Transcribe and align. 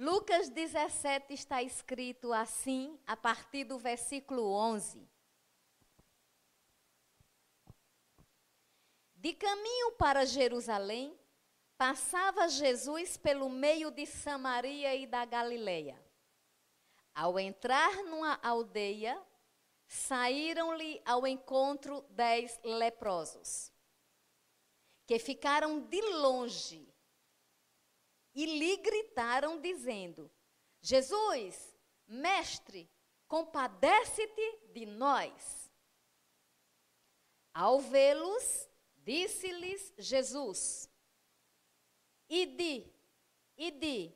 Lucas 0.00 0.48
17 0.48 1.34
está 1.34 1.62
escrito 1.62 2.32
assim, 2.32 2.98
a 3.06 3.14
partir 3.14 3.64
do 3.64 3.78
versículo 3.78 4.50
11. 4.50 5.06
De 9.14 9.34
caminho 9.34 9.92
para 9.98 10.24
Jerusalém, 10.24 11.14
passava 11.76 12.48
Jesus 12.48 13.18
pelo 13.18 13.50
meio 13.50 13.90
de 13.90 14.06
Samaria 14.06 14.96
e 14.96 15.06
da 15.06 15.26
Galileia. 15.26 16.02
Ao 17.14 17.38
entrar 17.38 17.94
numa 18.04 18.40
aldeia, 18.42 19.22
saíram-lhe 19.86 21.02
ao 21.04 21.26
encontro 21.26 22.00
dez 22.08 22.58
leprosos, 22.64 23.70
que 25.06 25.18
ficaram 25.18 25.78
de 25.78 26.00
longe 26.00 26.89
e 28.34 28.46
lhe 28.46 28.76
gritaram, 28.76 29.60
dizendo: 29.60 30.30
Jesus, 30.80 31.76
mestre, 32.06 32.90
compadece-te 33.26 34.58
de 34.72 34.86
nós. 34.86 35.70
Ao 37.52 37.80
vê-los, 37.80 38.68
disse-lhes 38.96 39.92
Jesus: 39.98 40.88
Ide, 42.28 42.92
ide, 43.56 44.14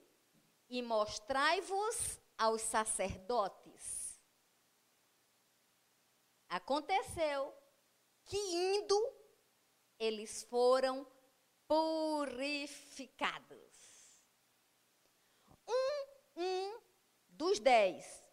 e 0.68 0.82
mostrai-vos 0.82 2.20
aos 2.38 2.62
sacerdotes. 2.62 4.18
Aconteceu 6.48 7.52
que 8.24 8.36
indo, 8.36 9.12
eles 9.98 10.44
foram 10.44 11.06
purificados. 11.66 13.53
Um, 15.68 16.06
um 16.36 16.80
dos 17.28 17.58
dez, 17.58 18.24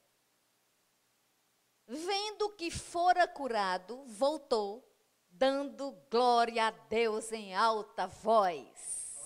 vendo 1.88 2.50
que 2.52 2.70
fora 2.72 3.28
curado, 3.28 4.04
voltou, 4.06 4.88
dando 5.30 5.92
glória 6.10 6.68
a 6.68 6.72
Deus 6.72 7.32
em 7.32 7.56
alta 7.56 8.08
voz. 8.08 9.18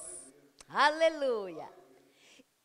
Aleluia. 0.67 1.63
Aleluia. 1.63 1.75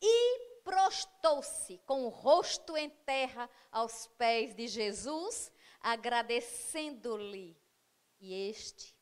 E 0.01 0.51
prostou-se 0.63 1.77
com 1.79 2.05
o 2.05 2.09
rosto 2.09 2.77
em 2.77 2.89
terra 2.89 3.49
aos 3.71 4.07
pés 4.07 4.55
de 4.55 4.67
Jesus, 4.67 5.51
agradecendo-lhe. 5.79 7.59
E 8.19 8.49
este 8.49 8.95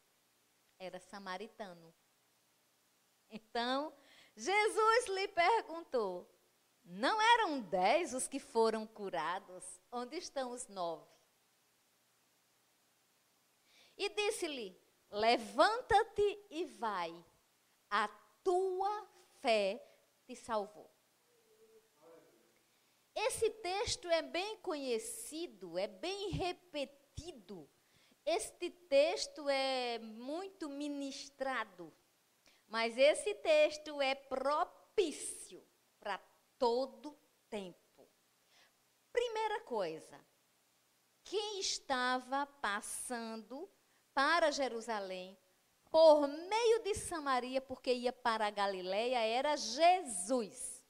era 0.77 0.99
samaritano. 0.99 1.93
Então, 3.29 3.93
Jesus 4.39 5.07
lhe 5.07 5.27
perguntou: 5.27 6.25
Não 6.85 7.21
eram 7.21 7.59
dez 7.59 8.13
os 8.13 8.25
que 8.25 8.39
foram 8.39 8.87
curados? 8.87 9.81
Onde 9.91 10.15
estão 10.15 10.51
os 10.51 10.65
nove? 10.69 11.05
E 13.97 14.07
disse-lhe: 14.07 14.81
Levanta-te 15.11 16.39
e 16.49 16.63
vai, 16.63 17.13
a 17.89 18.07
tua 18.41 19.09
fé 19.41 19.85
te 20.25 20.37
salvou. 20.37 20.89
Esse 23.13 23.49
texto 23.49 24.07
é 24.07 24.21
bem 24.21 24.55
conhecido, 24.59 25.77
é 25.77 25.87
bem 25.87 26.29
repetido. 26.29 27.69
Este 28.25 28.69
texto 28.69 29.49
é 29.49 29.99
muito 29.99 30.69
ministrado 30.69 31.93
mas 32.69 32.97
esse 32.97 33.33
texto 33.35 34.01
é 34.01 34.15
propício 34.15 35.61
para 35.99 36.17
todo 36.57 37.17
tempo. 37.49 38.07
Primeira 39.11 39.61
coisa, 39.61 40.23
quem 41.23 41.59
estava 41.59 42.45
passando 42.45 43.69
para 44.13 44.51
Jerusalém 44.51 45.37
por 45.89 46.27
meio 46.27 46.83
de 46.83 46.93
Samaria, 46.93 47.59
porque 47.59 47.91
ia 47.91 48.13
para 48.13 48.45
a 48.45 48.51
Galileia, 48.51 49.19
era 49.19 49.57
Jesus. 49.57 50.85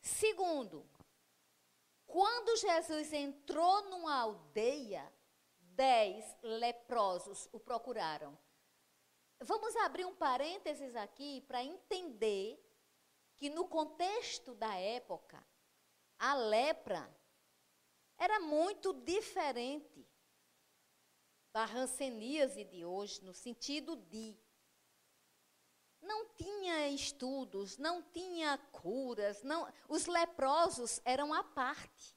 Segundo, 0.00 0.88
quando 2.06 2.56
Jesus 2.56 3.12
entrou 3.12 3.90
numa 3.90 4.20
aldeia, 4.20 5.12
dez 5.60 6.24
leprosos 6.42 7.46
o 7.52 7.60
procuraram. 7.60 8.36
Vamos 9.40 9.76
abrir 9.76 10.04
um 10.04 10.14
parênteses 10.14 10.96
aqui 10.96 11.42
para 11.42 11.62
entender 11.62 12.58
que 13.36 13.48
no 13.48 13.68
contexto 13.68 14.54
da 14.54 14.74
época, 14.74 15.46
a 16.18 16.34
lepra 16.34 17.08
era 18.16 18.40
muito 18.40 18.92
diferente 18.92 20.04
da 21.52 21.64
ranceníase 21.64 22.64
de 22.64 22.84
hoje, 22.84 23.22
no 23.22 23.32
sentido 23.32 23.96
de 23.96 24.36
não 26.00 26.26
tinha 26.34 26.88
estudos, 26.88 27.78
não 27.78 28.02
tinha 28.02 28.58
curas, 28.72 29.42
não, 29.42 29.72
os 29.88 30.06
leprosos 30.06 31.00
eram 31.04 31.32
à 31.32 31.44
parte. 31.44 32.16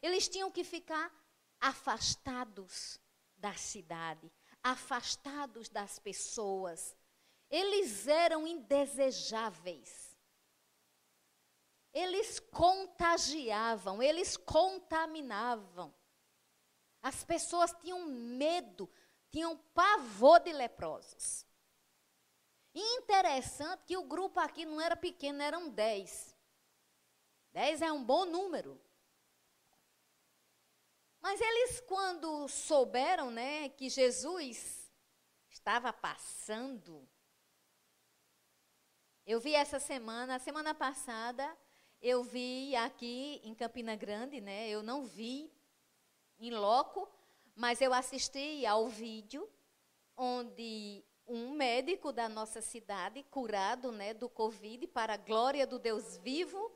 Eles 0.00 0.28
tinham 0.28 0.50
que 0.50 0.64
ficar 0.64 1.12
afastados 1.60 3.00
da 3.36 3.54
cidade, 3.54 4.30
afastados 4.62 5.68
das 5.68 5.98
pessoas. 5.98 6.96
Eles 7.50 8.06
eram 8.06 8.46
indesejáveis. 8.46 10.10
Eles 11.92 12.38
contagiavam, 12.38 14.02
eles 14.02 14.36
contaminavam. 14.36 15.92
As 17.02 17.24
pessoas 17.24 17.72
tinham 17.80 18.06
medo, 18.06 18.88
tinham 19.30 19.56
pavor 19.74 20.40
de 20.40 20.52
leprosos. 20.52 21.44
E 22.72 22.80
interessante 22.98 23.84
que 23.84 23.96
o 23.96 24.04
grupo 24.04 24.38
aqui 24.38 24.64
não 24.64 24.80
era 24.80 24.96
pequeno, 24.96 25.42
eram 25.42 25.68
dez. 25.68 26.36
Dez 27.52 27.82
é 27.82 27.90
um 27.90 28.04
bom 28.04 28.24
número. 28.24 28.80
Mas 31.20 31.40
eles, 31.40 31.80
quando 31.80 32.48
souberam 32.48 33.30
né, 33.30 33.68
que 33.70 33.88
Jesus 33.88 34.90
estava 35.50 35.92
passando, 35.92 37.06
eu 39.26 39.38
vi 39.38 39.54
essa 39.54 39.78
semana, 39.78 40.36
a 40.36 40.38
semana 40.38 40.74
passada, 40.74 41.56
eu 42.00 42.24
vi 42.24 42.74
aqui 42.74 43.40
em 43.44 43.54
Campina 43.54 43.94
Grande, 43.94 44.40
né? 44.40 44.68
Eu 44.68 44.82
não 44.82 45.04
vi 45.04 45.52
em 46.38 46.50
loco, 46.50 47.08
mas 47.54 47.80
eu 47.82 47.92
assisti 47.92 48.64
ao 48.64 48.88
vídeo 48.88 49.48
onde 50.16 51.04
um 51.26 51.50
médico 51.52 52.12
da 52.12 52.28
nossa 52.28 52.60
cidade, 52.60 53.22
curado 53.24 53.92
né, 53.92 54.12
do 54.12 54.28
Covid, 54.28 54.86
para 54.88 55.14
a 55.14 55.16
glória 55.16 55.66
do 55.66 55.78
Deus 55.78 56.16
vivo, 56.16 56.72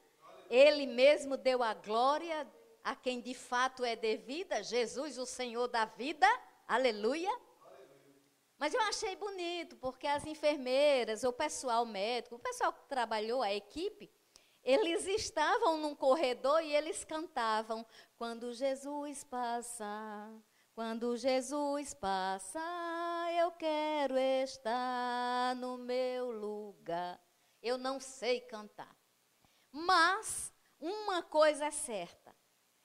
ele 0.49 0.87
mesmo 0.87 1.37
deu 1.37 1.63
a 1.63 1.75
glória 1.75 2.47
a 2.85 2.95
quem 2.95 3.21
de 3.23 3.33
fato 3.33 3.83
é 3.83 3.97
devida, 3.97 4.63
Jesus, 4.63 5.17
o 5.17 5.25
Senhor 5.25 5.67
da 5.67 5.87
vida. 5.87 6.29
Aleluia. 6.69 7.35
Mas 8.59 8.75
eu 8.75 8.81
achei 8.83 9.17
bonito, 9.17 9.77
porque 9.77 10.07
as 10.07 10.27
enfermeiras, 10.27 11.25
o 11.25 11.33
pessoal 11.33 11.87
médico, 11.87 12.37
o 12.37 12.39
pessoal 12.39 12.73
que 12.73 12.85
trabalhou, 12.85 13.43
a 13.43 13.53
equipe, 13.53 14.13
eles 14.63 15.07
estavam 15.07 15.79
num 15.79 15.95
corredor 15.95 16.63
e 16.63 16.75
eles 16.75 17.05
cantavam: 17.05 17.85
Quando 18.17 18.53
Jesus 18.53 19.25
passa, 19.25 20.31
quando 20.75 21.17
Jesus 21.17 21.95
passa, 21.95 22.61
eu 23.39 23.51
quero 23.53 24.17
estar 24.19 25.57
no 25.57 25.79
meu 25.79 26.31
lugar. 26.31 27.21
Eu 27.63 27.79
não 27.79 27.99
sei 27.99 28.41
cantar. 28.41 28.95
Mas 29.71 30.53
uma 30.81 31.23
coisa 31.23 31.67
é 31.67 31.71
certa: 31.71 32.35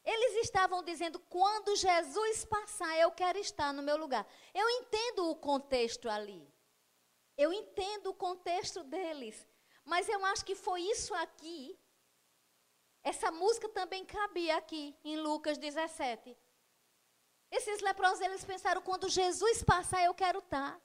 eles 0.10 0.44
estavam 0.44 0.84
dizendo: 0.84 1.20
quando 1.20 1.76
Jesus 1.76 2.44
passar, 2.46 2.98
eu 2.98 3.12
quero 3.12 3.38
estar 3.38 3.72
no 3.72 3.84
meu 3.84 3.96
lugar. 3.96 4.26
Eu 4.54 4.68
entendo 4.68 5.30
o 5.30 5.36
contexto 5.36 6.10
ali. 6.10 6.52
Eu 7.38 7.54
entendo 7.54 8.08
o 8.08 8.16
contexto 8.16 8.84
deles. 8.84 9.48
Mas 9.86 10.10
eu 10.10 10.26
acho 10.26 10.44
que 10.44 10.56
foi 10.56 10.82
isso 10.82 11.14
aqui. 11.14 11.80
Essa 13.04 13.32
música 13.32 13.70
também 13.70 14.04
cabia 14.04 14.58
aqui, 14.58 14.96
em 15.04 15.18
Lucas 15.18 15.58
17. 15.60 16.36
Esses 17.52 17.80
leprosos, 17.82 18.22
eles 18.22 18.44
pensaram: 18.44 18.82
quando 18.82 19.08
Jesus 19.10 19.62
passar, 19.62 20.04
eu 20.04 20.16
quero 20.16 20.40
estar. 20.40 20.82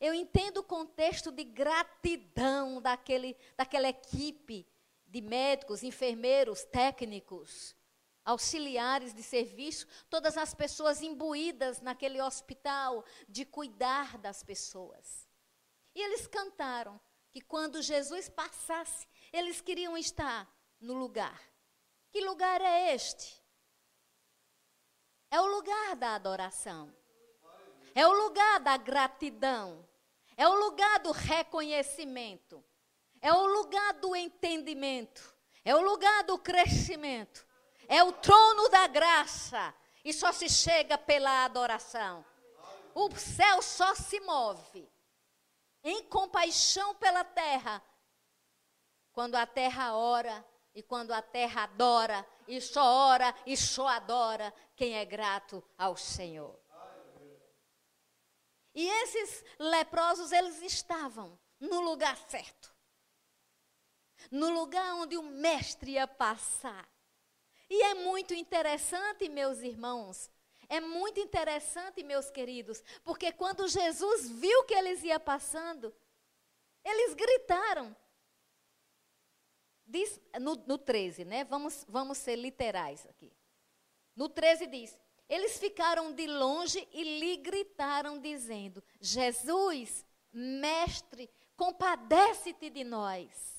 Eu 0.00 0.14
entendo 0.14 0.58
o 0.58 0.64
contexto 0.64 1.30
de 1.30 1.44
gratidão 1.44 2.80
daquele, 2.80 3.36
daquela 3.54 3.88
equipe 3.88 4.66
de 5.06 5.20
médicos, 5.20 5.82
enfermeiros, 5.82 6.64
técnicos 6.64 7.76
auxiliares 8.24 9.12
de 9.12 9.22
serviço, 9.22 9.86
todas 10.08 10.36
as 10.36 10.54
pessoas 10.54 11.02
imbuídas 11.02 11.80
naquele 11.80 12.20
hospital 12.20 13.04
de 13.28 13.44
cuidar 13.44 14.18
das 14.18 14.42
pessoas. 14.42 15.28
E 15.94 16.00
eles 16.00 16.26
cantaram: 16.26 17.00
que 17.34 17.40
quando 17.40 17.82
Jesus 17.82 18.28
passasse, 18.28 19.08
eles 19.32 19.60
queriam 19.60 19.98
estar 19.98 20.48
no 20.80 20.94
lugar. 20.94 21.42
Que 22.12 22.20
lugar 22.20 22.60
é 22.60 22.94
este? 22.94 23.42
É 25.28 25.40
o 25.40 25.46
lugar 25.46 25.96
da 25.96 26.14
adoração. 26.14 26.94
É 27.92 28.06
o 28.06 28.12
lugar 28.12 28.60
da 28.60 28.76
gratidão. 28.76 29.84
É 30.36 30.48
o 30.48 30.54
lugar 30.54 31.00
do 31.00 31.10
reconhecimento. 31.10 32.64
É 33.20 33.32
o 33.32 33.46
lugar 33.46 33.94
do 33.94 34.14
entendimento. 34.14 35.34
É 35.64 35.74
o 35.74 35.80
lugar 35.80 36.22
do 36.22 36.38
crescimento. 36.38 37.44
É 37.88 38.02
o 38.02 38.12
trono 38.12 38.68
da 38.68 38.86
graça. 38.86 39.74
E 40.04 40.12
só 40.12 40.32
se 40.32 40.48
chega 40.48 40.98
pela 40.98 41.44
adoração. 41.44 42.24
O 42.94 43.10
céu 43.16 43.62
só 43.62 43.94
se 43.94 44.20
move 44.20 44.88
em 45.82 46.02
compaixão 46.04 46.94
pela 46.94 47.24
terra 47.24 47.82
quando 49.12 49.34
a 49.34 49.46
terra 49.46 49.94
ora 49.94 50.44
e 50.74 50.82
quando 50.82 51.12
a 51.12 51.22
terra 51.22 51.64
adora 51.64 52.26
e 52.46 52.60
só 52.60 52.84
ora 52.84 53.34
e 53.46 53.56
só 53.56 53.86
adora 53.86 54.52
quem 54.76 54.96
é 54.96 55.04
grato 55.04 55.62
ao 55.78 55.96
Senhor. 55.96 56.58
E 58.74 58.88
esses 58.88 59.44
leprosos, 59.58 60.32
eles 60.32 60.60
estavam 60.62 61.38
no 61.60 61.80
lugar 61.80 62.16
certo. 62.28 62.74
No 64.30 64.50
lugar 64.50 64.94
onde 64.94 65.16
o 65.16 65.22
mestre 65.22 65.92
ia 65.92 66.08
passar. 66.08 66.88
E 67.68 67.82
é 67.82 67.94
muito 67.94 68.34
interessante, 68.34 69.28
meus 69.28 69.60
irmãos, 69.60 70.30
é 70.68 70.80
muito 70.80 71.20
interessante, 71.20 72.02
meus 72.02 72.30
queridos, 72.30 72.82
porque 73.02 73.32
quando 73.32 73.68
Jesus 73.68 74.28
viu 74.30 74.64
que 74.64 74.74
eles 74.74 75.02
iam 75.02 75.20
passando, 75.20 75.94
eles 76.84 77.14
gritaram. 77.14 77.94
Diz, 79.86 80.20
no, 80.40 80.54
no 80.66 80.78
13, 80.78 81.24
né? 81.24 81.44
Vamos, 81.44 81.84
vamos 81.88 82.18
ser 82.18 82.36
literais 82.36 83.06
aqui. 83.06 83.32
No 84.16 84.28
13 84.28 84.66
diz: 84.66 84.98
Eles 85.28 85.58
ficaram 85.58 86.12
de 86.12 86.26
longe 86.26 86.88
e 86.92 87.18
lhe 87.18 87.36
gritaram, 87.36 88.18
dizendo: 88.18 88.82
Jesus, 89.00 90.04
mestre, 90.32 91.30
compadece-te 91.56 92.70
de 92.70 92.84
nós. 92.84 93.53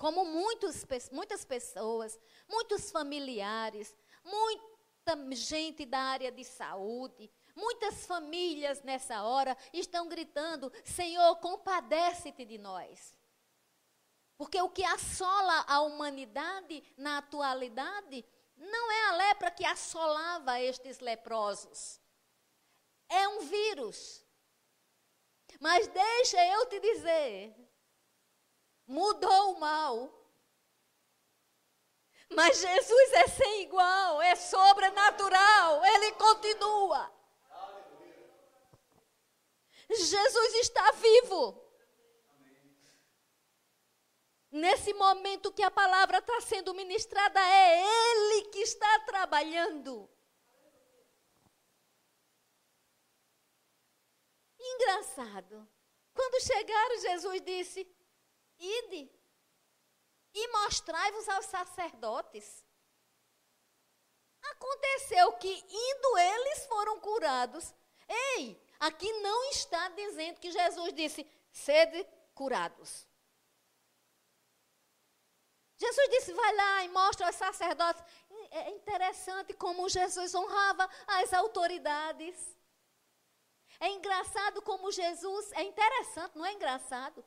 Como 0.00 0.24
muitos, 0.24 0.82
muitas 1.12 1.44
pessoas, 1.44 2.18
muitos 2.48 2.90
familiares, 2.90 3.94
muita 4.24 5.14
gente 5.36 5.84
da 5.84 5.98
área 5.98 6.32
de 6.32 6.42
saúde, 6.42 7.30
muitas 7.54 8.06
famílias 8.06 8.82
nessa 8.82 9.22
hora 9.22 9.54
estão 9.74 10.08
gritando: 10.08 10.72
Senhor, 10.86 11.36
compadece-te 11.36 12.46
de 12.46 12.56
nós. 12.56 13.14
Porque 14.38 14.58
o 14.62 14.70
que 14.70 14.82
assola 14.82 15.66
a 15.68 15.82
humanidade 15.82 16.82
na 16.96 17.18
atualidade 17.18 18.24
não 18.56 18.90
é 18.90 19.08
a 19.08 19.16
lepra 19.16 19.50
que 19.50 19.66
assolava 19.66 20.58
estes 20.62 20.98
leprosos. 21.00 22.00
É 23.06 23.28
um 23.28 23.40
vírus. 23.40 24.24
Mas 25.60 25.88
deixa 25.88 26.42
eu 26.42 26.64
te 26.70 26.80
dizer, 26.80 27.54
mudou 28.90 29.54
o 29.54 29.60
mal. 29.60 30.12
Mas 32.28 32.60
Jesus 32.60 33.12
é 33.12 33.28
sem 33.28 33.62
igual, 33.62 34.20
é 34.20 34.34
sobrenatural, 34.36 35.84
ele 35.84 36.12
continua. 36.12 37.12
Jesus 39.88 40.54
está 40.54 40.92
vivo. 40.92 41.70
Nesse 44.52 44.92
momento 44.94 45.52
que 45.52 45.62
a 45.62 45.70
palavra 45.70 46.18
está 46.18 46.40
sendo 46.40 46.74
ministrada, 46.74 47.40
é 47.40 47.82
Ele 47.82 48.48
que 48.48 48.58
está 48.58 48.98
trabalhando. 49.00 50.10
Engraçado. 54.58 55.68
Quando 56.12 56.42
chegaram, 56.42 56.98
Jesus 56.98 57.40
disse: 57.42 57.99
Ide 58.60 59.10
e 60.34 60.48
mostrai-vos 60.48 61.28
aos 61.28 61.46
sacerdotes. 61.46 62.64
Aconteceu 64.42 65.32
que, 65.34 65.48
indo 65.68 66.18
eles, 66.18 66.66
foram 66.66 67.00
curados. 67.00 67.74
Ei, 68.08 68.62
aqui 68.78 69.10
não 69.20 69.44
está 69.50 69.88
dizendo 69.88 70.38
que 70.38 70.50
Jesus 70.50 70.92
disse: 70.92 71.26
sede 71.50 72.06
curados. 72.34 73.06
Jesus 75.76 76.08
disse: 76.10 76.32
vai 76.34 76.54
lá 76.54 76.84
e 76.84 76.88
mostra 76.90 77.26
aos 77.26 77.36
sacerdotes. 77.36 78.02
É 78.50 78.70
interessante 78.70 79.54
como 79.54 79.88
Jesus 79.88 80.34
honrava 80.34 80.88
as 81.06 81.32
autoridades. 81.32 82.56
É 83.78 83.88
engraçado 83.88 84.60
como 84.60 84.92
Jesus. 84.92 85.50
É 85.52 85.62
interessante, 85.62 86.36
não 86.36 86.44
é 86.44 86.52
engraçado? 86.52 87.24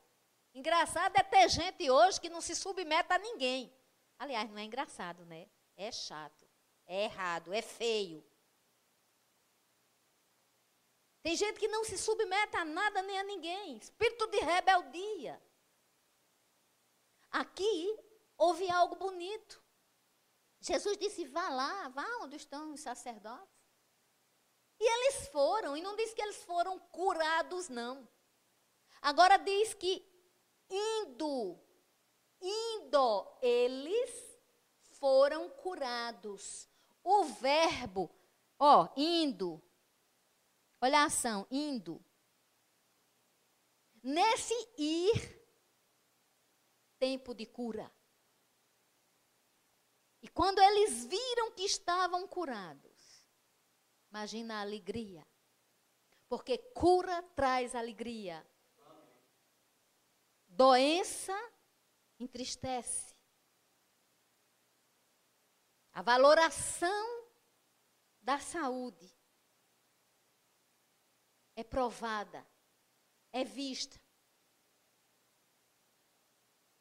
Engraçado 0.54 1.16
é 1.16 1.22
ter 1.22 1.48
gente 1.48 1.90
hoje 1.90 2.20
que 2.20 2.30
não 2.30 2.40
se 2.40 2.54
submete 2.54 3.12
a 3.12 3.18
ninguém. 3.18 3.76
Aliás, 4.16 4.48
não 4.48 4.58
é 4.58 4.62
engraçado, 4.62 5.24
né? 5.26 5.50
É 5.76 5.90
chato, 5.90 6.48
é 6.86 7.04
errado, 7.04 7.52
é 7.52 7.60
feio. 7.60 8.24
Tem 11.22 11.34
gente 11.34 11.58
que 11.58 11.66
não 11.66 11.84
se 11.84 11.98
submete 11.98 12.56
a 12.56 12.64
nada 12.64 13.02
nem 13.02 13.18
a 13.18 13.24
ninguém. 13.24 13.78
Espírito 13.78 14.26
de 14.28 14.38
rebeldia. 14.38 15.42
Aqui 17.32 17.98
houve 18.36 18.70
algo 18.70 18.94
bonito. 18.94 19.60
Jesus 20.60 20.96
disse: 20.96 21.24
vá 21.24 21.48
lá, 21.48 21.88
vá 21.88 22.06
onde 22.22 22.36
estão 22.36 22.72
os 22.72 22.80
sacerdotes. 22.80 23.54
E 24.78 24.84
eles 24.84 25.28
foram, 25.28 25.76
e 25.76 25.82
não 25.82 25.96
diz 25.96 26.14
que 26.14 26.22
eles 26.22 26.44
foram 26.44 26.78
curados, 26.78 27.68
não. 27.68 28.08
Agora 29.00 29.36
diz 29.36 29.74
que 29.74 30.13
indo, 30.74 31.58
indo, 32.40 33.38
eles 33.40 34.40
foram 34.98 35.48
curados. 35.48 36.68
O 37.02 37.24
verbo, 37.24 38.10
ó, 38.58 38.88
indo, 38.96 39.62
olha 40.80 41.00
a 41.00 41.04
ação, 41.04 41.46
indo. 41.50 42.02
Nesse 44.02 44.54
ir, 44.76 45.46
tempo 46.98 47.34
de 47.34 47.46
cura. 47.46 47.90
E 50.22 50.28
quando 50.28 50.58
eles 50.58 51.04
viram 51.04 51.52
que 51.52 51.64
estavam 51.64 52.26
curados, 52.26 53.28
imagina 54.10 54.56
a 54.56 54.60
alegria. 54.62 55.26
Porque 56.28 56.56
cura 56.56 57.22
traz 57.36 57.74
alegria. 57.74 58.44
Doença 60.56 61.34
entristece. 62.16 63.12
A 65.92 66.00
valoração 66.00 67.28
da 68.22 68.38
saúde 68.38 69.12
é 71.56 71.64
provada, 71.64 72.46
é 73.32 73.42
vista. 73.42 74.00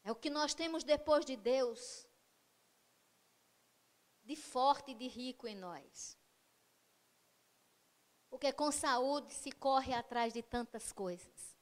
É 0.03 0.12
o 0.12 0.15
que 0.15 0.30
nós 0.30 0.53
temos 0.53 0.84
depois 0.84 1.25
de 1.25 1.36
Deus 1.36 2.08
de 4.24 4.36
forte 4.36 4.92
e 4.92 4.96
de 4.96 5.08
rico 5.08 5.48
em 5.48 5.56
nós. 5.56 6.15
Porque 8.30 8.53
com 8.53 8.72
saúde 8.72 9.34
se 9.34 9.51
corre 9.51 9.94
atrás 9.96 10.32
de 10.32 10.44
tantas 10.44 10.92
coisas. 10.92 11.52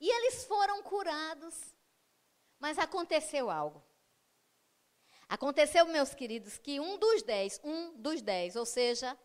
E 0.00 0.08
eles 0.08 0.44
foram 0.44 0.82
curados, 0.82 1.74
mas 2.58 2.78
aconteceu 2.78 3.50
algo. 3.50 3.84
Aconteceu, 5.28 5.86
meus 5.86 6.14
queridos, 6.14 6.58
que 6.58 6.80
um 6.80 6.98
dos 6.98 7.22
dez, 7.22 7.60
um 7.62 7.96
dos 7.96 8.22
dez, 8.22 8.56
ou 8.56 8.66
seja, 8.66 9.16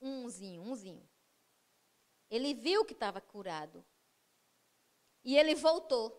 umzinho, 0.00 0.62
umzinho, 0.62 1.08
ele 2.28 2.52
viu 2.54 2.84
que 2.84 2.92
estava 2.92 3.20
curado. 3.20 3.84
E 5.24 5.36
ele 5.36 5.54
voltou. 5.54 6.16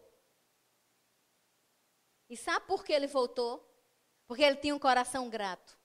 E 2.30 2.38
sabe 2.38 2.66
por 2.66 2.84
que 2.84 2.94
ele 2.94 3.08
voltou? 3.08 3.68
Porque 4.26 4.44
ele 4.44 4.58
tinha 4.58 4.76
um 4.76 4.80
coração 4.80 5.30
grato. 5.30 5.78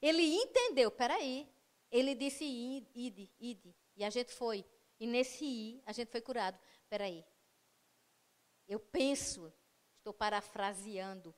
Ele 0.00 0.22
entendeu, 0.22 0.90
peraí. 0.90 1.48
Ele 1.90 2.14
disse, 2.14 2.44
ide, 2.44 3.30
ide. 3.38 3.76
E 3.94 4.04
a 4.04 4.10
gente 4.10 4.32
foi. 4.32 4.64
E 4.98 5.06
nesse 5.06 5.44
ir, 5.44 5.82
a 5.86 5.92
gente 5.92 6.10
foi 6.10 6.20
curado. 6.20 6.58
Peraí. 6.88 7.24
Eu 8.68 8.80
penso, 8.80 9.52
estou 9.98 10.12
parafraseando, 10.12 11.34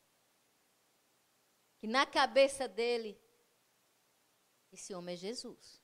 que 1.78 1.86
na 1.86 2.04
cabeça 2.06 2.66
dele, 2.66 3.20
esse 4.72 4.94
homem 4.94 5.14
é 5.14 5.18
Jesus. 5.18 5.82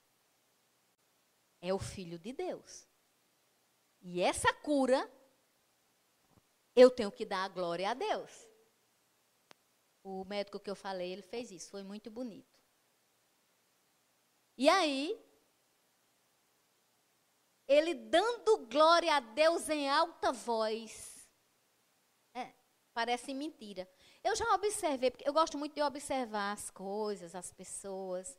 É 1.61 1.73
o 1.73 1.79
Filho 1.79 2.19
de 2.19 2.33
Deus. 2.33 2.87
E 4.01 4.21
essa 4.21 4.53
cura, 4.53 5.09
eu 6.75 6.91
tenho 6.91 7.11
que 7.11 7.25
dar 7.25 7.45
a 7.45 7.47
glória 7.47 7.89
a 7.89 7.93
Deus. 7.93 8.31
O 10.03 10.23
médico 10.25 10.59
que 10.59 10.69
eu 10.69 10.75
falei, 10.75 11.11
ele 11.11 11.23
fez 11.23 11.49
isso, 11.49 11.71
foi 11.71 11.81
muito 11.81 12.11
bonito. 12.11 12.59
E 14.57 14.69
aí, 14.69 15.19
ele 17.67 17.93
dando 17.93 18.65
glória 18.67 19.15
a 19.15 19.19
Deus 19.19 19.69
em 19.69 19.89
alta 19.89 20.31
voz. 20.31 21.27
É, 22.33 22.53
parece 22.93 23.33
mentira. 23.33 23.89
Eu 24.23 24.35
já 24.35 24.53
observei, 24.53 25.11
porque 25.11 25.27
eu 25.27 25.33
gosto 25.33 25.57
muito 25.57 25.73
de 25.73 25.81
observar 25.81 26.51
as 26.51 26.69
coisas, 26.69 27.35
as 27.35 27.51
pessoas. 27.51 28.37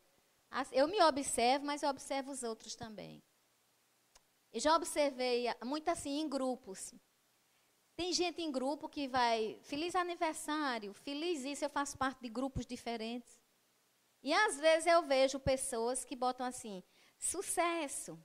As, 0.50 0.70
eu 0.72 0.86
me 0.88 1.02
observo, 1.02 1.66
mas 1.66 1.82
eu 1.82 1.90
observo 1.90 2.30
os 2.30 2.42
outros 2.42 2.74
também. 2.74 3.22
Eu 4.52 4.60
já 4.60 4.74
observei 4.74 5.46
muito 5.64 5.88
assim 5.88 6.20
em 6.20 6.28
grupos. 6.28 6.94
Tem 7.96 8.12
gente 8.12 8.42
em 8.42 8.52
grupo 8.52 8.88
que 8.88 9.08
vai, 9.08 9.58
feliz 9.62 9.94
aniversário, 9.94 10.92
feliz 10.92 11.44
isso, 11.44 11.64
eu 11.64 11.70
faço 11.70 11.96
parte 11.96 12.20
de 12.20 12.28
grupos 12.28 12.66
diferentes. 12.66 13.40
E 14.22 14.32
às 14.32 14.58
vezes 14.58 14.86
eu 14.86 15.02
vejo 15.02 15.40
pessoas 15.40 16.04
que 16.04 16.14
botam 16.14 16.44
assim, 16.44 16.82
sucesso, 17.18 18.18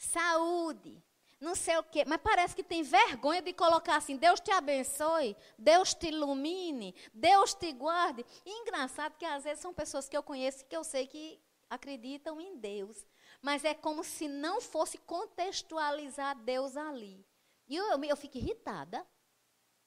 saúde, 0.00 1.04
não 1.38 1.54
sei 1.54 1.76
o 1.76 1.82
quê, 1.82 2.04
mas 2.06 2.20
parece 2.22 2.56
que 2.56 2.64
tem 2.64 2.82
vergonha 2.82 3.42
de 3.42 3.52
colocar 3.52 3.96
assim: 3.96 4.16
Deus 4.16 4.40
te 4.40 4.50
abençoe, 4.50 5.36
Deus 5.58 5.94
te 5.94 6.08
ilumine, 6.08 6.94
Deus 7.12 7.54
te 7.54 7.70
guarde. 7.72 8.24
E 8.44 8.50
engraçado 8.50 9.16
que 9.16 9.26
às 9.26 9.44
vezes 9.44 9.60
são 9.60 9.74
pessoas 9.74 10.08
que 10.08 10.16
eu 10.16 10.22
conheço 10.22 10.64
que 10.64 10.76
eu 10.76 10.82
sei 10.82 11.06
que 11.06 11.40
acreditam 11.68 12.40
em 12.40 12.56
Deus, 12.56 13.06
mas 13.42 13.64
é 13.64 13.74
como 13.74 14.02
se 14.02 14.26
não 14.26 14.60
fosse 14.60 14.98
contextualizar 14.98 16.34
Deus 16.42 16.76
ali. 16.76 17.24
E 17.68 17.76
eu, 17.76 17.84
eu, 17.92 18.04
eu 18.04 18.16
fico 18.16 18.38
irritada. 18.38 19.06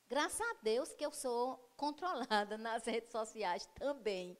Graças 0.07 0.41
a 0.41 0.53
Deus 0.61 0.93
que 0.93 1.05
eu 1.05 1.11
sou 1.11 1.57
controlada 1.75 2.57
nas 2.59 2.85
redes 2.85 3.11
sociais 3.11 3.67
também. 3.75 4.37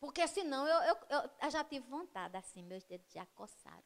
Porque 0.00 0.26
senão 0.26 0.66
eu, 0.66 0.96
eu, 1.08 1.30
eu 1.42 1.50
já 1.50 1.62
tive 1.62 1.86
vontade, 1.86 2.36
assim, 2.36 2.62
meus 2.62 2.84
dedos 2.84 3.10
já 3.12 3.24
coçaram 3.26 3.84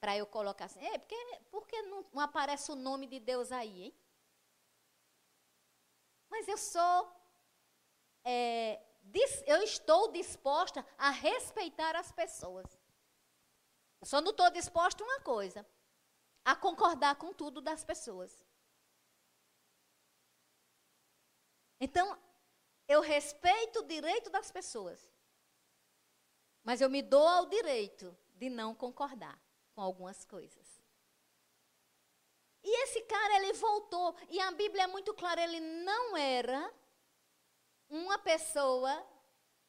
para 0.00 0.16
eu 0.16 0.26
colocar 0.26 0.66
assim. 0.66 0.80
É, 0.80 0.98
porque, 0.98 1.16
porque 1.50 1.82
não, 1.82 2.06
não 2.12 2.22
aparece 2.22 2.70
o 2.70 2.76
nome 2.76 3.06
de 3.06 3.20
Deus 3.20 3.50
aí, 3.52 3.84
hein? 3.84 3.94
Mas 6.28 6.48
eu 6.48 6.58
sou. 6.58 7.12
É, 8.24 8.82
dis, 9.02 9.42
eu 9.46 9.62
estou 9.62 10.12
disposta 10.12 10.84
a 10.98 11.10
respeitar 11.10 11.94
as 11.96 12.10
pessoas. 12.12 12.66
Eu 14.00 14.06
só 14.06 14.20
não 14.20 14.30
estou 14.30 14.50
disposta 14.50 15.02
a 15.02 15.06
uma 15.06 15.20
coisa: 15.20 15.66
a 16.44 16.54
concordar 16.54 17.16
com 17.16 17.32
tudo 17.32 17.60
das 17.60 17.84
pessoas. 17.84 18.44
Então, 21.78 22.18
eu 22.88 23.00
respeito 23.00 23.80
o 23.80 23.86
direito 23.86 24.30
das 24.30 24.50
pessoas. 24.50 25.10
Mas 26.64 26.80
eu 26.80 26.90
me 26.90 27.02
dou 27.02 27.26
ao 27.26 27.46
direito 27.46 28.16
de 28.34 28.50
não 28.50 28.74
concordar 28.74 29.45
com 29.76 29.82
algumas 29.82 30.24
coisas. 30.24 30.82
E 32.64 32.82
esse 32.84 33.02
cara, 33.02 33.36
ele 33.36 33.52
voltou. 33.52 34.16
E 34.30 34.40
a 34.40 34.50
Bíblia 34.50 34.84
é 34.84 34.86
muito 34.86 35.12
clara, 35.12 35.44
ele 35.44 35.60
não 35.60 36.16
era 36.16 36.72
uma 37.88 38.18
pessoa 38.18 39.06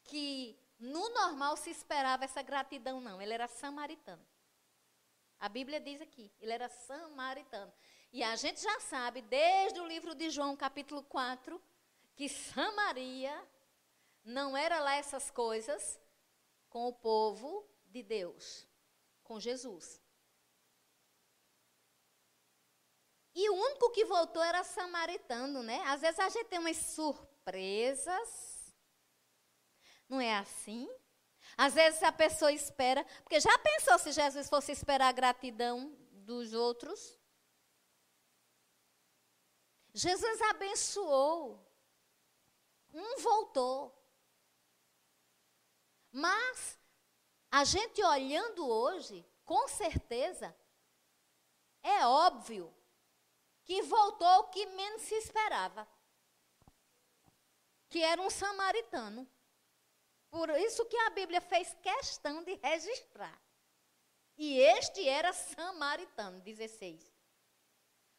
que 0.06 0.58
no 0.80 1.10
normal 1.10 1.58
se 1.58 1.70
esperava 1.70 2.24
essa 2.24 2.42
gratidão, 2.42 3.02
não. 3.02 3.22
Ele 3.22 3.34
era 3.34 3.50
samaritano. 3.50 4.26
A 5.40 5.50
Bíblia 5.50 5.80
diz 5.80 6.02
aqui, 6.02 6.32
ele 6.40 6.54
era 6.54 6.70
samaritano. 6.70 7.72
E 8.12 8.24
a 8.24 8.36
gente 8.38 8.62
já 8.62 8.80
sabe, 8.80 9.22
desde 9.22 9.80
o 9.82 9.86
livro 9.86 10.16
de 10.16 10.30
João, 10.30 10.56
capítulo 10.56 11.04
4, 11.04 11.62
que 12.16 12.30
Samaria 12.30 13.46
não 14.24 14.56
era 14.56 14.80
lá 14.80 14.96
essas 14.96 15.30
coisas 15.30 16.00
com 16.70 16.88
o 16.88 16.94
povo 16.94 17.70
de 17.86 18.02
Deus 18.02 18.67
com 19.28 19.40
Jesus. 19.40 20.02
E 23.36 23.50
o 23.50 23.54
único 23.54 23.92
que 23.92 24.06
voltou 24.06 24.42
era 24.42 24.64
samaritano, 24.64 25.62
né? 25.62 25.84
Às 25.86 26.02
vezes 26.02 26.20
a 26.20 26.30
gente 26.30 26.48
tem 26.48 26.58
umas 26.58 26.78
surpresas. 26.78 28.74
Não 30.10 30.20
é 30.20 30.36
assim? 30.38 30.90
Às 31.56 31.74
vezes 31.74 32.02
a 32.02 32.12
pessoa 32.12 32.52
espera, 32.52 33.04
porque 33.22 33.40
já 33.40 33.56
pensou 33.60 34.00
se 34.00 34.12
Jesus 34.12 34.50
fosse 34.50 34.72
esperar 34.72 35.10
a 35.10 35.12
gratidão 35.12 35.96
dos 36.12 36.54
outros? 36.54 37.20
Jesus 39.94 40.42
abençoou. 40.42 41.64
Um 42.94 43.18
voltou. 43.20 43.94
Mas 46.12 46.80
a 47.52 47.64
gente 47.64 48.04
olhando 48.04 48.68
hoje, 48.68 49.26
com 49.46 49.68
certeza, 49.68 50.56
é 51.82 52.06
óbvio 52.06 52.74
que 53.64 53.82
voltou 53.82 54.40
o 54.40 54.50
que 54.50 54.66
menos 54.66 55.02
se 55.04 55.16
esperava. 55.16 55.88
Que 57.90 58.02
era 58.04 58.22
um 58.22 58.30
samaritano. 58.30 59.28
Por 60.30 60.50
isso 60.52 60.86
que 60.86 60.98
a 60.98 61.10
Bíblia 61.10 61.40
fez 61.40 61.74
questão 61.82 62.44
de 62.44 62.56
registrar. 62.56 63.42
E 64.38 64.60
este 64.60 65.08
era 65.08 65.34
samaritano, 65.34 66.42
16. 66.42 67.12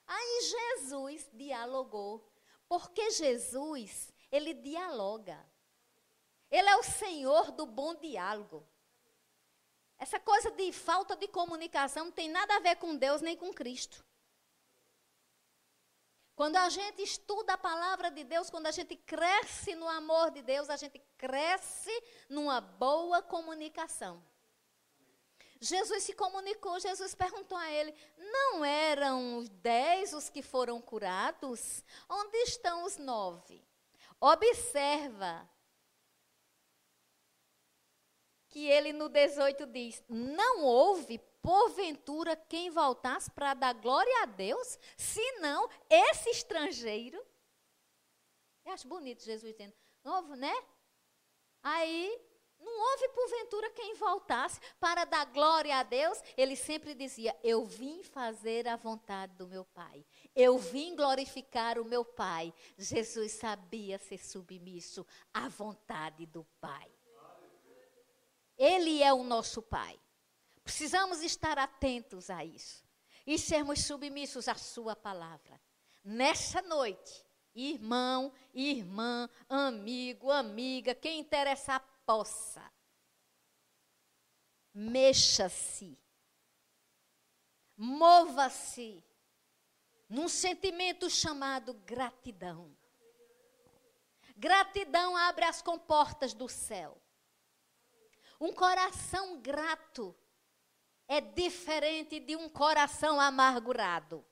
Aí 0.07 0.41
Jesus 0.43 1.29
dialogou, 1.35 2.27
porque 2.67 3.11
Jesus, 3.11 4.13
ele 4.33 4.55
dialoga. 4.55 5.39
Ele 6.51 6.69
é 6.69 6.77
o 6.77 6.83
Senhor 6.83 7.53
do 7.53 7.67
bom 7.67 7.95
diálogo. 7.95 8.67
Essa 9.99 10.21
coisa 10.21 10.51
de 10.53 10.73
falta 10.73 11.17
de 11.17 11.27
comunicação 11.29 12.07
não 12.07 12.13
tem 12.13 12.29
nada 12.29 12.57
a 12.57 12.61
ver 12.61 12.77
com 12.77 12.97
Deus 12.97 13.21
nem 13.21 13.37
com 13.37 13.53
Cristo. 13.53 14.05
Quando 16.37 16.55
a 16.55 16.69
gente 16.69 17.03
estuda 17.03 17.55
a 17.55 17.59
palavra 17.59 18.13
de 18.13 18.23
Deus, 18.23 18.49
quando 18.49 18.69
a 18.69 18.71
gente 18.71 18.95
cresce 18.95 19.75
no 19.75 19.89
amor 19.89 20.31
de 20.31 20.41
Deus, 20.41 20.71
a 20.71 20.77
gente 20.77 21.03
cresce 21.17 21.91
numa 22.29 22.61
boa 22.61 23.21
comunicação. 23.21 24.23
Jesus 25.61 26.05
se 26.05 26.13
comunicou, 26.13 26.79
Jesus 26.79 27.13
perguntou 27.13 27.59
a 27.59 27.69
ele: 27.69 27.93
não 28.17 28.65
eram 28.65 29.39
os 29.39 29.49
dez 29.49 30.13
os 30.13 30.31
que 30.31 30.41
foram 30.41 30.81
curados? 30.81 31.83
Onde 32.09 32.37
estão 32.39 32.85
os 32.85 32.97
nove? 32.97 33.67
Observa 34.21 35.49
que 38.49 38.67
ele 38.67 38.93
no 38.93 39.09
18 39.09 39.67
diz: 39.67 40.03
Não 40.09 40.65
houve, 40.65 41.19
porventura, 41.43 42.37
quem 42.37 42.71
voltasse 42.71 43.31
para 43.31 43.55
dar 43.55 43.75
glória 43.75 44.23
a 44.23 44.27
Deus, 44.27 44.79
senão 44.97 45.69
esse 45.89 46.31
estrangeiro. 46.31 47.21
Eu 48.65 48.73
acho 48.73 48.87
bonito 48.87 49.25
Jesus 49.25 49.53
dizendo, 49.53 49.73
novo, 50.05 50.35
né? 50.35 50.53
Aí, 51.63 52.21
não 52.61 52.91
houve, 52.91 53.09
porventura, 53.09 53.71
quem 53.71 53.95
voltasse 53.95 54.61
para 54.81 55.05
dar 55.05 55.27
glória 55.27 55.77
a 55.77 55.83
Deus. 55.83 56.21
Ele 56.37 56.57
sempre 56.57 56.95
dizia: 56.95 57.37
Eu 57.43 57.65
vim 57.65 58.03
fazer 58.03 58.67
a 58.67 58.77
vontade 58.77 59.35
do 59.37 59.47
meu 59.47 59.65
Pai. 59.65 60.05
Eu 60.35 60.59
vim 60.59 60.97
glorificar 60.97 61.79
o 61.79 61.85
meu 61.85 62.05
Pai. 62.05 62.53
Jesus 62.77 63.33
sabia 63.33 63.99
ser 63.99 64.19
submisso 64.19 65.07
à 65.33 65.49
vontade 65.49 66.27
do 66.27 66.45
Pai. 66.61 66.98
Ele 68.59 69.03
é 69.03 69.13
o 69.13 69.23
nosso 69.23 69.63
Pai. 69.63 69.99
Precisamos 70.65 71.23
estar 71.23 71.57
atentos 71.59 72.29
a 72.29 72.45
isso 72.45 72.85
e 73.27 73.39
sermos 73.39 73.85
submissos 73.85 74.49
à 74.49 74.55
Sua 74.55 74.97
palavra. 74.97 75.61
Nessa 76.05 76.61
noite, 76.63 77.25
irmão, 77.55 78.33
irmã, 78.53 79.29
amigo, 79.49 80.31
amiga, 80.31 80.95
quem 80.95 81.21
interessar, 81.21 81.81
possa. 82.05 82.63
Mexa-se. 84.75 85.99
Mova-se 87.77 89.05
num 90.09 90.29
sentimento 90.29 91.09
chamado 91.11 91.75
gratidão. 91.75 92.75
Gratidão 94.37 95.17
abre 95.17 95.45
as 95.45 95.61
comportas 95.61 96.33
do 96.33 96.49
céu. 96.49 97.01
Um 98.41 98.53
coração 98.53 99.41
grato 99.41 100.15
é 101.09 101.21
diferente 101.21 102.21
de 102.21 102.37
um 102.37 102.49
coração 102.49 103.21
amargurado. 103.21 104.25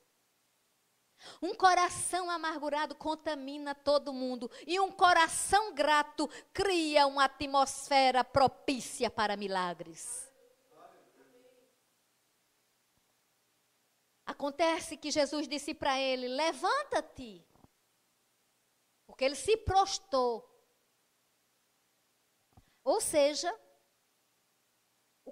Um 1.41 1.55
coração 1.55 2.29
amargurado 2.29 2.95
contamina 2.95 3.73
todo 3.73 4.13
mundo. 4.13 4.49
E 4.65 4.79
um 4.79 4.91
coração 4.91 5.73
grato 5.73 6.29
cria 6.53 7.07
uma 7.07 7.25
atmosfera 7.25 8.23
propícia 8.23 9.09
para 9.09 9.35
milagres. 9.35 10.31
Acontece 14.25 14.97
que 14.97 15.09
Jesus 15.09 15.47
disse 15.47 15.73
para 15.73 15.99
ele: 15.99 16.27
Levanta-te. 16.27 17.43
Porque 19.05 19.25
ele 19.25 19.35
se 19.35 19.57
prostou. 19.57 20.47
Ou 22.83 23.01
seja, 23.01 23.53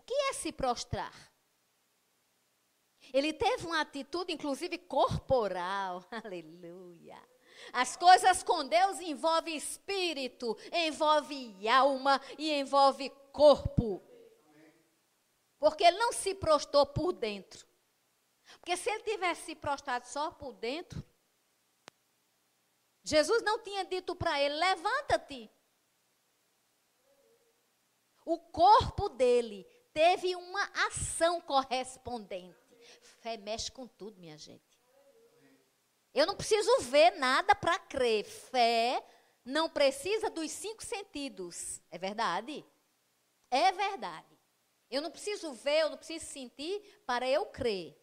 que 0.06 0.14
é 0.14 0.34
se 0.34 0.52
prostrar? 0.52 1.14
Ele 3.14 3.34
teve 3.34 3.66
uma 3.66 3.82
atitude, 3.82 4.34
inclusive 4.34 4.78
corporal. 4.78 6.04
Aleluia. 6.24 7.22
As 7.72 7.96
coisas 7.96 8.44
com 8.44 8.68
Deus 8.68 9.00
envolvem 9.00 9.56
espírito, 9.56 10.58
envolve 10.72 11.68
alma 11.68 12.22
e 12.38 12.52
envolve 12.52 13.10
corpo. 13.32 14.04
Porque 15.58 15.84
ele 15.84 15.98
não 15.98 16.12
se 16.12 16.36
prostou 16.36 16.86
por 16.86 17.14
dentro. 17.14 17.66
Porque 18.60 18.76
se 18.78 18.90
ele 18.90 19.04
tivesse 19.04 19.46
se 19.46 19.56
prostrado 19.56 20.06
só 20.06 20.32
por 20.32 20.54
dentro, 20.54 21.04
Jesus 23.04 23.42
não 23.44 23.60
tinha 23.60 23.86
dito 23.86 24.16
para 24.16 24.40
ele: 24.42 24.56
levanta-te. 24.56 25.50
O 28.26 28.40
corpo 28.40 29.08
dele 29.10 29.66
teve 29.96 30.36
uma 30.36 30.70
ação 30.88 31.40
correspondente. 31.40 32.54
Fé 33.22 33.38
mexe 33.38 33.72
com 33.72 33.88
tudo, 33.88 34.20
minha 34.20 34.38
gente. 34.38 34.62
Eu 36.14 36.28
não 36.28 36.36
preciso 36.36 36.82
ver 36.82 37.12
nada 37.12 37.56
para 37.56 37.80
crer. 37.80 38.26
Fé 38.26 39.02
não 39.46 39.70
precisa 39.70 40.30
dos 40.30 40.52
cinco 40.52 40.84
sentidos. 40.84 41.82
É 41.90 41.98
verdade? 41.98 42.66
É 43.50 43.72
verdade. 43.72 44.38
Eu 44.92 45.02
não 45.02 45.10
preciso 45.10 45.54
ver, 45.54 45.84
eu 45.84 45.90
não 45.90 45.98
preciso 45.98 46.26
sentir 46.26 47.02
para 47.06 47.28
eu 47.28 47.46
crer. 47.46 47.98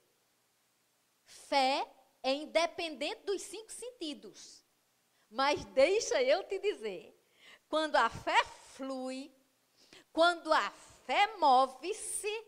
Fé 1.24 1.86
é 2.22 2.32
independente 2.32 3.22
dos 3.24 3.42
cinco 3.42 3.70
sentidos. 3.70 4.64
Mas 5.28 5.62
deixa 5.66 6.22
eu 6.22 6.42
te 6.44 6.58
dizer: 6.58 7.14
quando 7.68 7.96
a 7.96 8.08
fé 8.08 8.42
flui, 8.74 9.30
quando 10.10 10.52
a 10.52 10.70
fé 11.04 11.36
move-se, 11.36 12.46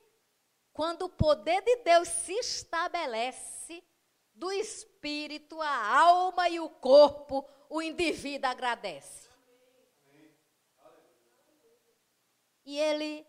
quando 0.72 1.02
o 1.02 1.08
poder 1.08 1.62
de 1.62 1.76
Deus 1.76 2.08
se 2.08 2.32
estabelece, 2.32 3.84
do 4.34 4.50
espírito, 4.50 5.60
a 5.60 5.98
alma 5.98 6.48
e 6.48 6.58
o 6.58 6.68
corpo, 6.68 7.48
o 7.68 7.80
indivíduo 7.80 8.50
agradece. 8.50 9.28
E 12.64 12.78
ele 12.78 13.26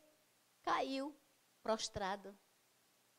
caiu 0.64 1.16
prostrado, 1.62 2.36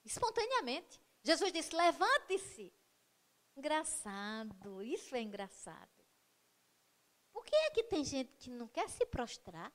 espontaneamente. 0.05 1.01
Jesus 1.23 1.53
disse: 1.53 1.77
Levante-se. 1.77 2.73
Engraçado, 3.57 4.83
isso 4.83 5.15
é 5.15 5.21
engraçado. 5.21 6.05
Por 7.33 7.45
que 7.45 7.55
é 7.55 7.71
que 7.71 7.85
tem 7.85 8.05
gente 8.05 8.33
que 8.37 8.51
não 8.51 8.69
quer 8.69 8.89
se 8.89 9.07
prostrar? 9.07 9.73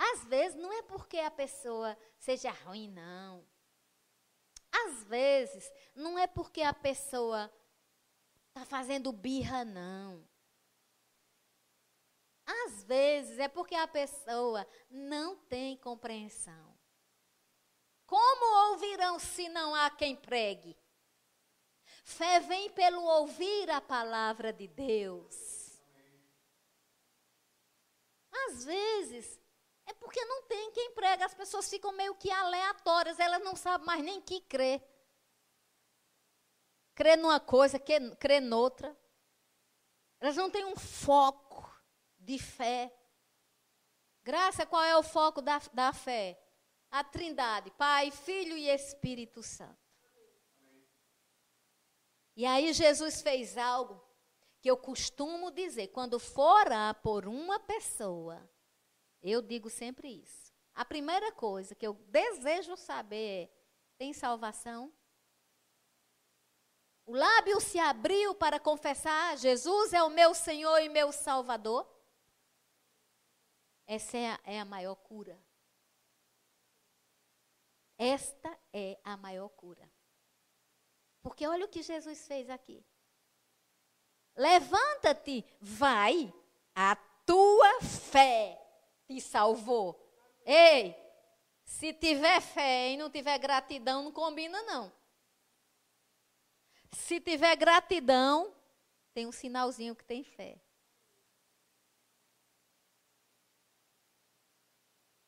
Às 0.00 0.24
vezes 0.24 0.58
não 0.58 0.72
é 0.72 0.80
porque 0.80 1.18
a 1.18 1.30
pessoa 1.30 1.94
seja 2.18 2.50
ruim, 2.50 2.88
não. 2.88 3.46
Às 4.72 5.04
vezes, 5.04 5.70
não 5.94 6.18
é 6.18 6.26
porque 6.26 6.62
a 6.62 6.72
pessoa 6.72 7.52
está 8.48 8.64
fazendo 8.64 9.12
birra, 9.12 9.62
não. 9.62 10.26
Às 12.46 12.82
vezes 12.84 13.38
é 13.38 13.46
porque 13.46 13.74
a 13.74 13.86
pessoa 13.86 14.66
não 14.88 15.36
tem 15.36 15.76
compreensão. 15.76 16.74
Como 18.06 18.70
ouvirão 18.70 19.18
se 19.18 19.50
não 19.50 19.74
há 19.74 19.90
quem 19.90 20.16
pregue? 20.16 20.78
Fé 22.04 22.40
vem 22.40 22.70
pelo 22.70 23.02
ouvir 23.02 23.68
a 23.70 23.82
palavra 23.82 24.50
de 24.50 24.66
Deus. 24.66 25.78
Às 28.32 28.64
vezes 28.64 29.39
é 29.90 29.94
porque 29.94 30.24
não 30.24 30.42
tem 30.44 30.70
quem 30.70 30.92
prega, 30.92 31.26
as 31.26 31.34
pessoas 31.34 31.68
ficam 31.68 31.92
meio 31.92 32.14
que 32.14 32.30
aleatórias, 32.30 33.18
elas 33.18 33.42
não 33.42 33.56
sabem 33.56 33.86
mais 33.86 34.02
nem 34.02 34.20
que 34.20 34.40
crer. 34.42 34.82
Crer 36.94 37.18
numa 37.18 37.40
coisa, 37.40 37.78
crer 37.78 38.40
noutra. 38.40 38.96
Elas 40.20 40.36
não 40.36 40.50
têm 40.50 40.64
um 40.64 40.76
foco 40.76 41.68
de 42.18 42.38
fé. 42.38 42.94
Graça, 44.22 44.66
qual 44.66 44.84
é 44.84 44.96
o 44.96 45.02
foco 45.02 45.40
da, 45.40 45.58
da 45.72 45.92
fé? 45.92 46.38
A 46.90 47.02
trindade, 47.02 47.70
Pai, 47.72 48.10
Filho 48.10 48.56
e 48.56 48.68
Espírito 48.68 49.42
Santo. 49.42 49.78
E 52.36 52.44
aí 52.44 52.72
Jesus 52.72 53.22
fez 53.22 53.56
algo 53.56 54.02
que 54.60 54.70
eu 54.70 54.76
costumo 54.76 55.50
dizer, 55.50 55.88
quando 55.88 56.18
for 56.18 56.66
por 57.02 57.26
uma 57.26 57.58
pessoa, 57.60 58.48
eu 59.22 59.42
digo 59.42 59.68
sempre 59.68 60.08
isso. 60.08 60.52
A 60.74 60.84
primeira 60.84 61.30
coisa 61.32 61.74
que 61.74 61.86
eu 61.86 61.94
desejo 62.08 62.76
saber 62.76 63.44
é: 63.44 63.50
tem 63.98 64.12
salvação? 64.12 64.92
O 67.04 67.12
lábio 67.12 67.60
se 67.60 67.78
abriu 67.78 68.34
para 68.34 68.58
confessar: 68.58 69.36
Jesus 69.36 69.92
é 69.92 70.02
o 70.02 70.10
meu 70.10 70.34
Senhor 70.34 70.78
e 70.78 70.88
meu 70.88 71.12
Salvador? 71.12 71.86
Essa 73.86 74.16
é 74.16 74.30
a, 74.30 74.40
é 74.44 74.60
a 74.60 74.64
maior 74.64 74.94
cura. 74.94 75.38
Esta 77.98 78.58
é 78.72 78.98
a 79.04 79.16
maior 79.16 79.48
cura. 79.50 79.90
Porque 81.20 81.46
olha 81.46 81.66
o 81.66 81.68
que 81.68 81.82
Jesus 81.82 82.26
fez 82.26 82.48
aqui. 82.48 82.82
Levanta-te, 84.34 85.44
vai, 85.60 86.32
a 86.74 86.96
tua 87.26 87.82
fé 87.82 88.59
te 89.10 89.20
salvou. 89.20 90.00
Ei, 90.46 90.94
se 91.64 91.92
tiver 91.92 92.40
fé 92.40 92.90
e 92.90 92.96
não 92.96 93.10
tiver 93.10 93.36
gratidão, 93.38 94.04
não 94.04 94.12
combina 94.12 94.62
não. 94.62 94.92
Se 96.92 97.20
tiver 97.20 97.56
gratidão, 97.56 98.54
tem 99.12 99.26
um 99.26 99.32
sinalzinho 99.32 99.96
que 99.96 100.04
tem 100.04 100.22
fé. 100.22 100.60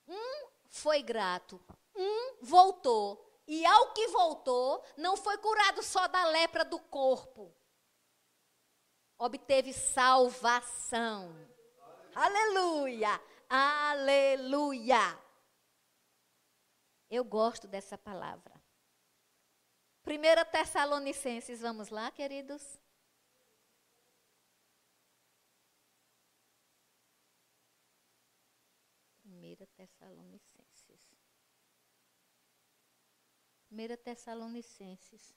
Um 0.07 0.49
foi 0.68 1.03
grato, 1.03 1.61
um 1.92 2.38
voltou. 2.40 3.29
E 3.49 3.66
ao 3.66 3.92
que 3.92 4.07
voltou, 4.09 4.85
não 4.97 5.16
foi 5.16 5.37
curado 5.38 5.83
só 5.83 6.07
da 6.07 6.25
lepra 6.27 6.64
do 6.64 6.79
corpo. 6.79 7.53
Obteve 9.18 9.73
salvação. 9.73 11.35
Aleluia! 12.14 13.09
Aleluia! 13.09 13.32
Eu 17.11 17.23
gosto 17.23 17.69
dessa 17.69 17.99
palavra. 17.99 18.59
1 20.07 20.51
Tessalonicenses, 20.51 21.61
vamos 21.61 21.91
lá, 21.91 22.11
queridos? 22.11 22.81
Primeira 29.23 29.67
Tessalonicenses. 29.67 31.01
Primeira 33.67 33.99
Tessalonicenses. 33.99 35.35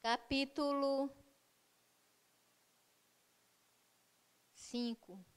Capítulo 0.00 1.10
5. 4.54 5.33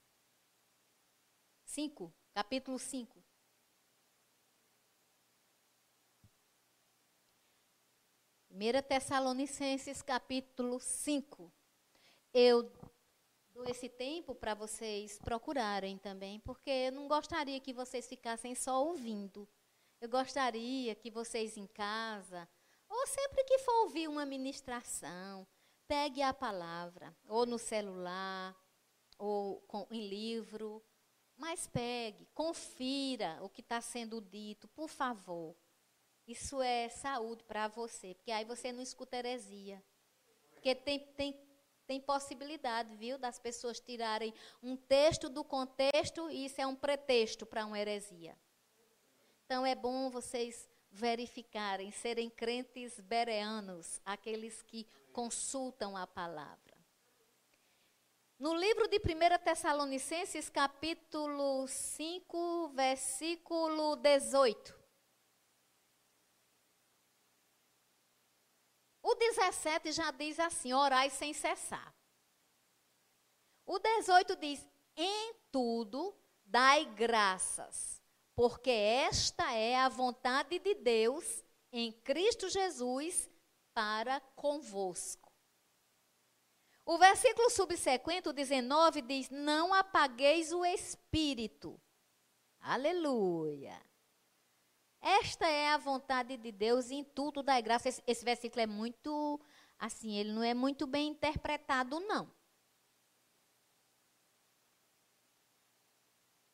5, 1.78 2.12
capítulo 2.34 2.80
5. 2.80 3.24
Primeira 8.48 8.82
Tessalonicenses, 8.82 10.02
capítulo 10.02 10.80
5. 10.80 11.54
Eu 12.34 12.64
dou 13.54 13.64
esse 13.70 13.88
tempo 13.88 14.34
para 14.34 14.56
vocês 14.56 15.20
procurarem 15.20 16.00
também, 16.00 16.40
porque 16.40 16.72
eu 16.72 16.94
não 16.94 17.08
gostaria 17.08 17.60
que 17.60 17.72
vocês 17.72 18.08
ficassem 18.08 18.56
só 18.56 18.84
ouvindo. 18.84 19.48
Eu 20.02 20.10
gostaria 20.10 20.96
que 20.96 21.12
vocês 21.12 21.58
em 21.58 21.68
casa, 21.68 22.50
ou 22.90 23.06
sempre 23.06 23.44
que 23.44 23.60
for 23.60 23.84
ouvir 23.84 24.08
uma 24.08 24.26
ministração, 24.26 25.46
pegue 25.88 26.24
a 26.24 26.34
palavra, 26.34 27.16
ou 27.28 27.46
no 27.46 27.60
celular, 27.60 28.56
ou 29.20 29.62
com, 29.68 29.86
em 29.92 30.10
livro, 30.10 30.84
mas 31.38 31.68
pegue, 31.68 32.28
confira 32.34 33.38
o 33.42 33.50
que 33.50 33.62
está 33.62 33.80
sendo 33.80 34.20
dito, 34.20 34.68
por 34.70 34.90
favor. 34.90 35.56
Isso 36.28 36.62
é 36.62 36.90
saúde 36.90 37.44
para 37.44 37.68
você, 37.68 38.16
porque 38.16 38.32
aí 38.32 38.44
você 38.44 38.72
não 38.72 38.82
escuta 38.82 39.16
heresia. 39.16 39.82
Porque 40.52 40.76
tem, 40.76 41.00
tem, 41.16 41.40
tem 41.86 42.02
possibilidade, 42.02 42.96
viu, 42.98 43.18
das 43.18 43.40
pessoas 43.40 43.80
tirarem 43.80 44.34
um 44.62 44.76
texto 44.76 45.30
do 45.30 45.44
contexto 45.44 46.30
e 46.30 46.46
isso 46.46 46.60
é 46.60 46.68
um 46.68 46.76
pretexto 46.76 47.46
para 47.46 47.66
uma 47.66 47.80
heresia. 47.80 48.36
Então 49.46 49.66
é 49.66 49.76
bom 49.76 50.10
vocês 50.10 50.68
verificarem, 50.92 51.92
serem 51.92 52.30
crentes 52.30 53.00
bereanos, 53.00 54.02
aqueles 54.04 54.62
que 54.64 54.86
consultam 55.14 55.96
a 55.96 56.06
palavra. 56.06 56.67
No 58.40 58.54
livro 58.54 58.88
de 58.88 58.98
1 59.00 59.44
Tessalonicenses, 59.44 60.48
capítulo 60.48 61.68
5, 61.68 62.70
versículo 62.70 63.96
18. 63.96 64.78
O 69.02 69.16
17 69.16 69.92
já 69.92 70.12
diz 70.12 70.40
assim: 70.40 70.72
orai 70.72 71.10
sem 71.10 71.34
cessar. 71.34 71.96
O 73.66 73.80
18 73.80 74.36
diz: 74.36 74.64
em 74.96 75.34
tudo 75.52 76.16
dai 76.46 76.86
graças, 76.94 78.04
porque 78.36 78.70
esta 78.70 79.52
é 79.52 79.78
a 79.78 79.90
vontade 79.90 80.60
de 80.60 80.76
Deus 80.76 81.44
em 81.72 81.92
Cristo 81.92 82.50
Jesus 82.50 83.28
para 83.74 84.20
convosco. 84.36 85.27
O 86.88 86.98
versículo 86.98 87.50
subsequente, 87.50 88.30
o 88.30 88.34
19, 88.34 89.02
diz: 89.02 89.30
Não 89.30 89.74
apagueis 89.74 90.54
o 90.54 90.64
espírito. 90.64 91.78
Aleluia. 92.62 93.78
Esta 95.02 95.46
é 95.50 95.68
a 95.74 95.78
vontade 95.78 96.38
de 96.38 96.50
Deus 96.50 96.90
em 96.90 97.04
tudo 97.04 97.44
dai 97.44 97.62
graça. 97.62 97.90
Esse, 97.90 98.02
esse 98.08 98.24
versículo 98.24 98.62
é 98.62 98.68
muito, 98.68 99.38
assim, 99.78 100.16
ele 100.16 100.32
não 100.32 100.42
é 100.42 100.54
muito 100.54 100.88
bem 100.88 101.10
interpretado, 101.10 102.00
não. 102.00 102.34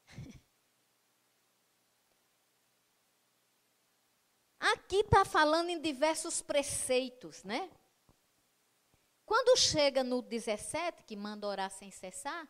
Aqui 4.59 4.95
está 5.01 5.23
falando 5.23 5.69
em 5.69 5.79
diversos 5.79 6.41
preceitos, 6.41 7.43
né? 7.43 7.69
Quando 9.33 9.57
chega 9.57 10.03
no 10.03 10.21
17, 10.21 11.01
que 11.05 11.15
manda 11.15 11.47
orar 11.47 11.71
sem 11.71 11.89
cessar, 11.89 12.47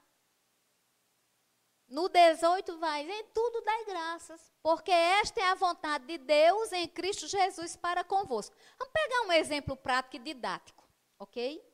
no 1.88 2.10
18 2.10 2.78
vai, 2.78 3.10
em 3.10 3.24
tudo 3.28 3.62
dai 3.62 3.86
graças, 3.86 4.52
porque 4.62 4.91
esta 4.91 5.39
é 5.39 5.46
a 5.46 5.56
vontade 5.56 6.06
de 6.06 6.17
Deus 6.17 6.74
em 6.74 6.86
Cristo 6.86 7.26
Jesus 7.26 7.78
para 7.78 8.04
convosco. 8.04 8.54
Vamos 8.78 8.91
pegar 8.91 9.22
um 9.22 9.32
exemplo 9.32 9.78
prático 9.78 10.17
e 10.17 10.19
didático, 10.19 10.86
ok? 11.17 11.65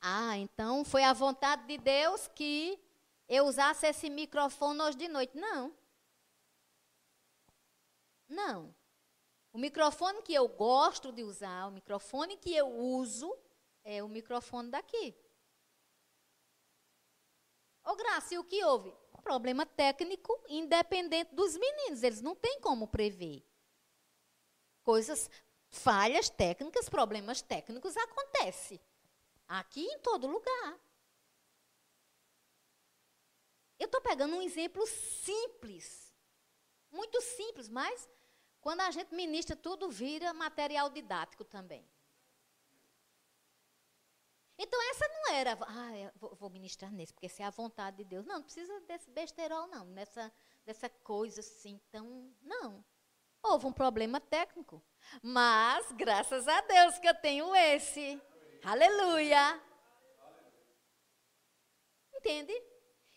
Ah, 0.00 0.36
então 0.36 0.84
foi 0.84 1.02
a 1.02 1.12
vontade 1.12 1.66
de 1.66 1.76
Deus 1.76 2.28
que 2.28 2.80
eu 3.28 3.44
usasse 3.44 3.88
esse 3.88 4.08
microfone 4.08 4.82
hoje 4.82 4.98
de 4.98 5.08
noite. 5.08 5.36
Não. 5.36 5.74
Não. 8.28 8.72
O 9.52 9.58
microfone 9.58 10.22
que 10.22 10.32
eu 10.32 10.46
gosto 10.46 11.10
de 11.10 11.24
usar, 11.24 11.66
o 11.66 11.72
microfone 11.72 12.36
que 12.36 12.54
eu 12.54 12.68
uso, 12.68 13.36
é 13.84 14.02
o 14.02 14.08
microfone 14.08 14.70
daqui. 14.70 15.14
Ô 17.84 17.96
Graça, 17.96 18.34
e 18.34 18.38
o 18.38 18.44
que 18.44 18.62
houve? 18.64 18.94
Problema 19.22 19.66
técnico 19.66 20.38
independente 20.48 21.34
dos 21.34 21.56
meninos, 21.56 22.02
eles 22.02 22.20
não 22.20 22.34
têm 22.34 22.60
como 22.60 22.88
prever. 22.88 23.44
Coisas, 24.82 25.30
falhas 25.68 26.28
técnicas, 26.28 26.88
problemas 26.88 27.42
técnicos 27.42 27.96
acontecem. 27.96 28.80
Aqui 29.46 29.84
em 29.84 29.98
todo 29.98 30.26
lugar. 30.26 30.80
Eu 33.78 33.86
estou 33.86 34.00
pegando 34.00 34.36
um 34.36 34.42
exemplo 34.42 34.86
simples. 34.86 36.14
Muito 36.90 37.20
simples, 37.20 37.68
mas 37.68 38.08
quando 38.60 38.80
a 38.80 38.90
gente 38.90 39.14
ministra, 39.14 39.56
tudo 39.56 39.90
vira 39.90 40.34
material 40.34 40.90
didático 40.90 41.44
também. 41.44 41.88
Então, 44.62 44.78
essa 44.90 45.08
não 45.08 45.34
era, 45.34 45.58
ah, 45.58 46.12
vou, 46.38 46.50
ministrar 46.50 46.92
nesse, 46.92 47.14
porque 47.14 47.24
essa 47.24 47.42
é 47.42 47.46
a 47.46 47.50
vontade 47.50 47.96
de 47.96 48.04
Deus. 48.04 48.26
Não, 48.26 48.36
não 48.36 48.42
precisa 48.42 48.78
desse 48.80 49.10
besterol, 49.10 49.66
não, 49.68 49.86
nessa, 49.86 50.30
dessa 50.66 50.86
coisa 50.88 51.40
assim, 51.40 51.80
tão. 51.90 52.30
Não. 52.42 52.84
Houve 53.42 53.64
um 53.64 53.72
problema 53.72 54.20
técnico. 54.20 54.84
Mas, 55.22 55.90
graças 55.92 56.46
a 56.46 56.60
Deus 56.60 56.98
que 56.98 57.08
eu 57.08 57.14
tenho 57.14 57.56
esse. 57.56 58.20
Aleluia. 58.62 59.58
Entende? 62.16 62.52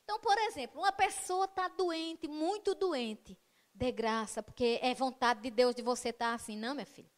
Então, 0.01 0.17
por 0.21 0.37
exemplo, 0.37 0.79
uma 0.79 0.93
pessoa 0.93 1.43
está 1.43 1.67
doente, 1.67 2.25
muito 2.25 2.73
doente 2.73 3.37
dê 3.73 3.91
graça, 3.91 4.41
porque 4.41 4.79
é 4.81 4.93
vontade 4.93 5.41
de 5.41 5.49
Deus 5.49 5.75
de 5.75 5.81
você 5.81 6.09
estar 6.09 6.29
tá 6.29 6.33
assim. 6.35 6.55
Não, 6.55 6.73
minha 6.73 6.85
filha. 6.85 7.11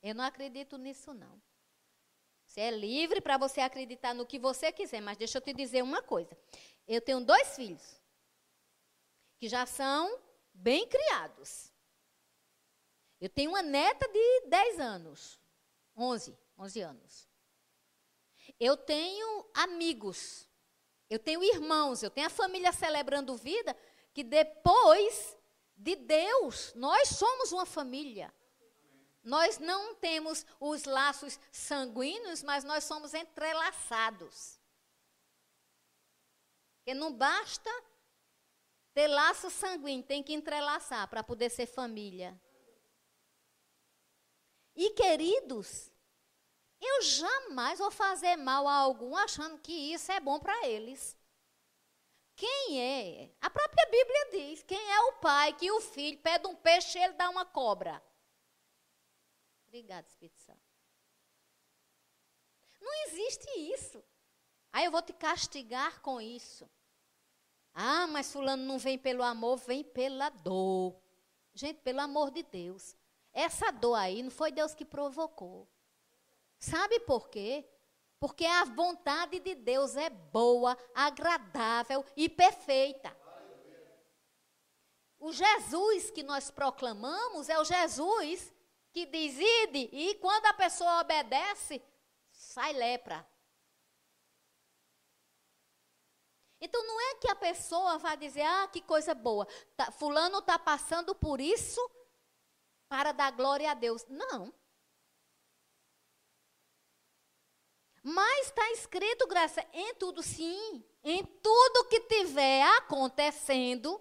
Eu 0.00 0.14
não 0.14 0.24
acredito 0.24 0.76
nisso, 0.76 1.12
não. 1.12 1.40
Você 2.52 2.60
é 2.60 2.70
livre 2.70 3.18
para 3.22 3.38
você 3.38 3.62
acreditar 3.62 4.12
no 4.12 4.26
que 4.26 4.38
você 4.38 4.70
quiser, 4.70 5.00
mas 5.00 5.16
deixa 5.16 5.38
eu 5.38 5.42
te 5.42 5.54
dizer 5.54 5.80
uma 5.82 6.02
coisa. 6.02 6.36
Eu 6.86 7.00
tenho 7.00 7.24
dois 7.24 7.56
filhos 7.56 7.98
que 9.38 9.48
já 9.48 9.64
são 9.64 10.20
bem 10.52 10.86
criados. 10.86 11.72
Eu 13.18 13.30
tenho 13.30 13.52
uma 13.52 13.62
neta 13.62 14.06
de 14.06 14.40
10 14.48 14.80
anos, 14.80 15.40
11, 15.96 16.38
11 16.58 16.80
anos. 16.82 17.28
Eu 18.60 18.76
tenho 18.76 19.48
amigos, 19.54 20.46
eu 21.08 21.18
tenho 21.18 21.42
irmãos, 21.42 22.02
eu 22.02 22.10
tenho 22.10 22.26
a 22.26 22.30
família 22.30 22.70
celebrando 22.70 23.34
vida 23.34 23.74
que 24.12 24.22
depois 24.22 25.34
de 25.74 25.96
Deus. 25.96 26.74
Nós 26.74 27.08
somos 27.08 27.50
uma 27.50 27.64
família. 27.64 28.30
Nós 29.22 29.58
não 29.58 29.94
temos 29.94 30.44
os 30.58 30.84
laços 30.84 31.38
sanguíneos, 31.52 32.42
mas 32.42 32.64
nós 32.64 32.84
somos 32.84 33.14
entrelaçados. 33.14 34.60
Porque 36.78 36.94
não 36.94 37.12
basta 37.12 37.70
ter 38.92 39.06
laço 39.06 39.48
sanguíneo, 39.48 40.04
tem 40.04 40.22
que 40.22 40.34
entrelaçar 40.34 41.08
para 41.08 41.22
poder 41.22 41.50
ser 41.50 41.66
família. 41.66 42.38
E 44.74 44.90
queridos, 44.90 45.92
eu 46.80 47.02
jamais 47.02 47.78
vou 47.78 47.90
fazer 47.90 48.36
mal 48.36 48.66
a 48.66 48.74
algum 48.74 49.16
achando 49.16 49.58
que 49.58 49.72
isso 49.72 50.10
é 50.10 50.18
bom 50.18 50.40
para 50.40 50.66
eles. 50.66 51.16
Quem 52.34 52.80
é? 52.80 53.30
A 53.40 53.48
própria 53.48 53.86
Bíblia 53.86 54.30
diz: 54.32 54.62
quem 54.64 54.92
é 54.92 55.00
o 55.02 55.12
pai 55.14 55.52
que 55.52 55.70
o 55.70 55.80
filho 55.80 56.18
pede 56.18 56.48
um 56.48 56.56
peixe 56.56 56.98
e 56.98 57.02
ele 57.02 57.12
dá 57.12 57.30
uma 57.30 57.44
cobra? 57.44 58.02
Obrigada, 59.72 60.06
Espírito 60.06 60.38
Santo. 60.42 60.60
Não 62.78 62.92
existe 63.06 63.48
isso. 63.72 64.04
Aí 64.70 64.84
eu 64.84 64.90
vou 64.90 65.00
te 65.00 65.14
castigar 65.14 66.02
com 66.02 66.20
isso. 66.20 66.68
Ah, 67.72 68.06
mas 68.06 68.30
fulano 68.30 68.62
não 68.64 68.78
vem 68.78 68.98
pelo 68.98 69.22
amor, 69.22 69.56
vem 69.56 69.82
pela 69.82 70.28
dor. 70.28 70.94
Gente, 71.54 71.80
pelo 71.80 72.02
amor 72.02 72.30
de 72.30 72.42
Deus. 72.42 72.94
Essa 73.32 73.70
dor 73.70 73.94
aí 73.94 74.22
não 74.22 74.30
foi 74.30 74.52
Deus 74.52 74.74
que 74.74 74.84
provocou. 74.84 75.66
Sabe 76.58 77.00
por 77.00 77.30
quê? 77.30 77.66
Porque 78.20 78.44
a 78.44 78.64
vontade 78.64 79.40
de 79.40 79.54
Deus 79.54 79.96
é 79.96 80.10
boa, 80.10 80.76
agradável 80.94 82.04
e 82.14 82.28
perfeita. 82.28 83.16
O 85.18 85.32
Jesus 85.32 86.10
que 86.10 86.22
nós 86.22 86.50
proclamamos 86.50 87.48
é 87.48 87.58
o 87.58 87.64
Jesus 87.64 88.52
que 88.92 89.06
diz 89.06 89.38
ide, 89.38 89.88
e 89.92 90.14
quando 90.16 90.46
a 90.46 90.54
pessoa 90.54 91.00
obedece, 91.00 91.82
sai 92.30 92.72
lepra. 92.72 93.26
Então 96.60 96.86
não 96.86 97.00
é 97.00 97.14
que 97.16 97.28
a 97.28 97.34
pessoa 97.34 97.98
vai 97.98 98.16
dizer, 98.16 98.42
ah, 98.42 98.68
que 98.68 98.80
coisa 98.80 99.14
boa, 99.14 99.46
tá, 99.76 99.90
fulano 99.90 100.38
está 100.38 100.58
passando 100.58 101.14
por 101.14 101.40
isso 101.40 101.80
para 102.88 103.10
dar 103.10 103.32
glória 103.32 103.70
a 103.70 103.74
Deus. 103.74 104.04
Não. 104.06 104.54
Mas 108.02 108.46
está 108.46 108.70
escrito, 108.72 109.26
graça, 109.26 109.66
em 109.72 109.94
tudo 109.94 110.22
sim, 110.22 110.84
em 111.02 111.24
tudo 111.24 111.88
que 111.88 112.00
tiver 112.00 112.62
acontecendo, 112.76 114.00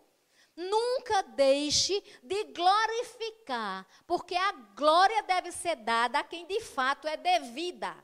nunca 0.55 1.23
deixe 1.23 2.01
de 2.21 2.43
glorificar, 2.45 3.85
porque 4.05 4.35
a 4.35 4.51
glória 4.51 5.23
deve 5.23 5.51
ser 5.51 5.75
dada 5.77 6.19
a 6.19 6.23
quem 6.23 6.45
de 6.45 6.61
fato 6.61 7.07
é 7.07 7.17
devida. 7.17 7.95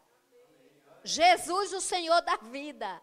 Jesus, 1.03 1.73
o 1.73 1.81
Senhor 1.81 2.21
da 2.21 2.37
vida. 2.37 3.01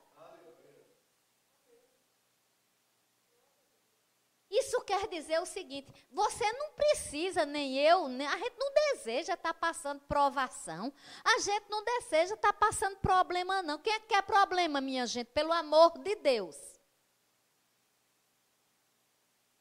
Isso 4.50 4.80
quer 4.82 5.08
dizer 5.08 5.40
o 5.40 5.46
seguinte: 5.46 5.92
você 6.12 6.52
não 6.52 6.72
precisa, 6.72 7.44
nem 7.44 7.76
eu, 7.78 8.06
nem, 8.06 8.26
a 8.26 8.36
gente 8.36 8.56
não 8.56 8.72
deseja 8.72 9.34
estar 9.34 9.52
tá 9.52 9.54
passando 9.54 10.00
provação, 10.02 10.92
a 11.24 11.38
gente 11.40 11.68
não 11.68 11.82
deseja 11.82 12.34
estar 12.34 12.52
tá 12.52 12.58
passando 12.58 12.96
problema, 12.98 13.62
não. 13.62 13.78
Quem 13.78 13.92
é 13.92 13.98
que 13.98 14.06
quer 14.06 14.22
problema, 14.22 14.80
minha 14.80 15.06
gente? 15.06 15.28
Pelo 15.28 15.52
amor 15.52 15.98
de 15.98 16.14
Deus. 16.16 16.73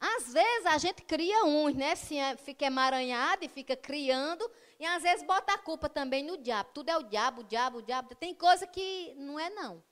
Às 0.06 0.34
vezes 0.34 0.66
a 0.66 0.76
gente 0.76 1.02
cria 1.02 1.44
uns, 1.46 1.74
né? 1.74 1.92
Assim, 1.92 2.18
fica 2.44 2.66
emaranhado 2.66 3.42
e 3.42 3.48
fica 3.48 3.74
criando, 3.74 4.50
e 4.78 4.84
às 4.84 5.02
vezes 5.02 5.26
bota 5.26 5.54
a 5.54 5.58
culpa 5.58 5.88
também 5.88 6.22
no 6.22 6.36
diabo. 6.36 6.72
Tudo 6.74 6.90
é 6.90 6.96
o 6.98 7.02
diabo, 7.02 7.40
o 7.40 7.44
diabo, 7.44 7.78
o 7.78 7.82
diabo. 7.82 8.14
Tem 8.14 8.34
coisa 8.34 8.66
que 8.66 9.14
não 9.16 9.40
é 9.40 9.48
não. 9.48 9.82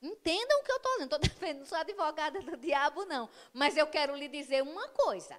Entendam 0.00 0.60
o 0.60 0.64
que 0.64 0.72
eu 0.72 0.76
estou 0.76 1.18
dizendo. 1.18 1.58
Não 1.60 1.66
sou 1.66 1.76
advogada 1.76 2.40
do 2.40 2.56
diabo, 2.56 3.04
não. 3.04 3.28
Mas 3.52 3.76
eu 3.76 3.86
quero 3.86 4.14
lhe 4.14 4.28
dizer 4.28 4.62
uma 4.62 4.88
coisa. 4.90 5.36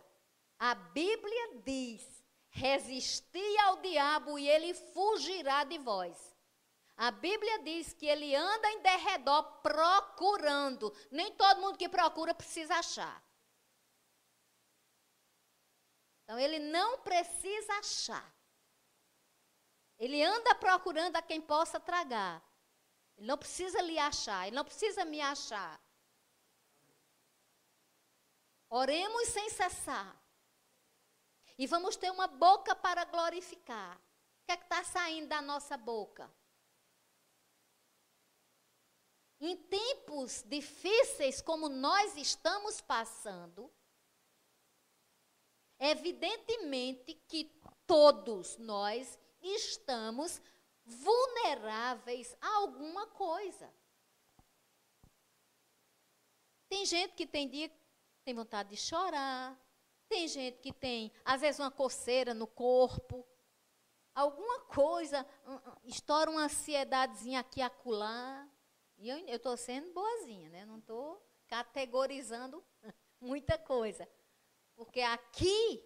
A 0.59 0.75
Bíblia 0.75 1.61
diz: 1.65 2.03
resistir 2.49 3.57
ao 3.61 3.77
diabo 3.77 4.37
e 4.37 4.47
ele 4.47 4.73
fugirá 4.73 5.63
de 5.63 5.77
vós. 5.77 6.28
A 7.01 7.11
Bíblia 7.11 7.59
diz 7.63 7.93
que 7.93 8.05
ele 8.05 8.35
anda 8.35 8.69
em 8.71 8.81
derredor 8.81 9.41
procurando. 9.61 10.93
Nem 11.09 11.33
todo 11.33 11.61
mundo 11.61 11.77
que 11.77 11.87
procura 11.87 12.33
precisa 12.33 12.75
achar. 12.75 13.23
Então 16.21 16.37
ele 16.37 16.59
não 16.59 16.99
precisa 16.99 17.71
achar. 17.75 18.35
Ele 19.97 20.21
anda 20.21 20.53
procurando 20.55 21.15
a 21.15 21.21
quem 21.21 21.39
possa 21.39 21.79
tragar. 21.79 22.43
Ele 23.15 23.27
não 23.27 23.37
precisa 23.37 23.81
lhe 23.81 23.97
achar, 23.97 24.45
ele 24.45 24.57
não 24.57 24.65
precisa 24.65 25.05
me 25.05 25.21
achar. 25.21 25.81
Oremos 28.69 29.29
sem 29.29 29.49
cessar. 29.49 30.21
E 31.57 31.65
vamos 31.65 31.95
ter 31.95 32.11
uma 32.11 32.27
boca 32.27 32.75
para 32.75 33.05
glorificar. 33.05 33.95
O 33.95 34.45
que 34.47 34.51
é 34.51 34.57
que 34.57 34.63
está 34.63 34.83
saindo 34.83 35.29
da 35.29 35.41
nossa 35.41 35.77
boca? 35.77 36.29
Em 39.39 39.55
tempos 39.55 40.43
difíceis 40.47 41.41
como 41.41 41.69
nós 41.69 42.17
estamos 42.17 42.81
passando, 42.81 43.71
evidentemente 45.79 47.13
que 47.27 47.45
todos 47.87 48.57
nós 48.57 49.17
estamos 49.41 50.41
vulneráveis 50.85 52.35
a 52.41 52.55
alguma 52.57 53.07
coisa. 53.07 53.73
Tem 56.67 56.85
gente 56.85 57.15
que 57.15 57.25
tem 57.25 57.47
dia 57.49 57.71
tem 58.25 58.35
vontade 58.35 58.69
de 58.69 58.77
chorar, 58.77 59.57
tem 60.07 60.27
gente 60.27 60.59
que 60.59 60.71
tem, 60.71 61.11
às 61.25 61.41
vezes, 61.41 61.59
uma 61.59 61.71
coceira 61.71 62.31
no 62.33 62.45
corpo, 62.45 63.25
alguma 64.13 64.59
coisa, 64.65 65.25
estoura 65.83 66.29
uma 66.29 66.43
ansiedadezinha 66.43 67.39
aqui 67.39 67.61
acolá. 67.61 68.47
E 68.99 69.09
eu 69.09 69.17
estou 69.27 69.55
sendo 69.55 69.93
boazinha, 69.93 70.49
né? 70.49 70.65
Não 70.65 70.79
estou 70.79 71.25
categorizando 71.47 72.63
muita 73.19 73.57
coisa. 73.57 74.07
Porque 74.75 74.99
aqui 74.99 75.81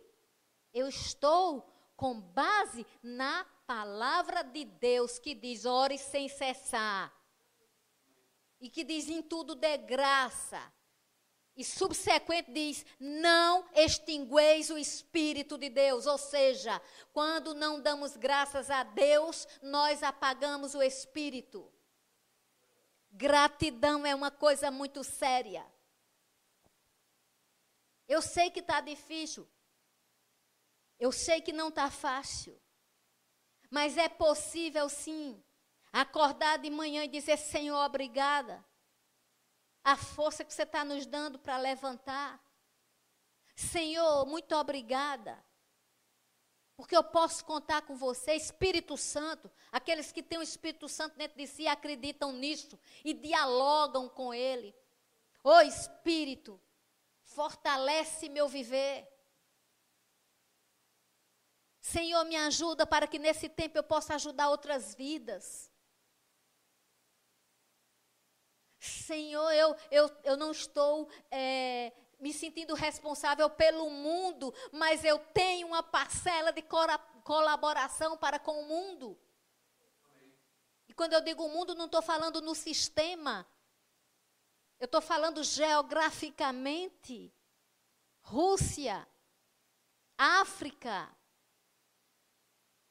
eu 0.74 0.88
estou 0.88 1.62
com 1.96 2.20
base 2.20 2.86
na 3.04 3.46
palavra 3.68 4.44
de 4.44 4.66
Deus 4.66 5.20
que 5.20 5.36
diz: 5.36 5.64
ore 5.64 5.98
sem 5.98 6.28
cessar. 6.28 7.14
E 8.60 8.70
que 8.70 8.84
diz 8.84 9.08
em 9.08 9.22
tudo 9.22 9.56
de 9.56 9.78
graça. 9.78 10.74
E 11.56 11.64
subsequente 11.64 12.52
diz: 12.52 12.86
não 13.00 13.68
extingueis 13.76 14.72
o 14.72 14.78
Espírito 14.78 15.56
de 15.58 15.70
Deus. 15.70 16.08
Ou 16.08 16.18
seja, 16.18 16.82
quando 17.12 17.54
não 17.54 17.80
damos 17.80 18.18
graças 18.18 18.72
a 18.72 18.84
Deus, 18.84 19.48
nós 19.62 20.02
apagamos 20.02 20.74
o 20.74 20.82
Espírito. 20.82 21.73
Gratidão 23.16 24.06
é 24.08 24.16
uma 24.16 24.32
coisa 24.32 24.72
muito 24.72 25.04
séria. 25.04 25.64
Eu 28.08 28.24
sei 28.24 28.50
que 28.50 28.60
está 28.60 28.82
difícil. 28.82 29.48
Eu 31.00 31.12
sei 31.12 31.40
que 31.40 31.54
não 31.54 31.70
está 31.70 31.92
fácil. 31.92 32.60
Mas 33.70 33.98
é 33.98 34.10
possível 34.10 34.90
sim 34.90 35.44
acordar 35.92 36.58
de 36.58 36.72
manhã 36.72 37.04
e 37.04 37.08
dizer: 37.08 37.38
Senhor, 37.38 37.78
obrigada. 37.86 38.66
A 39.84 39.96
força 39.96 40.44
que 40.44 40.54
você 40.54 40.64
está 40.64 40.84
nos 40.84 41.06
dando 41.06 41.38
para 41.38 41.58
levantar. 41.58 42.44
Senhor, 43.56 44.26
muito 44.26 44.56
obrigada. 44.56 45.44
Porque 46.76 46.98
eu 46.98 47.04
posso 47.04 47.46
contar 47.46 47.84
com 47.84 47.96
você, 47.96 48.34
Espírito 48.34 48.98
Santo. 48.98 49.52
Aqueles 49.72 50.12
que 50.12 50.24
têm 50.24 50.40
o 50.40 50.44
Espírito 50.44 50.90
Santo 50.90 51.16
dentro 51.16 51.38
de 51.38 51.46
si 51.46 51.68
acreditam 51.68 52.32
nisso 52.32 52.80
e 53.06 53.14
dialogam 53.14 54.10
com 54.10 54.34
Ele. 54.34 54.76
Ô 55.44 55.50
oh, 55.50 55.62
Espírito, 55.62 56.60
fortalece 57.24 58.28
meu 58.28 58.48
viver. 58.48 59.08
Senhor, 61.80 62.24
me 62.26 62.36
ajuda 62.36 62.88
para 62.88 63.06
que 63.06 63.20
nesse 63.20 63.50
tempo 63.50 63.78
eu 63.78 63.84
possa 63.84 64.16
ajudar 64.16 64.50
outras 64.50 64.96
vidas. 64.96 65.72
Senhor, 68.80 69.52
eu, 69.52 69.76
eu, 69.92 70.10
eu 70.24 70.38
não 70.38 70.52
estou 70.52 71.10
é, 71.30 71.94
me 72.24 72.32
sentindo 72.32 72.74
responsável 72.74 73.50
pelo 73.50 73.90
mundo, 73.90 74.54
mas 74.72 75.04
eu 75.04 75.20
tenho 75.20 75.68
uma 75.68 75.84
parcela 75.84 76.54
de 76.54 76.64
colaboração 77.26 78.18
para 78.18 78.40
com 78.40 78.62
o 78.62 78.66
mundo. 78.66 79.20
E 80.88 80.94
quando 80.94 81.12
eu 81.12 81.20
digo 81.20 81.50
mundo, 81.50 81.76
não 81.76 81.88
estou 81.88 82.02
falando 82.02 82.42
no 82.42 82.56
sistema, 82.56 83.46
eu 84.80 84.86
estou 84.86 85.02
falando 85.02 85.44
geograficamente. 85.44 87.36
Rússia, 88.22 89.06
África, 90.18 91.14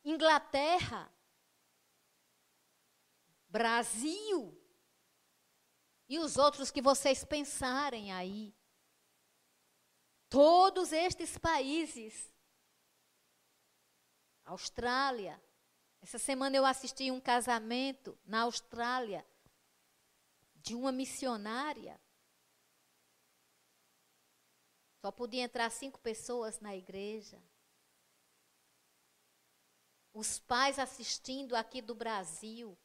Inglaterra, 0.04 1.10
Brasil 3.48 4.62
e 6.06 6.18
os 6.18 6.36
outros 6.36 6.70
que 6.70 6.82
vocês 6.82 7.24
pensarem 7.24 8.12
aí. 8.12 8.54
Todos 10.32 10.92
estes 10.92 11.36
países. 11.36 12.32
Austrália. 14.44 15.40
Essa 16.00 16.18
semana 16.18 16.56
eu 16.56 16.64
assisti 16.64 17.10
um 17.10 17.20
casamento 17.20 18.18
na 18.24 18.40
Austrália 18.40 19.24
de 20.56 20.74
uma 20.74 20.90
missionária. 20.90 22.00
Só 25.04 25.12
podia 25.12 25.42
entrar 25.42 25.70
cinco 25.70 26.00
pessoas 26.00 26.58
na 26.60 26.74
igreja 26.74 27.38
os 30.14 30.38
pais 30.38 30.78
assistindo 30.78 31.54
aqui 31.56 31.80
do 31.80 31.94
Brasil. 31.94 32.78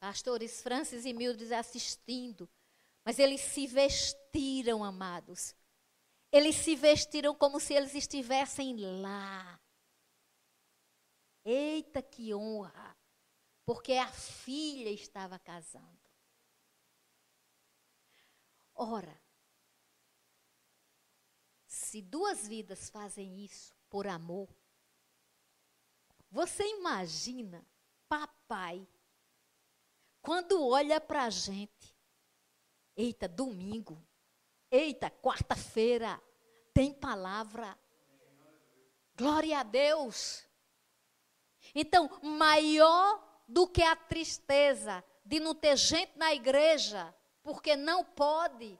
Pastores 0.00 0.62
Francis 0.62 1.04
e 1.04 1.12
Mildred 1.12 1.52
assistindo. 1.52 2.48
Mas 3.08 3.18
eles 3.18 3.40
se 3.40 3.66
vestiram, 3.66 4.84
amados. 4.84 5.56
Eles 6.30 6.56
se 6.56 6.76
vestiram 6.76 7.34
como 7.34 7.58
se 7.58 7.72
eles 7.72 7.94
estivessem 7.94 8.76
lá. 9.00 9.58
Eita, 11.42 12.02
que 12.02 12.34
honra! 12.34 12.94
Porque 13.64 13.94
a 13.94 14.12
filha 14.12 14.90
estava 14.90 15.38
casando. 15.38 16.10
Ora, 18.74 19.18
se 21.66 22.02
duas 22.02 22.46
vidas 22.46 22.90
fazem 22.90 23.42
isso, 23.42 23.74
por 23.88 24.06
amor. 24.06 24.54
Você 26.30 26.62
imagina 26.62 27.66
papai 28.06 28.86
quando 30.20 30.62
olha 30.62 31.00
para 31.00 31.24
a 31.24 31.30
gente, 31.30 31.77
eita, 32.98 33.28
domingo, 33.28 34.04
eita, 34.68 35.08
quarta-feira, 35.08 36.20
tem 36.74 36.92
palavra. 36.92 37.78
Glória 39.16 39.60
a 39.60 39.62
Deus. 39.62 40.44
Então, 41.72 42.10
maior 42.22 43.24
do 43.46 43.68
que 43.68 43.82
a 43.82 43.94
tristeza 43.94 45.04
de 45.24 45.38
não 45.38 45.54
ter 45.54 45.76
gente 45.76 46.18
na 46.18 46.34
igreja, 46.34 47.14
porque 47.40 47.76
não 47.76 48.04
pode, 48.04 48.78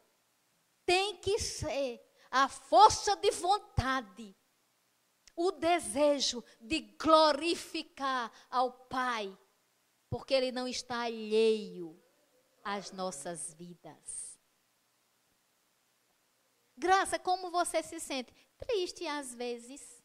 tem 0.84 1.16
que 1.18 1.38
ser 1.38 2.04
a 2.30 2.48
força 2.48 3.14
de 3.16 3.30
vontade 3.30 4.34
o 5.36 5.52
desejo 5.52 6.42
de 6.60 6.80
glorificar 6.80 8.32
ao 8.50 8.72
Pai, 8.72 9.38
porque 10.10 10.34
Ele 10.34 10.50
não 10.50 10.66
está 10.66 11.02
alheio 11.02 11.96
às 12.68 12.92
nossas 12.92 13.54
vidas. 13.54 14.38
Graça, 16.76 17.18
como 17.18 17.50
você 17.50 17.82
se 17.82 17.98
sente? 17.98 18.30
Triste 18.58 19.06
às 19.06 19.34
vezes. 19.34 20.04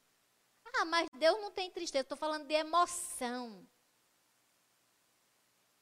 Ah, 0.76 0.86
mas 0.86 1.10
Deus 1.20 1.42
não 1.42 1.52
tem 1.52 1.70
tristeza, 1.70 2.04
estou 2.04 2.18
falando 2.18 2.48
de 2.48 2.54
emoção. 2.54 3.68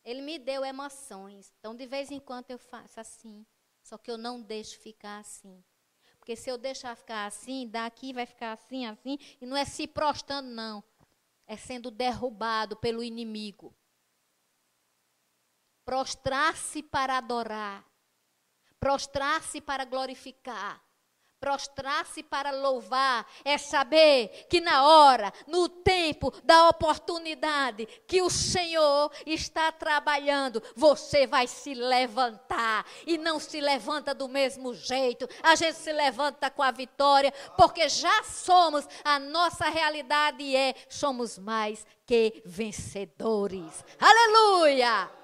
Ele 0.03 0.21
me 0.21 0.39
deu 0.39 0.65
emoções. 0.65 1.53
Então, 1.59 1.75
de 1.75 1.85
vez 1.85 2.09
em 2.09 2.19
quando 2.19 2.49
eu 2.49 2.57
faço 2.57 2.99
assim. 2.99 3.45
Só 3.83 3.95
que 3.95 4.09
eu 4.09 4.17
não 4.17 4.41
deixo 4.41 4.79
ficar 4.79 5.19
assim. 5.19 5.63
Porque 6.17 6.35
se 6.35 6.49
eu 6.49 6.57
deixar 6.57 6.95
ficar 6.95 7.27
assim, 7.27 7.67
daqui 7.67 8.11
vai 8.11 8.25
ficar 8.25 8.53
assim, 8.53 8.87
assim, 8.87 9.19
e 9.39 9.45
não 9.45 9.55
é 9.55 9.65
se 9.65 9.85
prostrando, 9.87 10.49
não. 10.49 10.83
É 11.45 11.55
sendo 11.55 11.91
derrubado 11.91 12.75
pelo 12.75 13.03
inimigo. 13.03 13.75
Prostrar-se 15.85 16.83
para 16.83 17.17
adorar. 17.17 17.85
Prostrar-se 18.79 19.61
para 19.61 19.85
glorificar 19.85 20.81
prostrar-se 21.41 22.21
para 22.21 22.51
louvar, 22.51 23.27
é 23.43 23.57
saber 23.57 24.45
que 24.47 24.61
na 24.61 24.85
hora, 24.85 25.33
no 25.47 25.67
tempo 25.67 26.31
da 26.43 26.69
oportunidade 26.69 27.87
que 28.07 28.21
o 28.21 28.29
Senhor 28.29 29.11
está 29.25 29.71
trabalhando, 29.71 30.61
você 30.75 31.25
vai 31.25 31.47
se 31.47 31.73
levantar 31.73 32.85
e 33.07 33.17
não 33.17 33.39
se 33.39 33.59
levanta 33.59 34.13
do 34.13 34.29
mesmo 34.29 34.75
jeito. 34.75 35.27
A 35.41 35.55
gente 35.55 35.77
se 35.77 35.91
levanta 35.91 36.51
com 36.51 36.61
a 36.61 36.69
vitória, 36.69 37.33
porque 37.57 37.89
já 37.89 38.21
somos, 38.23 38.87
a 39.03 39.17
nossa 39.17 39.67
realidade 39.67 40.55
é 40.55 40.75
somos 40.87 41.39
mais 41.39 41.83
que 42.05 42.43
vencedores. 42.45 43.83
Aleluia! 43.99 45.20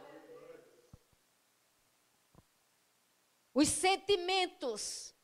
Os 3.58 3.70
sentimentos 3.70 5.16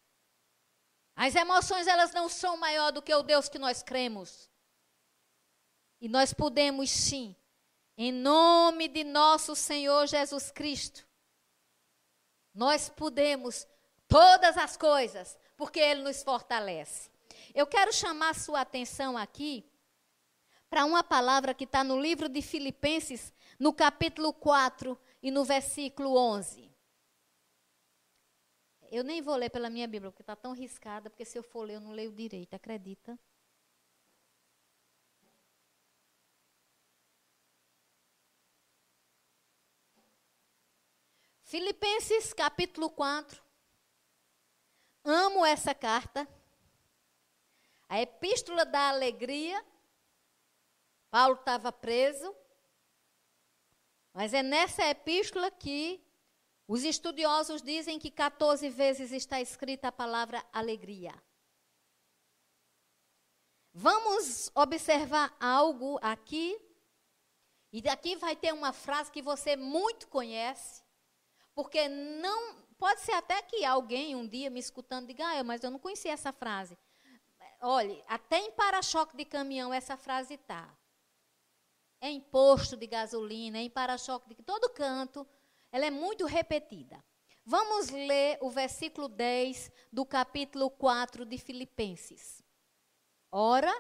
as 1.16 1.36
emoções, 1.36 1.86
elas 1.86 2.12
não 2.12 2.28
são 2.28 2.58
maior 2.58 2.92
do 2.92 3.02
que 3.02 3.14
o 3.14 3.22
Deus 3.22 3.48
que 3.48 3.60
nós 3.60 3.84
cremos. 3.84 4.50
E 6.02 6.10
nós 6.10 6.34
podemos 6.34 6.90
sim, 6.90 7.36
em 7.96 8.12
nome 8.12 8.88
de 8.88 9.04
nosso 9.04 9.56
Senhor 9.56 10.08
Jesus 10.08 10.50
Cristo, 10.50 11.08
nós 12.54 12.90
podemos 12.90 13.68
todas 14.08 14.58
as 14.58 14.76
coisas, 14.76 15.38
porque 15.56 15.80
Ele 15.80 16.02
nos 16.02 16.24
fortalece. 16.24 17.12
Eu 17.54 17.68
quero 17.68 17.94
chamar 17.94 18.34
sua 18.34 18.62
atenção 18.62 19.16
aqui 19.16 19.64
para 20.70 20.86
uma 20.86 21.04
palavra 21.04 21.54
que 21.54 21.66
está 21.66 21.84
no 21.84 22.02
livro 22.02 22.28
de 22.28 22.42
Filipenses, 22.42 23.32
no 23.60 23.72
capítulo 23.72 24.34
4 24.34 25.00
e 25.22 25.30
no 25.30 25.46
versículo 25.46 26.18
11. 26.18 26.73
Eu 28.96 29.04
nem 29.04 29.24
vou 29.24 29.36
ler 29.36 29.50
pela 29.50 29.72
minha 29.72 29.88
Bíblia, 29.88 30.12
porque 30.12 30.22
está 30.22 30.36
tão 30.36 30.54
riscada, 30.54 31.10
porque 31.10 31.26
se 31.26 31.36
eu 31.36 31.42
for 31.42 31.64
ler, 31.64 31.78
eu 31.78 31.82
não 31.82 31.94
leio 31.94 32.12
direito, 32.12 32.54
acredita? 32.54 33.18
Filipenses 41.42 42.34
capítulo 42.34 42.88
4. 42.92 43.42
Amo 45.04 45.44
essa 45.44 45.74
carta. 45.74 46.28
A 47.90 48.00
epístola 48.00 48.64
da 48.64 48.90
alegria. 48.90 49.66
Paulo 51.10 51.34
estava 51.34 51.72
preso. 51.72 52.36
Mas 54.14 54.36
é 54.36 54.44
nessa 54.44 54.86
epístola 54.86 55.50
que 55.50 56.00
os 56.68 56.84
estudiosos 56.84 57.62
dizem 57.62 58.00
que 58.00 58.10
14 58.10 58.70
vezes 58.70 59.12
está 59.12 59.42
escrita 59.42 59.90
a 59.90 59.92
palavra 59.92 60.44
alegria. 60.52 61.14
Vamos 63.74 64.52
observar 64.56 65.36
algo 65.40 66.00
aqui. 66.02 66.60
E 67.72 67.82
daqui 67.82 68.16
vai 68.16 68.36
ter 68.36 68.54
uma 68.54 68.72
frase 68.72 69.12
que 69.12 69.22
você 69.22 69.56
muito 69.56 70.08
conhece, 70.08 70.84
porque 71.56 71.90
não 71.90 72.56
pode 72.78 73.02
ser 73.02 73.14
até 73.14 73.42
que 73.42 73.66
alguém 73.66 74.16
um 74.16 74.28
dia 74.28 74.50
me 74.50 74.60
escutando 74.60 75.08
diga: 75.08 75.26
"Ah, 75.26 75.44
mas 75.44 75.64
eu 75.64 75.72
não 75.72 75.80
conhecia 75.80 76.12
essa 76.12 76.32
frase". 76.32 76.78
Olhe, 77.60 78.04
até 78.08 78.38
em 78.38 78.52
para-choque 78.52 79.18
de 79.18 79.26
caminhão 79.26 79.74
essa 79.74 79.98
frase 79.98 80.38
tá. 80.38 80.72
É 82.00 82.10
em 82.10 82.22
posto 82.22 82.78
de 82.78 82.86
gasolina, 82.86 83.58
é 83.58 83.62
em 83.62 83.70
para-choque 83.70 84.36
de 84.36 84.44
todo 84.44 84.70
canto 84.70 85.28
ela 85.74 85.88
é 85.88 85.92
muito 85.92 86.28
repetida. 86.28 87.04
Vamos 87.44 87.90
ler 87.90 88.38
o 88.42 88.50
versículo 88.52 89.08
10 89.10 89.72
do 89.92 90.06
capítulo 90.06 90.70
4 90.70 91.26
de 91.26 91.40
Filipenses. 91.40 92.44
Ora, 93.32 93.74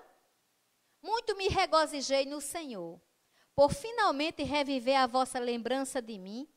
muito 1.03 1.37
me 1.37 1.47
regozijei 1.47 2.25
no 2.25 2.41
Senhor, 2.41 2.99
por 3.55 3.71
finalmente 3.71 4.41
reviver 4.41 4.97
a 4.97 5.05
vossa 5.05 5.37
lembrança 5.37 6.01
de 6.01 6.17
mim, 6.17 6.49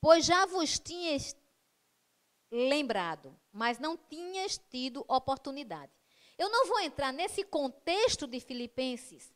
pois 0.00 0.26
já 0.26 0.44
vos 0.44 0.76
tinhas 0.80 1.36
lembrado, 2.50 3.38
mas 3.52 3.78
não 3.78 3.96
tinhas 3.96 4.58
tido 4.58 5.04
oportunidade. 5.06 5.92
Eu 6.36 6.48
não 6.48 6.66
vou 6.66 6.80
entrar 6.80 7.12
nesse 7.12 7.44
contexto 7.44 8.26
de 8.26 8.40
Filipenses, 8.40 9.32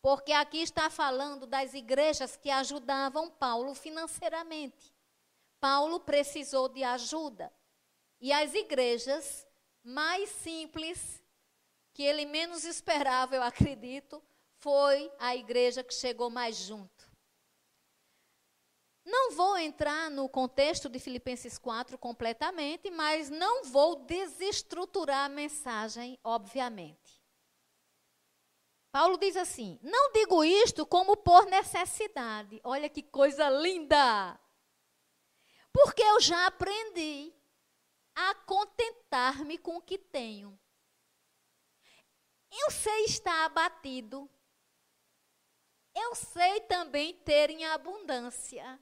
porque 0.00 0.32
aqui 0.32 0.58
está 0.58 0.88
falando 0.88 1.46
das 1.46 1.74
igrejas 1.74 2.36
que 2.36 2.50
ajudavam 2.50 3.30
Paulo 3.30 3.74
financeiramente. 3.74 4.94
Paulo 5.60 6.00
precisou 6.00 6.68
de 6.68 6.84
ajuda. 6.84 7.52
E 8.20 8.32
as 8.32 8.54
igrejas 8.54 9.46
mais 9.82 10.28
simples, 10.28 11.22
que 11.92 12.02
ele 12.02 12.26
menos 12.26 12.64
esperava, 12.64 13.34
eu 13.34 13.42
acredito, 13.42 14.22
foi 14.58 15.10
a 15.18 15.34
igreja 15.36 15.82
que 15.82 15.94
chegou 15.94 16.30
mais 16.30 16.56
junto. 16.56 17.08
Não 19.04 19.32
vou 19.32 19.56
entrar 19.56 20.10
no 20.10 20.28
contexto 20.28 20.88
de 20.88 20.98
Filipenses 20.98 21.56
4 21.56 21.96
completamente, 21.96 22.90
mas 22.90 23.30
não 23.30 23.64
vou 23.64 24.04
desestruturar 24.04 25.24
a 25.24 25.28
mensagem, 25.30 26.18
obviamente. 26.22 27.07
Paulo 28.90 29.18
diz 29.18 29.36
assim: 29.36 29.78
Não 29.82 30.12
digo 30.12 30.42
isto 30.42 30.86
como 30.86 31.16
por 31.16 31.46
necessidade. 31.46 32.60
Olha 32.64 32.88
que 32.88 33.02
coisa 33.02 33.48
linda! 33.50 34.38
Porque 35.72 36.02
eu 36.02 36.20
já 36.20 36.46
aprendi 36.46 37.32
a 38.14 38.34
contentar-me 38.34 39.58
com 39.58 39.76
o 39.76 39.82
que 39.82 39.98
tenho. 39.98 40.58
Eu 42.50 42.70
sei 42.70 43.04
estar 43.04 43.44
abatido. 43.44 44.28
Eu 45.94 46.14
sei 46.14 46.60
também 46.62 47.14
ter 47.14 47.50
em 47.50 47.64
abundância. 47.66 48.80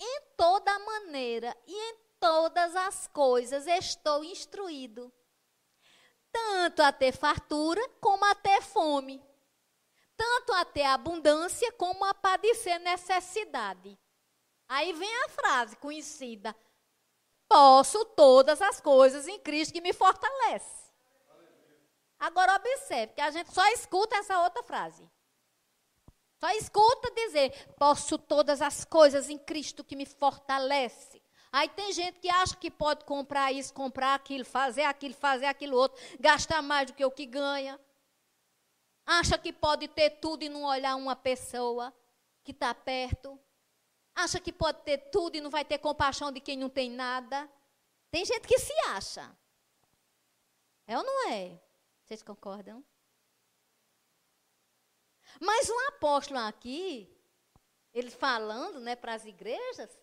Em 0.00 0.22
toda 0.36 0.78
maneira 0.78 1.56
e 1.66 1.74
em 1.74 1.96
todas 2.18 2.74
as 2.74 3.06
coisas 3.08 3.66
estou 3.66 4.24
instruído 4.24 5.12
tanto 6.32 6.82
a 6.82 6.92
ter 6.92 7.12
fartura 7.12 7.80
como 8.00 8.24
a 8.24 8.34
ter 8.34 8.62
fome, 8.62 9.22
tanto 10.16 10.52
a 10.52 10.64
ter 10.64 10.84
abundância 10.84 11.72
como 11.72 12.04
a 12.04 12.14
padecer 12.14 12.78
necessidade. 12.80 13.98
Aí 14.68 14.92
vem 14.92 15.24
a 15.24 15.28
frase 15.28 15.76
conhecida: 15.76 16.54
Posso 17.48 18.04
todas 18.04 18.62
as 18.62 18.80
coisas 18.80 19.26
em 19.26 19.38
Cristo 19.40 19.72
que 19.72 19.80
me 19.80 19.92
fortalece. 19.92 20.90
Agora 22.18 22.54
observe 22.54 23.14
que 23.14 23.20
a 23.20 23.30
gente 23.30 23.52
só 23.52 23.66
escuta 23.72 24.16
essa 24.16 24.42
outra 24.42 24.62
frase. 24.62 25.10
Só 26.38 26.50
escuta 26.50 27.10
dizer: 27.10 27.74
Posso 27.76 28.18
todas 28.18 28.62
as 28.62 28.84
coisas 28.84 29.28
em 29.28 29.38
Cristo 29.38 29.82
que 29.82 29.96
me 29.96 30.06
fortalece. 30.06 31.19
Aí 31.52 31.68
tem 31.68 31.92
gente 31.92 32.20
que 32.20 32.28
acha 32.28 32.56
que 32.56 32.70
pode 32.70 33.04
comprar 33.04 33.52
isso, 33.52 33.74
comprar 33.74 34.14
aquilo, 34.14 34.44
fazer 34.44 34.82
aquilo, 34.82 35.14
fazer 35.14 35.46
aquilo 35.46 35.76
outro, 35.76 36.00
gastar 36.20 36.62
mais 36.62 36.86
do 36.86 36.94
que 36.94 37.04
o 37.04 37.10
que 37.10 37.26
ganha. 37.26 37.78
Acha 39.04 39.36
que 39.36 39.52
pode 39.52 39.88
ter 39.88 40.10
tudo 40.10 40.44
e 40.44 40.48
não 40.48 40.62
olhar 40.62 40.94
uma 40.94 41.16
pessoa 41.16 41.92
que 42.44 42.52
está 42.52 42.72
perto. 42.72 43.38
Acha 44.14 44.38
que 44.38 44.52
pode 44.52 44.82
ter 44.82 44.98
tudo 45.10 45.36
e 45.36 45.40
não 45.40 45.50
vai 45.50 45.64
ter 45.64 45.78
compaixão 45.78 46.30
de 46.30 46.40
quem 46.40 46.56
não 46.56 46.68
tem 46.68 46.88
nada. 46.88 47.50
Tem 48.10 48.24
gente 48.24 48.46
que 48.46 48.58
se 48.58 48.72
acha. 48.88 49.36
É 50.86 50.96
ou 50.96 51.02
não 51.02 51.30
é? 51.30 51.60
Vocês 52.04 52.22
concordam? 52.22 52.84
Mas 55.40 55.68
um 55.68 55.88
apóstolo 55.88 56.40
aqui, 56.40 57.08
ele 57.92 58.10
falando 58.10 58.80
né, 58.80 58.96
para 58.96 59.14
as 59.14 59.24
igrejas, 59.24 59.99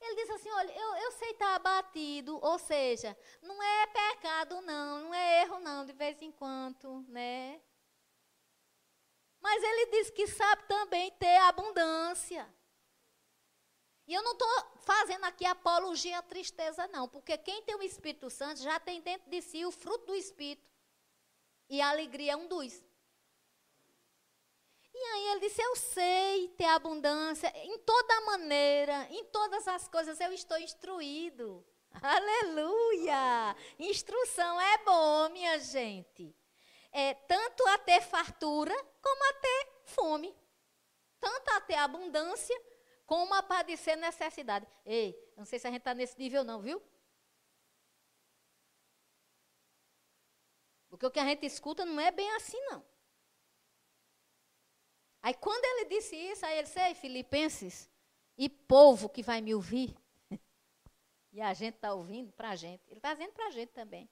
ele 0.00 0.14
diz 0.16 0.30
assim: 0.30 0.50
olha, 0.50 0.72
eu, 0.72 0.96
eu 0.96 1.12
sei 1.12 1.30
estar 1.30 1.54
abatido, 1.54 2.38
ou 2.42 2.58
seja, 2.58 3.16
não 3.42 3.62
é 3.62 3.86
pecado, 3.86 4.60
não, 4.62 5.00
não 5.00 5.14
é 5.14 5.42
erro, 5.42 5.60
não, 5.60 5.84
de 5.84 5.92
vez 5.92 6.20
em 6.22 6.30
quando, 6.30 7.04
né? 7.08 7.60
Mas 9.40 9.62
ele 9.62 9.86
diz 9.86 10.10
que 10.10 10.26
sabe 10.26 10.66
também 10.66 11.10
ter 11.12 11.36
abundância. 11.38 12.52
E 14.06 14.14
eu 14.14 14.22
não 14.22 14.32
estou 14.32 14.48
fazendo 14.80 15.24
aqui 15.24 15.44
apologia 15.44 16.18
à 16.18 16.22
tristeza, 16.22 16.88
não, 16.88 17.06
porque 17.08 17.36
quem 17.36 17.62
tem 17.62 17.74
o 17.74 17.82
Espírito 17.82 18.30
Santo 18.30 18.60
já 18.62 18.80
tem 18.80 19.02
dentro 19.02 19.30
de 19.30 19.42
si 19.42 19.64
o 19.66 19.70
fruto 19.70 20.06
do 20.06 20.14
Espírito. 20.14 20.66
E 21.68 21.80
a 21.80 21.90
alegria 21.90 22.32
é 22.32 22.36
um 22.36 22.48
dos. 22.48 22.82
E 25.00 25.04
aí 25.04 25.28
ele 25.28 25.40
disse: 25.40 25.62
Eu 25.62 25.76
sei 25.76 26.48
ter 26.56 26.64
abundância, 26.64 27.52
em 27.54 27.78
toda 27.78 28.20
maneira, 28.22 29.06
em 29.10 29.24
todas 29.26 29.68
as 29.68 29.86
coisas 29.86 30.18
eu 30.18 30.32
estou 30.32 30.58
instruído. 30.58 31.64
Aleluia! 32.02 33.56
Instrução 33.78 34.60
é 34.60 34.78
bom, 34.78 35.28
minha 35.28 35.56
gente. 35.60 36.34
É 36.90 37.14
tanto 37.14 37.64
a 37.68 37.78
ter 37.78 38.02
fartura 38.02 38.74
como 39.00 39.30
a 39.30 39.34
ter 39.34 39.68
fome. 39.84 40.36
Tanto 41.20 41.48
a 41.50 41.60
ter 41.60 41.76
abundância 41.76 42.60
como 43.06 43.32
a 43.34 43.42
padecer 43.42 43.96
necessidade. 43.96 44.66
Ei, 44.84 45.16
não 45.36 45.44
sei 45.44 45.60
se 45.60 45.68
a 45.68 45.70
gente 45.70 45.80
está 45.80 45.94
nesse 45.94 46.18
nível, 46.18 46.42
não, 46.42 46.60
viu? 46.60 46.82
Porque 50.88 51.06
o 51.06 51.10
que 51.10 51.20
a 51.20 51.24
gente 51.24 51.46
escuta 51.46 51.84
não 51.84 52.00
é 52.00 52.10
bem 52.10 52.28
assim, 52.32 52.60
não. 52.62 52.84
Aí 55.28 55.34
quando 55.34 55.62
ele 55.62 55.90
disse 55.90 56.16
isso, 56.16 56.46
aí 56.46 56.54
ele 56.54 56.62
disse, 56.62 56.80
Ei, 56.80 56.94
Filipenses, 56.94 57.90
e 58.38 58.48
povo 58.48 59.10
que 59.10 59.22
vai 59.22 59.42
me 59.42 59.54
ouvir. 59.54 59.94
e 61.30 61.38
a 61.42 61.52
gente 61.52 61.74
está 61.74 61.92
ouvindo 61.92 62.32
para 62.32 62.48
a 62.48 62.56
gente. 62.56 62.82
Ele 62.88 62.96
está 62.96 63.12
dizendo 63.12 63.32
para 63.32 63.48
a 63.48 63.50
gente 63.50 63.68
também. 63.68 64.08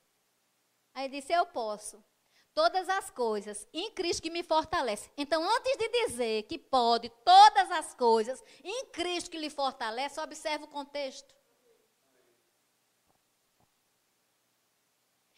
Aí 0.92 1.06
ele 1.06 1.18
disse, 1.18 1.32
eu 1.32 1.46
posso. 1.46 2.04
Todas 2.52 2.86
as 2.90 3.10
coisas 3.10 3.66
em 3.72 3.90
Cristo 3.92 4.24
que 4.24 4.28
me 4.28 4.42
fortalece. 4.42 5.10
Então, 5.16 5.42
antes 5.42 5.78
de 5.78 5.88
dizer 5.88 6.42
que 6.42 6.58
pode 6.58 7.08
todas 7.24 7.70
as 7.70 7.94
coisas 7.94 8.44
em 8.62 8.84
Cristo 8.88 9.30
que 9.30 9.38
lhe 9.38 9.48
fortalece, 9.48 10.20
observe 10.20 10.66
o 10.66 10.68
contexto. 10.68 11.34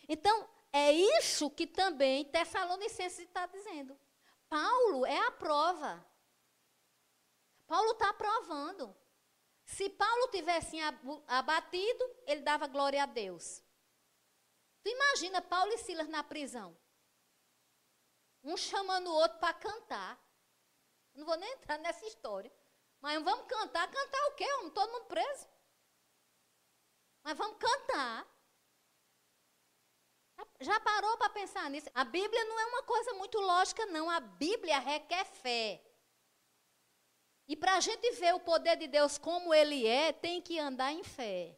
Então, 0.09 0.49
é 0.73 0.91
isso 0.91 1.49
que 1.49 1.69
também 1.69 2.25
Tessalonicenses 2.25 3.21
está 3.21 3.47
dizendo. 3.47 3.97
Paulo 4.49 5.05
é 5.07 5.19
a 5.27 5.31
prova. 5.33 6.05
Paulo 7.67 7.93
está 7.93 8.13
provando. 8.15 8.97
Se 9.65 9.91
Paulo 9.91 10.29
tivesse 10.29 10.79
abatido, 11.27 12.05
ele 12.27 12.41
dava 12.41 12.67
glória 12.67 13.03
a 13.03 13.07
Deus. 13.07 13.63
Tu 14.83 14.89
imagina 14.89 15.43
Paulo 15.43 15.73
e 15.73 15.79
Silas 15.79 16.09
na 16.09 16.25
prisão. 16.25 16.77
Um 18.43 18.57
chamando 18.57 19.09
o 19.09 19.15
outro 19.15 19.39
para 19.39 19.53
cantar. 19.53 20.19
Não 21.15 21.27
vou 21.27 21.37
nem 21.37 21.53
entrar 21.53 21.79
nessa 21.79 22.07
história. 22.07 22.51
Mas 23.01 23.23
vamos 23.23 23.47
cantar. 23.47 23.91
Cantar 23.91 24.27
o 24.29 24.35
quê? 24.35 24.47
Todo 24.75 24.93
mundo 24.93 25.07
preso. 25.07 25.47
Mas 27.23 27.37
vamos 27.37 27.59
cantar. 27.59 28.27
Já 30.61 30.79
parou 30.81 31.17
para 31.17 31.31
pensar 31.31 31.71
nisso? 31.71 31.89
A 31.95 32.05
Bíblia 32.05 32.45
não 32.45 32.59
é 32.59 32.67
uma 32.67 32.83
coisa 32.83 33.15
muito 33.15 33.39
lógica, 33.39 33.87
não. 33.87 34.11
A 34.11 34.21
Bíblia 34.21 34.79
requer 34.79 35.25
fé. 35.25 35.83
E 37.47 37.57
para 37.57 37.77
a 37.77 37.81
gente 37.81 38.11
ver 38.13 38.35
o 38.35 38.41
poder 38.41 38.77
de 38.77 38.87
Deus 38.87 39.17
como 39.17 39.55
ele 39.55 39.87
é, 39.87 40.13
tem 40.13 40.41
que 40.41 40.59
andar 40.59 40.93
em 40.93 41.03
fé. 41.03 41.57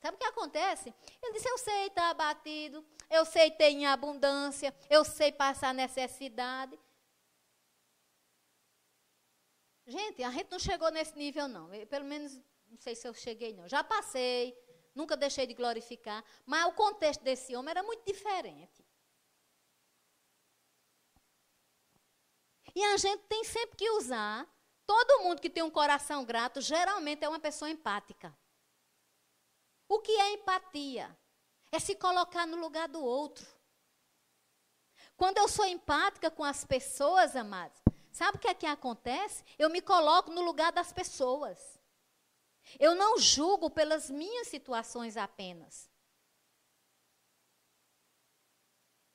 Sabe 0.00 0.16
o 0.16 0.18
que 0.18 0.26
acontece? 0.26 0.92
Ele 1.22 1.32
disse: 1.34 1.48
Eu 1.48 1.58
sei 1.58 1.86
estar 1.86 2.10
abatido, 2.10 2.84
eu 3.08 3.24
sei 3.24 3.50
ter 3.52 3.70
em 3.70 3.86
abundância, 3.86 4.74
eu 4.90 5.04
sei 5.04 5.30
passar 5.30 5.72
necessidade. 5.72 6.76
Gente, 9.86 10.22
a 10.24 10.30
gente 10.30 10.50
não 10.50 10.58
chegou 10.58 10.90
nesse 10.90 11.16
nível, 11.16 11.46
não. 11.46 11.72
Eu, 11.72 11.86
pelo 11.86 12.04
menos, 12.04 12.36
não 12.68 12.78
sei 12.78 12.96
se 12.96 13.06
eu 13.06 13.14
cheguei, 13.14 13.52
não. 13.52 13.68
Já 13.68 13.84
passei, 13.84 14.56
nunca 14.94 15.16
deixei 15.16 15.46
de 15.46 15.54
glorificar, 15.54 16.24
mas 16.44 16.66
o 16.66 16.72
contexto 16.72 17.22
desse 17.22 17.54
homem 17.56 17.70
era 17.70 17.82
muito 17.82 18.04
diferente. 18.04 18.84
E 22.74 22.82
a 22.84 22.96
gente 22.96 23.22
tem 23.24 23.44
sempre 23.44 23.76
que 23.76 23.90
usar. 23.90 24.48
Todo 24.86 25.22
mundo 25.22 25.40
que 25.40 25.50
tem 25.50 25.62
um 25.62 25.70
coração 25.70 26.24
grato, 26.24 26.60
geralmente 26.60 27.24
é 27.24 27.28
uma 27.28 27.38
pessoa 27.38 27.70
empática. 27.70 28.36
O 29.88 30.00
que 30.00 30.12
é 30.12 30.32
empatia? 30.32 31.16
É 31.70 31.78
se 31.78 31.94
colocar 31.94 32.46
no 32.46 32.56
lugar 32.56 32.88
do 32.88 33.02
outro. 33.02 33.46
Quando 35.16 35.38
eu 35.38 35.48
sou 35.48 35.64
empática 35.64 36.30
com 36.30 36.42
as 36.42 36.64
pessoas, 36.64 37.36
amados, 37.36 37.78
sabe 38.10 38.36
o 38.36 38.40
que 38.40 38.48
é 38.48 38.54
que 38.54 38.66
acontece? 38.66 39.44
Eu 39.58 39.70
me 39.70 39.80
coloco 39.80 40.30
no 40.30 40.42
lugar 40.42 40.72
das 40.72 40.92
pessoas. 40.92 41.78
Eu 42.78 42.94
não 42.94 43.18
julgo 43.18 43.70
pelas 43.70 44.10
minhas 44.10 44.48
situações 44.48 45.16
apenas. 45.16 45.90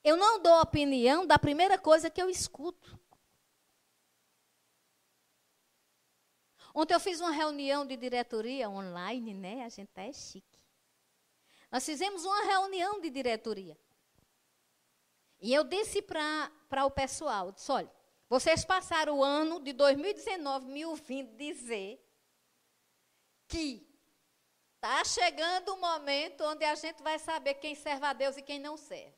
Eu 0.02 0.16
não 0.16 0.40
dou 0.40 0.60
opinião 0.60 1.26
da 1.26 1.38
primeira 1.38 1.78
coisa 1.78 2.10
que 2.10 2.22
eu 2.22 2.30
escuto. 2.30 2.98
Ontem 6.74 6.94
eu 6.94 7.00
fiz 7.00 7.20
uma 7.20 7.32
reunião 7.32 7.84
de 7.84 7.96
diretoria 7.96 8.70
online, 8.70 9.34
né? 9.34 9.64
A 9.64 9.68
gente 9.68 9.90
é 9.96 10.12
chique. 10.12 10.58
Nós 11.70 11.84
fizemos 11.84 12.24
uma 12.24 12.44
reunião 12.44 13.00
de 13.00 13.10
diretoria. 13.10 13.76
E 15.40 15.52
eu 15.52 15.64
disse 15.64 16.00
para 16.00 16.84
o 16.84 16.90
pessoal, 16.90 17.52
disse, 17.52 17.70
olha, 17.70 17.90
vocês 18.28 18.64
passaram 18.64 19.18
o 19.18 19.24
ano 19.24 19.60
de 19.60 19.72
2019 19.72 20.66
me 20.66 20.84
ouvindo 20.84 21.36
dizer 21.36 22.00
que 23.48 23.88
está 24.76 25.04
chegando 25.04 25.74
o 25.74 25.80
momento 25.80 26.44
onde 26.44 26.64
a 26.64 26.74
gente 26.74 27.02
vai 27.02 27.18
saber 27.18 27.54
quem 27.54 27.74
serve 27.74 28.06
a 28.06 28.12
Deus 28.12 28.36
e 28.36 28.42
quem 28.42 28.60
não 28.60 28.76
serve. 28.76 29.16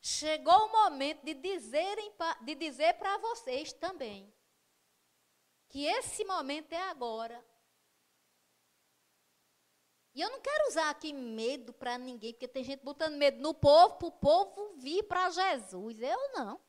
Chegou 0.00 0.66
o 0.66 0.72
momento 0.72 1.24
de, 1.24 1.34
dizerem, 1.34 2.14
de 2.42 2.54
dizer 2.54 2.94
para 2.94 3.18
vocês 3.18 3.72
também 3.72 4.32
que 5.68 5.84
esse 5.84 6.24
momento 6.24 6.72
é 6.72 6.82
agora. 6.88 7.44
E 10.14 10.20
eu 10.20 10.30
não 10.30 10.40
quero 10.40 10.68
usar 10.68 10.88
aqui 10.88 11.12
medo 11.12 11.74
para 11.74 11.98
ninguém, 11.98 12.32
porque 12.32 12.48
tem 12.48 12.64
gente 12.64 12.82
botando 12.82 13.16
medo 13.16 13.38
no 13.42 13.52
povo, 13.52 13.96
para 13.96 14.08
o 14.08 14.12
povo 14.12 14.76
vir 14.78 15.02
para 15.02 15.28
Jesus. 15.28 16.00
Eu 16.00 16.32
não. 16.32 16.52
Não 16.54 16.60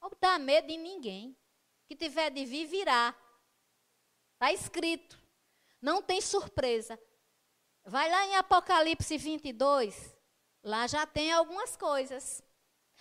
vou 0.00 0.10
botar 0.10 0.38
medo 0.38 0.70
em 0.70 0.78
ninguém. 0.78 1.36
Que 1.86 1.94
tiver 1.94 2.30
de 2.30 2.44
vir, 2.44 2.66
virá. 2.66 3.14
Está 4.38 4.52
escrito. 4.52 5.20
Não 5.82 6.00
tem 6.00 6.20
surpresa. 6.20 6.96
Vai 7.84 8.08
lá 8.08 8.24
em 8.26 8.36
Apocalipse 8.36 9.18
22. 9.18 10.16
Lá 10.62 10.86
já 10.86 11.04
tem 11.04 11.32
algumas 11.32 11.76
coisas. 11.76 12.40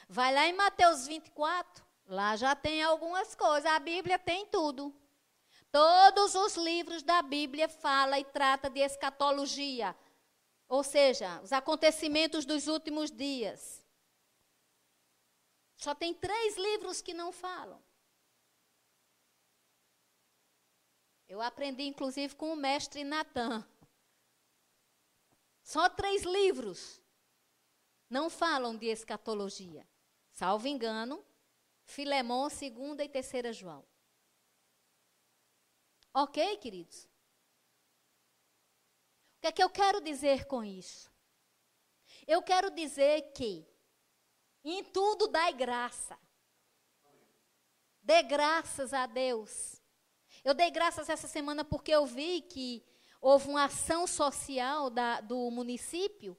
Vai 0.09 0.33
lá 0.33 0.47
em 0.47 0.53
Mateus 0.53 1.05
24. 1.05 1.85
Lá 2.07 2.35
já 2.35 2.55
tem 2.55 2.81
algumas 2.81 3.35
coisas. 3.35 3.71
A 3.71 3.77
Bíblia 3.77 4.17
tem 4.17 4.47
tudo. 4.47 4.91
Todos 5.71 6.33
os 6.33 6.57
livros 6.57 7.03
da 7.03 7.21
Bíblia 7.21 7.69
fala 7.69 8.17
e 8.17 8.25
trata 8.25 8.67
de 8.67 8.79
escatologia. 8.79 9.95
Ou 10.67 10.83
seja, 10.83 11.39
os 11.43 11.53
acontecimentos 11.53 12.45
dos 12.45 12.67
últimos 12.67 13.11
dias. 13.11 13.85
Só 15.75 15.93
tem 15.93 16.15
três 16.15 16.57
livros 16.57 16.99
que 16.99 17.13
não 17.13 17.31
falam. 17.31 17.79
Eu 21.28 21.41
aprendi, 21.41 21.84
inclusive, 21.84 22.36
com 22.36 22.53
o 22.53 22.55
mestre 22.55 23.03
Natan. 23.03 23.67
Só 25.61 25.89
três 25.89 26.23
livros 26.23 27.01
não 28.09 28.30
falam 28.30 28.75
de 28.78 28.86
escatologia. 28.86 29.86
Salvo 30.32 30.67
engano, 30.67 31.25
Filemão, 31.84 32.49
segunda 32.49 33.03
e 33.03 33.09
terceira 33.09 33.51
João. 33.51 33.86
Ok, 36.13 36.57
queridos? 36.57 37.03
O 39.38 39.41
que 39.41 39.47
é 39.47 39.51
que 39.51 39.63
eu 39.63 39.69
quero 39.69 40.01
dizer 40.01 40.45
com 40.45 40.63
isso? 40.63 41.11
Eu 42.25 42.41
quero 42.41 42.71
dizer 42.71 43.34
que 43.34 43.67
em 44.63 44.84
tudo 44.84 45.28
dai 45.28 45.53
graça. 45.53 46.17
Dê 48.01 48.23
graças 48.23 48.93
a 48.93 49.05
Deus. 49.05 49.82
Eu 50.43 50.53
dei 50.53 50.71
graças 50.71 51.09
essa 51.09 51.27
semana 51.27 51.63
porque 51.63 51.91
eu 51.91 52.05
vi 52.05 52.41
que 52.41 52.85
houve 53.21 53.49
uma 53.49 53.65
ação 53.65 54.07
social 54.07 54.89
da, 54.89 55.21
do 55.21 55.49
município. 55.51 56.38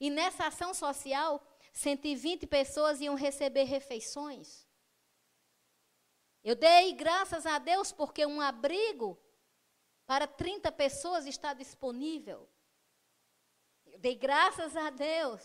E 0.00 0.10
nessa 0.10 0.46
ação 0.46 0.74
social, 0.74 1.40
120 1.72 2.46
pessoas 2.46 3.00
iam 3.00 3.14
receber 3.14 3.64
refeições. 3.64 4.66
Eu 6.42 6.56
dei 6.56 6.92
graças 6.92 7.46
a 7.46 7.58
Deus 7.58 7.92
porque 7.92 8.26
um 8.26 8.40
abrigo 8.40 9.18
para 10.06 10.26
30 10.26 10.72
pessoas 10.72 11.24
está 11.24 11.54
disponível. 11.54 12.48
Eu 13.86 13.98
dei 13.98 14.16
graças 14.16 14.76
a 14.76 14.90
Deus 14.90 15.40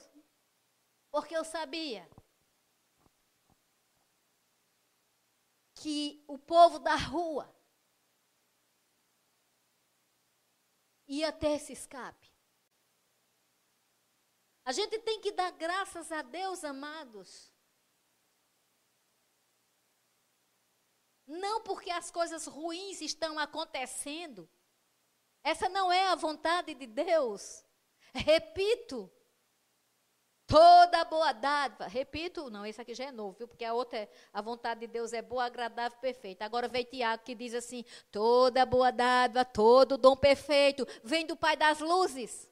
porque 1.11 1.38
eu 1.38 1.45
sabia 1.45 2.09
que 5.75 6.23
o 6.28 6.38
povo 6.38 6.80
da 6.80 6.95
rua 6.95 7.55
ia 11.08 11.32
ter 11.32 11.51
esse 11.51 11.74
escape. 11.74 12.32
A 14.66 14.72
gente 14.72 14.99
tem 14.99 15.22
que 15.22 15.32
dar 15.32 15.51
graças 15.51 16.12
a 16.12 16.22
Deus, 16.22 16.64
amados. 16.64 17.53
Não 21.26 21.62
porque 21.62 21.89
as 21.89 22.12
coisas 22.12 22.45
ruins 22.47 23.01
estão 23.01 23.39
acontecendo. 23.39 24.49
Essa 25.43 25.70
não 25.70 25.91
é 25.91 26.08
a 26.08 26.16
vontade 26.16 26.74
de 26.74 26.86
Deus. 26.86 27.64
Repito, 28.14 29.12
toda 30.48 31.04
boa 31.04 31.34
dádiva. 31.34 31.88
Repito, 31.88 32.50
não, 32.50 32.66
esse 32.66 32.82
aqui 32.82 32.93
já 32.93 33.06
é 33.06 33.12
novo, 33.12 33.38
viu? 33.38 33.48
Porque 33.48 33.66
a 33.66 33.74
outra 33.74 34.00
é, 34.00 34.10
a 34.32 34.41
vontade 34.41 34.80
de 34.80 34.88
Deus 34.88 35.12
é 35.12 35.22
boa, 35.22 35.45
agradável, 35.45 36.00
perfeita. 36.00 36.45
Agora 36.45 36.70
vem 36.70 36.86
Tiago 36.86 37.24
que 37.24 37.36
diz 37.36 37.54
assim: 37.54 37.84
toda 38.10 38.66
boa 38.66 38.89
dádiva, 38.89 39.43
todo 39.43 39.98
dom 39.98 40.16
perfeito 40.16 40.88
vem 41.04 41.26
do 41.26 41.36
Pai 41.36 41.58
das 41.58 41.80
luzes. 41.80 42.50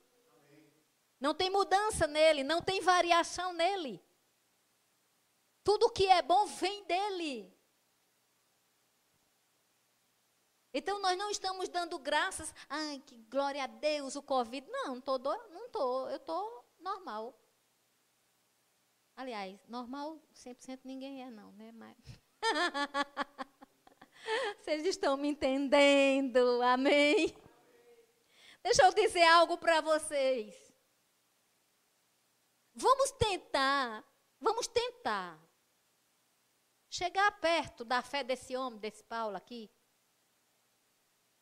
Não 1.20 1.34
tem 1.34 1.50
mudança 1.50 2.06
nele, 2.06 2.44
não 2.44 2.62
tem 2.62 2.82
variação 2.82 3.54
nele. 3.54 4.04
Tudo 5.64 5.90
que 5.90 6.06
é 6.06 6.22
bom 6.22 6.46
vem 6.46 6.84
dele. 6.84 7.56
Então 10.74 11.00
nós 11.00 11.18
não 11.18 11.32
estamos 11.32 11.70
dando 11.70 11.98
graças, 11.98 12.54
ai, 12.70 13.02
que 13.06 13.16
glória 13.30 13.64
a 13.64 13.68
Deus, 13.68 14.18
o 14.18 14.22
Covid. 14.22 14.70
Não, 14.70 14.88
não 14.88 14.98
estou, 14.98 15.20
não 15.20 15.66
estou, 15.68 16.10
eu 16.10 16.18
estou 16.18 16.66
normal. 16.82 17.34
Aliás, 19.16 19.58
normal 19.68 20.20
100% 20.34 20.82
ninguém 20.84 21.24
é 21.24 21.32
não, 21.32 21.52
né? 21.54 21.72
Mas 21.72 21.98
Vocês 24.60 24.86
estão 24.86 25.16
me 25.18 25.30
entendendo, 25.30 26.62
amém? 26.64 27.36
Deixa 28.64 28.84
eu 28.84 28.94
dizer 28.94 29.24
algo 29.24 29.58
para 29.58 29.82
vocês. 29.82 30.56
Vamos 32.74 33.12
tentar, 33.12 34.04
vamos 34.40 34.68
tentar 34.68 35.40
chegar 36.90 37.32
perto 37.40 37.86
da 37.86 38.02
fé 38.02 38.24
desse 38.24 38.58
homem, 38.58 38.80
desse 38.80 39.04
Paulo 39.04 39.38
aqui. 39.38 39.72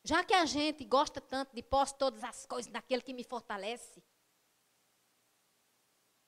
Já 0.02 0.22
que 0.22 0.34
a 0.34 0.44
gente 0.44 0.84
gosta 0.84 1.20
tanto 1.20 1.54
de 1.54 1.62
posso 1.62 1.94
todas 1.94 2.22
as 2.22 2.44
coisas 2.44 2.70
daquele 2.70 3.02
que 3.02 3.14
me 3.14 3.24
fortalece. 3.24 4.02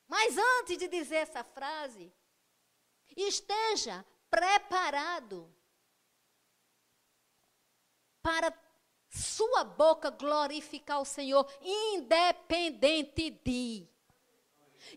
Mas 0.07 0.37
antes 0.37 0.77
de 0.77 0.87
dizer 0.87 1.17
essa 1.17 1.43
frase, 1.43 2.11
esteja 3.15 4.05
preparado 4.29 5.53
para 8.21 8.53
sua 9.09 9.63
boca 9.63 10.09
glorificar 10.09 11.01
o 11.01 11.05
Senhor, 11.05 11.49
independente 11.61 13.29
de. 13.29 13.87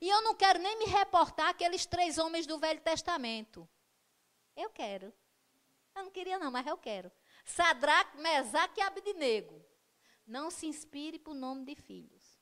E 0.01 0.09
eu 0.09 0.23
não 0.23 0.35
quero 0.35 0.59
nem 0.59 0.79
me 0.79 0.85
reportar 0.87 1.49
aqueles 1.49 1.87
três 1.87 2.19
homens 2.19 2.47
do 2.47 2.59
Velho 2.59 2.81
Testamento. 2.81 3.69
Eu 4.57 4.71
quero. 4.71 5.13
Eu 5.95 6.05
não 6.05 6.11
queria, 6.11 6.39
não, 6.39 6.51
mas 6.51 6.67
eu 6.67 6.77
quero. 6.77 7.11
Sadraque, 7.45 8.19
Mesaque 8.19 8.81
e 8.81 8.83
Abidnego. 8.83 9.65
Não 10.27 10.51
se 10.51 10.67
inspire 10.67 11.19
por 11.19 11.35
nome 11.35 11.65
de 11.65 11.75
filhos. 11.75 12.41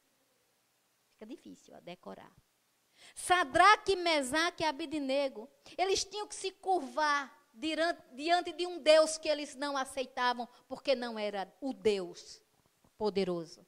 Fica 1.13 1.27
difícil 1.27 1.75
a 1.75 1.81
decorar. 1.81 2.35
Sadraque, 3.19 3.97
Mesaque 3.97 4.63
e 4.63 4.67
Abidnego. 4.67 5.51
Eles 5.77 6.05
tinham 6.05 6.29
que 6.29 6.37
se 6.37 6.53
curvar 6.53 7.37
diante 8.13 8.53
de 8.53 8.65
um 8.65 8.79
Deus 8.79 9.19
que 9.19 9.29
eles 9.29 9.57
não 9.57 9.77
aceitavam, 9.77 10.49
porque 10.69 10.95
não 10.95 11.19
era 11.19 11.53
o 11.61 11.73
Deus 11.73 12.41
poderoso. 12.97 13.67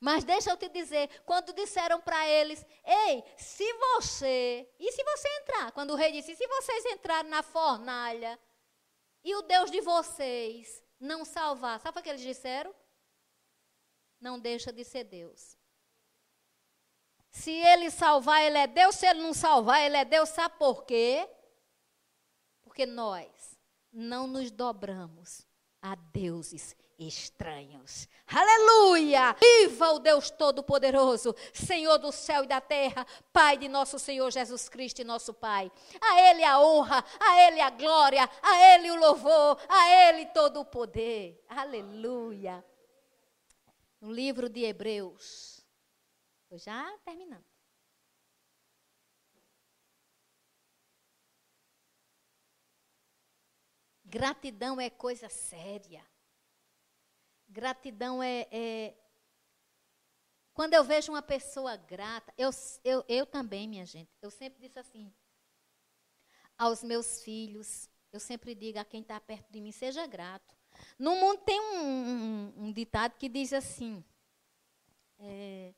Mas 0.00 0.24
deixa 0.24 0.50
eu 0.50 0.56
te 0.56 0.70
dizer, 0.70 1.10
quando 1.26 1.52
disseram 1.52 2.00
para 2.00 2.26
eles, 2.26 2.64
ei, 2.82 3.22
se 3.36 3.70
você, 3.74 4.66
e 4.78 4.90
se 4.90 5.04
você 5.04 5.28
entrar? 5.42 5.72
Quando 5.72 5.90
o 5.90 5.96
rei 5.96 6.10
disse, 6.10 6.34
se 6.34 6.46
vocês 6.46 6.86
entrarem 6.86 7.30
na 7.30 7.42
fornalha, 7.42 8.40
e 9.22 9.36
o 9.36 9.42
Deus 9.42 9.70
de 9.70 9.82
vocês 9.82 10.82
não 10.98 11.26
salvar, 11.26 11.78
sabe 11.78 12.00
o 12.00 12.02
que 12.02 12.08
eles 12.08 12.22
disseram? 12.22 12.74
Não 14.18 14.40
deixa 14.40 14.72
de 14.72 14.82
ser 14.82 15.04
Deus. 15.04 15.59
Se 17.30 17.50
ele 17.50 17.90
salvar, 17.90 18.42
ele 18.42 18.58
é 18.58 18.66
Deus. 18.66 18.96
Se 18.96 19.06
ele 19.06 19.20
não 19.20 19.32
salvar, 19.32 19.80
ele 19.82 19.96
é 19.96 20.04
Deus. 20.04 20.28
Sabe 20.28 20.56
por 20.58 20.84
quê? 20.84 21.28
Porque 22.62 22.84
nós 22.84 23.58
não 23.92 24.26
nos 24.26 24.50
dobramos 24.50 25.46
a 25.80 25.94
deuses 25.94 26.76
estranhos. 26.98 28.06
Aleluia! 28.26 29.34
Viva 29.40 29.92
o 29.92 29.98
Deus 29.98 30.30
Todo-Poderoso, 30.30 31.34
Senhor 31.52 31.98
do 31.98 32.12
céu 32.12 32.44
e 32.44 32.46
da 32.46 32.60
terra, 32.60 33.06
Pai 33.32 33.56
de 33.56 33.68
nosso 33.68 33.98
Senhor 33.98 34.30
Jesus 34.30 34.68
Cristo 34.68 35.02
nosso 35.04 35.32
Pai. 35.32 35.72
A 36.00 36.20
Ele 36.20 36.44
a 36.44 36.60
honra, 36.60 37.02
a 37.18 37.42
Ele 37.42 37.60
a 37.60 37.70
glória, 37.70 38.28
a 38.42 38.74
Ele 38.74 38.90
o 38.90 38.96
louvor, 38.96 39.58
a 39.68 40.08
Ele 40.08 40.26
todo 40.26 40.60
o 40.60 40.64
poder. 40.64 41.42
Aleluia! 41.48 42.62
No 44.00 44.12
livro 44.12 44.48
de 44.48 44.64
Hebreus, 44.64 45.49
estou 46.50 46.58
já 46.58 46.98
terminando. 47.04 47.44
Gratidão 54.04 54.80
é 54.80 54.90
coisa 54.90 55.28
séria. 55.28 56.04
Gratidão 57.48 58.20
é, 58.20 58.48
é, 58.50 58.96
Quando 60.52 60.74
eu 60.74 60.82
vejo 60.82 61.12
uma 61.12 61.22
pessoa 61.22 61.76
grata, 61.76 62.34
eu, 62.36 62.50
eu, 62.82 63.04
eu 63.08 63.24
também, 63.26 63.68
minha 63.68 63.86
gente, 63.86 64.10
eu 64.20 64.30
sempre 64.30 64.60
disse 64.60 64.78
assim, 64.78 65.12
aos 66.58 66.82
meus 66.82 67.22
filhos, 67.22 67.88
eu 68.12 68.18
sempre 68.18 68.54
digo 68.54 68.78
a 68.78 68.84
quem 68.84 69.02
está 69.02 69.20
perto 69.20 69.48
de 69.50 69.60
mim, 69.60 69.70
seja 69.70 70.06
grato. 70.06 70.56
No 70.98 71.14
mundo 71.14 71.42
tem 71.44 71.60
um, 71.60 71.78
um, 71.78 72.64
um 72.64 72.72
ditado 72.72 73.16
que 73.16 73.28
diz 73.28 73.52
assim, 73.52 74.04
é, 75.18 75.74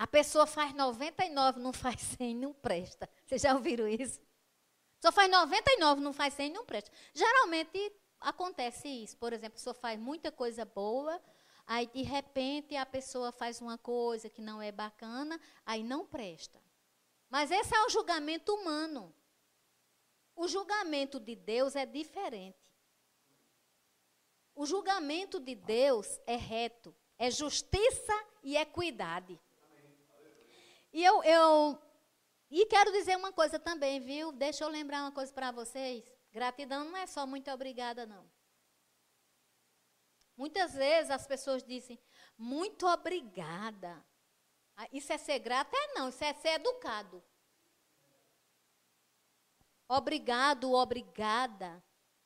a 0.00 0.06
pessoa 0.06 0.46
faz 0.46 0.72
99, 0.72 1.60
não 1.60 1.74
faz 1.74 2.00
100, 2.16 2.34
não 2.34 2.54
presta. 2.54 3.06
Vocês 3.26 3.42
já 3.42 3.52
ouviram 3.52 3.86
isso? 3.86 4.18
Só 4.98 5.12
faz 5.12 5.30
99, 5.30 6.00
não 6.00 6.14
faz 6.14 6.32
100, 6.32 6.52
não 6.54 6.64
presta. 6.64 6.90
Geralmente 7.12 7.92
acontece 8.18 8.88
isso. 8.88 9.18
Por 9.18 9.34
exemplo, 9.34 9.48
a 9.48 9.58
pessoa 9.58 9.74
faz 9.74 10.00
muita 10.00 10.32
coisa 10.32 10.64
boa, 10.64 11.20
aí 11.66 11.86
de 11.88 12.00
repente 12.00 12.74
a 12.76 12.86
pessoa 12.86 13.30
faz 13.30 13.60
uma 13.60 13.76
coisa 13.76 14.30
que 14.30 14.40
não 14.40 14.62
é 14.62 14.72
bacana, 14.72 15.38
aí 15.66 15.82
não 15.82 16.06
presta. 16.06 16.58
Mas 17.28 17.50
esse 17.50 17.76
é 17.76 17.84
o 17.84 17.90
julgamento 17.90 18.54
humano. 18.54 19.14
O 20.34 20.48
julgamento 20.48 21.20
de 21.20 21.36
Deus 21.36 21.76
é 21.76 21.84
diferente. 21.84 22.56
O 24.54 24.64
julgamento 24.64 25.38
de 25.38 25.54
Deus 25.54 26.18
é 26.26 26.36
reto, 26.36 26.96
é 27.18 27.30
justiça 27.30 28.24
e 28.42 28.56
equidade. 28.56 29.38
E 30.92 31.04
eu, 31.04 31.22
eu 31.22 31.80
e 32.50 32.66
quero 32.66 32.90
dizer 32.90 33.16
uma 33.16 33.32
coisa 33.32 33.58
também, 33.58 34.00
viu? 34.00 34.32
Deixa 34.32 34.64
eu 34.64 34.68
lembrar 34.68 35.02
uma 35.02 35.12
coisa 35.12 35.32
para 35.32 35.52
vocês. 35.52 36.04
Gratidão 36.32 36.84
não 36.84 36.96
é 36.96 37.06
só 37.06 37.24
muito 37.26 37.50
obrigada, 37.50 38.04
não. 38.06 38.28
Muitas 40.36 40.74
vezes 40.74 41.10
as 41.10 41.26
pessoas 41.26 41.62
dizem, 41.62 42.00
muito 42.36 42.86
obrigada. 42.86 44.04
Ah, 44.76 44.88
isso 44.92 45.12
é 45.12 45.18
ser 45.18 45.38
grato? 45.38 45.74
É 45.76 45.94
não, 45.94 46.08
isso 46.08 46.24
é 46.24 46.32
ser 46.34 46.54
educado. 46.54 47.22
Obrigado, 49.88 50.72
obrigada. 50.72 51.84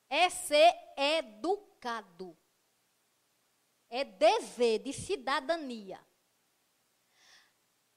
É 0.09 0.31
ser 0.31 0.73
educado. 0.97 2.39
É 3.91 4.05
dever 4.05 4.79
de 4.79 4.93
cidadania. 4.93 6.01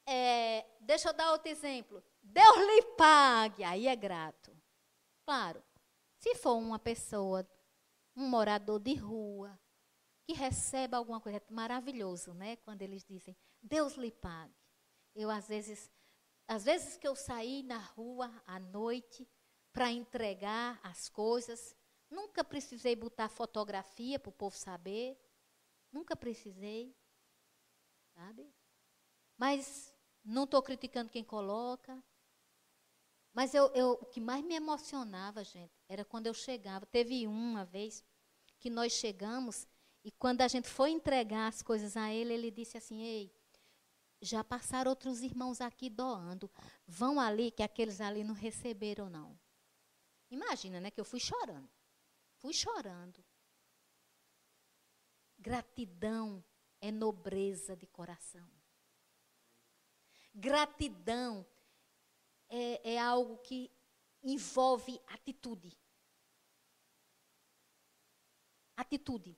É, 0.09 0.65
deixa 0.79 1.09
eu 1.09 1.13
dar 1.13 1.33
outro 1.33 1.49
exemplo. 1.49 2.01
Deus 2.23 2.57
lhe 2.57 2.81
pague. 2.95 3.63
Aí 3.65 3.87
é 3.87 3.95
grato. 3.95 4.55
Claro, 5.25 5.61
se 6.17 6.33
for 6.35 6.55
uma 6.55 6.79
pessoa, 6.79 7.45
um 8.15 8.29
morador 8.29 8.79
de 8.79 8.95
rua, 8.95 9.59
que 10.25 10.33
recebe 10.33 10.95
alguma 10.95 11.19
coisa, 11.19 11.37
é 11.37 11.53
maravilhoso, 11.53 12.33
né? 12.33 12.55
Quando 12.57 12.81
eles 12.81 13.03
dizem, 13.03 13.35
Deus 13.61 13.95
lhe 13.95 14.11
pague. 14.11 14.55
Eu, 15.13 15.29
às 15.29 15.47
vezes, 15.47 15.91
às 16.47 16.63
vezes 16.63 16.95
que 16.95 17.07
eu 17.07 17.15
saí 17.15 17.61
na 17.63 17.77
rua 17.77 18.31
à 18.45 18.59
noite 18.59 19.27
para 19.73 19.91
entregar 19.91 20.79
as 20.83 21.09
coisas, 21.09 21.75
nunca 22.09 22.43
precisei 22.43 22.95
botar 22.95 23.27
fotografia 23.27 24.17
para 24.17 24.29
o 24.29 24.33
povo 24.33 24.55
saber. 24.55 25.19
Nunca 25.91 26.15
precisei. 26.15 26.95
Sabe? 28.13 28.49
Mas 29.37 29.96
não 30.27 30.43
estou 30.43 30.61
criticando 30.61 31.09
quem 31.09 31.23
coloca. 31.23 32.03
Mas 33.33 33.53
eu, 33.53 33.67
eu, 33.67 33.91
o 34.01 34.05
que 34.05 34.19
mais 34.19 34.43
me 34.43 34.55
emocionava, 34.55 35.43
gente, 35.43 35.73
era 35.87 36.03
quando 36.03 36.27
eu 36.27 36.33
chegava. 36.33 36.85
Teve 36.85 37.25
uma 37.27 37.63
vez 37.63 38.03
que 38.59 38.69
nós 38.69 38.93
chegamos 38.93 39.67
e 40.03 40.11
quando 40.11 40.41
a 40.41 40.47
gente 40.47 40.67
foi 40.67 40.91
entregar 40.91 41.47
as 41.47 41.61
coisas 41.61 41.95
a 41.95 42.11
ele, 42.11 42.33
ele 42.33 42.51
disse 42.51 42.77
assim: 42.77 43.01
Ei, 43.01 43.31
já 44.21 44.43
passaram 44.43 44.89
outros 44.89 45.21
irmãos 45.21 45.61
aqui 45.61 45.89
doando. 45.89 46.49
Vão 46.85 47.19
ali, 47.19 47.51
que 47.51 47.63
aqueles 47.63 48.01
ali 48.01 48.23
não 48.23 48.33
receberam, 48.33 49.09
não. 49.09 49.39
Imagina, 50.29 50.81
né? 50.81 50.91
Que 50.91 50.99
eu 50.99 51.05
fui 51.05 51.19
chorando. 51.19 51.69
Fui 52.37 52.53
chorando. 52.53 53.23
Gratidão 55.37 56.43
é 56.81 56.91
nobreza 56.91 57.75
de 57.75 57.85
coração. 57.85 58.56
Gratidão 60.37 61.43
é, 62.47 62.93
é 62.93 62.99
algo 62.99 63.37
que 63.39 63.71
envolve 64.23 65.01
atitude. 65.07 65.75
Atitude. 68.75 69.35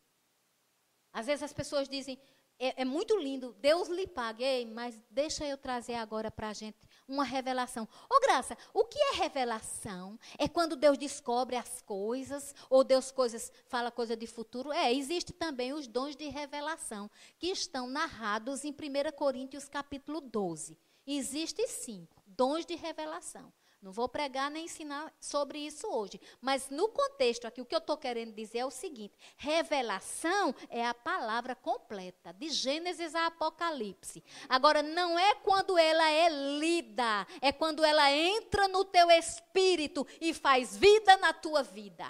Às 1.14 1.28
vezes 1.28 1.44
as 1.44 1.54
pessoas 1.54 1.88
dizem, 1.88 2.20
é, 2.60 2.82
é, 2.82 2.86
muito 2.86 3.18
lindo, 3.18 3.56
Deus 3.62 3.88
lhe 3.88 4.06
pague, 4.06 4.44
Ei, 4.44 4.66
mas 4.66 5.02
deixa 5.10 5.46
eu 5.46 5.58
trazer 5.58 5.94
agora 5.94 6.30
para 6.30 6.50
a 6.50 6.54
gente 6.54 6.78
uma 7.08 7.24
revelação. 7.24 7.88
Ô 8.10 8.16
oh, 8.16 8.20
Graça, 8.20 8.58
o 8.74 8.84
que 8.84 9.00
é 9.00 9.12
revelação? 9.14 10.20
É 10.38 10.50
quando 10.50 10.76
Deus 10.76 10.98
descobre 10.98 11.56
as 11.56 11.82
coisas, 11.82 12.54
ou 12.70 12.84
Deus 12.84 13.10
coisas 13.10 13.54
fala 13.70 13.90
coisa 13.90 14.18
de 14.18 14.28
futuro? 14.28 14.74
É, 14.74 14.94
existe 14.94 15.32
também 15.32 15.72
os 15.72 15.88
dons 15.88 16.18
de 16.18 16.28
revelação, 16.28 17.10
que 17.38 17.48
estão 17.48 17.88
narrados 17.88 18.66
em 18.66 18.72
1 18.72 19.16
Coríntios 19.16 19.70
capítulo 19.70 20.20
12. 20.20 20.78
Existe 21.06 21.68
sim, 21.68 22.08
dons 22.26 22.66
de 22.66 22.76
revelação. 22.76 23.52
Não 23.82 23.94
vou 23.94 24.10
pregar 24.10 24.52
nem 24.52 24.66
ensinar 24.66 25.14
sobre 25.22 25.60
isso 25.60 25.88
hoje. 25.88 26.20
Mas 26.42 26.70
no 26.70 26.90
contexto 26.90 27.46
aqui, 27.46 27.62
o 27.62 27.66
que 27.66 27.74
eu 27.74 27.80
estou 27.80 27.96
querendo 27.96 28.34
dizer 28.34 28.60
é 28.60 28.66
o 28.66 28.72
seguinte: 28.72 29.18
revelação 29.38 30.54
é 30.70 30.86
a 30.86 30.94
palavra 30.94 31.56
completa, 31.56 32.34
de 32.34 32.50
Gênesis 32.50 33.16
a 33.16 33.28
Apocalipse. 33.28 34.22
Agora, 34.50 34.84
não 34.84 35.18
é 35.18 35.34
quando 35.36 35.78
ela 35.78 36.10
é 36.10 36.28
lida, 36.60 37.26
é 37.42 37.54
quando 37.54 37.84
ela 37.84 38.12
entra 38.12 38.68
no 38.68 38.84
teu 38.84 39.10
espírito 39.10 40.06
e 40.20 40.34
faz 40.34 40.76
vida 40.76 41.16
na 41.16 41.32
tua 41.32 41.64
vida. 41.64 42.06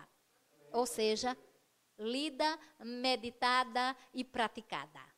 Ou 0.72 0.88
seja, 0.88 1.38
lida, 2.00 2.58
meditada 2.80 3.96
e 4.12 4.24
praticada. 4.24 5.09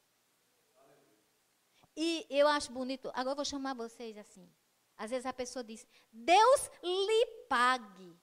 E 1.96 2.26
eu 2.30 2.48
acho 2.48 2.72
bonito, 2.72 3.10
agora 3.10 3.32
eu 3.32 3.36
vou 3.36 3.46
chamar 3.46 3.74
vocês 3.74 4.18
assim. 4.18 4.50
Às 4.98 5.10
vezes 5.10 5.26
a 5.26 5.34
pessoa 5.34 5.64
diz, 5.64 5.86
Deus 6.12 6.70
lhe 6.84 7.26
pague. 7.50 8.20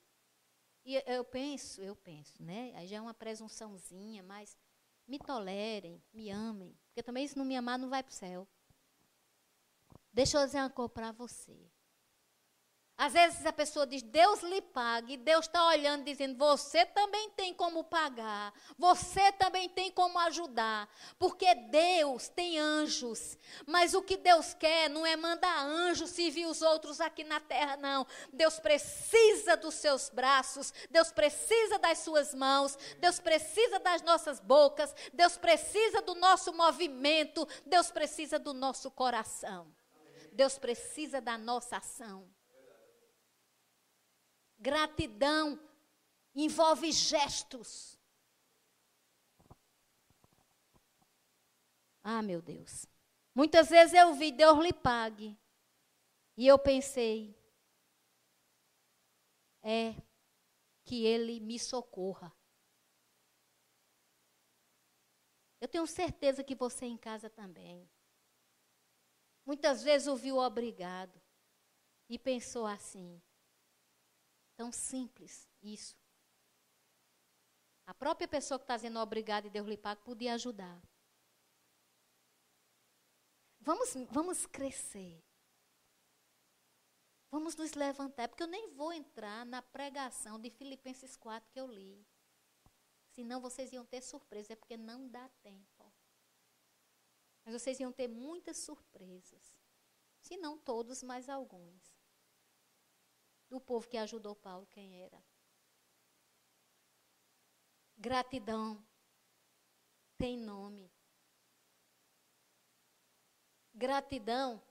E 0.85 1.03
eu 1.07 1.25
penso, 1.25 1.83
eu 1.83 1.95
penso, 1.95 2.43
né? 2.43 2.73
Aí 2.77 2.87
já 2.87 2.97
é 2.97 3.01
uma 3.01 3.13
presunçãozinha, 3.13 4.23
mas 4.23 4.57
me 5.07 5.19
tolerem, 5.19 6.03
me 6.13 6.31
amem. 6.31 6.79
Porque 6.87 7.03
também 7.03 7.27
se 7.27 7.37
não 7.37 7.45
me 7.45 7.57
amar, 7.57 7.79
não 7.79 7.91
vai 7.91 8.03
para 8.03 8.11
o 8.11 8.15
céu. 8.15 8.49
Deixa 10.13 10.39
eu 10.39 10.47
dizer 10.47 10.59
uma 10.59 10.71
coisa 10.71 10.89
para 10.89 11.13
você. 11.13 11.71
Às 13.01 13.13
vezes 13.13 13.47
a 13.47 13.53
pessoa 13.53 13.87
diz, 13.87 14.03
Deus 14.03 14.43
lhe 14.43 14.61
pague, 14.61 15.13
e 15.13 15.17
Deus 15.17 15.47
está 15.47 15.65
olhando 15.69 16.03
dizendo, 16.03 16.37
você 16.37 16.85
também 16.85 17.31
tem 17.31 17.55
como 17.55 17.85
pagar, 17.85 18.53
você 18.77 19.31
também 19.31 19.69
tem 19.69 19.89
como 19.89 20.19
ajudar, 20.19 20.89
porque 21.17 21.55
Deus 21.55 22.29
tem 22.29 22.59
anjos, 22.59 23.39
mas 23.65 23.95
o 23.95 24.03
que 24.03 24.17
Deus 24.17 24.53
quer 24.53 24.91
não 24.91 25.07
é 25.07 25.15
mandar 25.15 25.65
anjos 25.65 26.11
servir 26.11 26.47
os 26.47 26.61
outros 26.61 27.01
aqui 27.01 27.23
na 27.23 27.39
terra, 27.39 27.77
não. 27.77 28.05
Deus 28.33 28.59
precisa 28.59 29.57
dos 29.57 29.75
seus 29.75 30.11
braços, 30.11 30.75
Deus 30.91 31.13
precisa 31.13 31.79
das 31.79 32.01
suas 32.01 32.35
mãos, 32.35 32.77
Deus 32.99 33.21
precisa 33.21 33.79
das 33.79 34.03
nossas 34.03 34.41
bocas, 34.41 34.93
Deus 35.15 35.37
precisa 35.37 36.03
do 36.03 36.17
nosso 36.17 36.53
movimento, 36.53 37.47
Deus 37.65 37.93
precisa 37.93 38.41
do 38.41 38.53
nosso 38.53 38.91
coração, 38.91 39.73
Deus 40.33 40.59
precisa 40.59 41.21
da 41.21 41.39
nossa 41.39 41.77
ação. 41.77 42.38
Gratidão 44.59 45.59
envolve 46.35 46.91
gestos. 46.93 47.99
Ah, 52.03 52.23
meu 52.23 52.41
Deus. 52.41 52.87
Muitas 53.35 53.69
vezes 53.69 53.95
eu 53.95 54.15
vi, 54.15 54.33
Deus 54.33 54.59
lhe 54.59 54.73
pague. 54.73 55.39
E 56.37 56.47
eu 56.47 56.59
pensei, 56.59 57.37
é 59.63 59.95
que 60.85 61.05
Ele 61.05 61.39
me 61.41 61.59
socorra. 61.59 62.33
Eu 65.61 65.69
tenho 65.69 65.87
certeza 65.87 66.45
que 66.45 66.55
você 66.55 66.87
em 66.87 66.97
casa 66.97 67.29
também. 67.29 67.89
Muitas 69.45 69.83
vezes 69.83 70.07
ouviu 70.07 70.37
obrigado 70.37 71.21
e 72.09 72.19
pensou 72.19 72.67
assim: 72.67 73.21
Tão 74.59 74.73
simples 74.73 75.49
isso. 75.63 75.97
A 77.87 77.95
própria 77.95 78.27
pessoa 78.27 78.59
que 78.59 78.65
está 78.65 78.75
dizendo 78.75 78.99
obrigado 78.99 79.47
e 79.47 79.51
Deus 79.51 79.69
lhe 79.69 79.77
paga 79.77 80.01
podia 80.01 80.35
ajudar. 80.35 80.83
Vamos, 83.61 83.95
vamos 84.11 84.47
crescer. 84.47 85.25
Vamos 87.31 87.55
nos 87.55 87.75
levantar, 87.75 88.29
porque 88.29 88.43
eu 88.43 88.49
nem 88.49 88.69
vou 88.75 88.93
entrar 88.93 89.47
na 89.47 89.63
pregação 89.63 90.41
de 90.41 90.51
Filipenses 90.51 91.15
4 91.15 91.49
que 91.53 91.61
eu 91.61 91.69
li. 91.69 92.05
Senão 93.13 93.41
vocês 93.41 93.73
iam 93.73 93.87
ter 93.87 94.03
surpresa, 94.03 94.55
é 94.55 94.57
porque 94.57 94.77
não 94.77 95.09
dá 95.09 95.29
tempo. 95.41 95.93
Mas 97.45 97.63
vocês 97.63 97.79
iam 97.79 97.93
ter 97.93 98.09
muitas 98.09 98.57
surpresas. 98.57 99.57
Se 100.21 100.37
não 100.37 100.59
todos, 100.59 101.01
mas 101.05 101.29
alguns 101.29 101.98
do 103.49 103.61
povo 103.61 103.89
que 103.89 103.97
ajudou 103.97 104.35
Paulo, 104.37 104.67
quem 104.67 105.03
era. 105.03 105.23
Gratidão 107.97 108.87
tem 110.17 110.39
nome. 110.39 110.93
Gratidão 113.75 114.63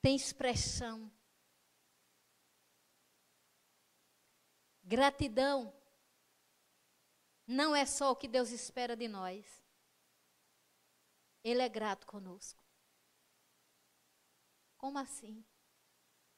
tem 0.00 0.16
expressão. 0.16 1.10
Gratidão 4.82 5.72
não 7.46 7.74
é 7.76 7.84
só 7.84 8.10
o 8.10 8.16
que 8.16 8.26
Deus 8.26 8.50
espera 8.50 8.96
de 8.96 9.08
nós. 9.08 9.44
Ele 11.42 11.62
é 11.62 11.68
grato 11.68 12.06
conosco. 12.06 12.59
Como 14.80 14.98
assim? 14.98 15.44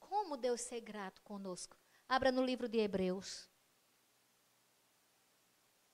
Como 0.01 0.37
Deus 0.37 0.63
ser 0.63 0.81
grato 0.81 1.23
conosco? 1.23 1.79
Abra 2.09 2.33
no 2.33 2.45
livro 2.45 2.69
de 2.69 2.79
Hebreus, 2.79 3.49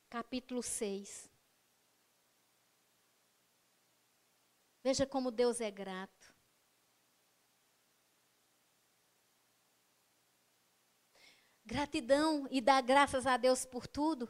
capítulo 0.08 0.62
6. 0.62 1.30
Veja 4.82 5.06
como 5.06 5.30
Deus 5.30 5.60
é 5.60 5.70
grato. 5.70 6.34
Gratidão 11.66 12.48
e 12.50 12.62
dar 12.62 12.80
graças 12.80 13.26
a 13.26 13.36
Deus 13.36 13.66
por 13.66 13.86
tudo. 13.86 14.26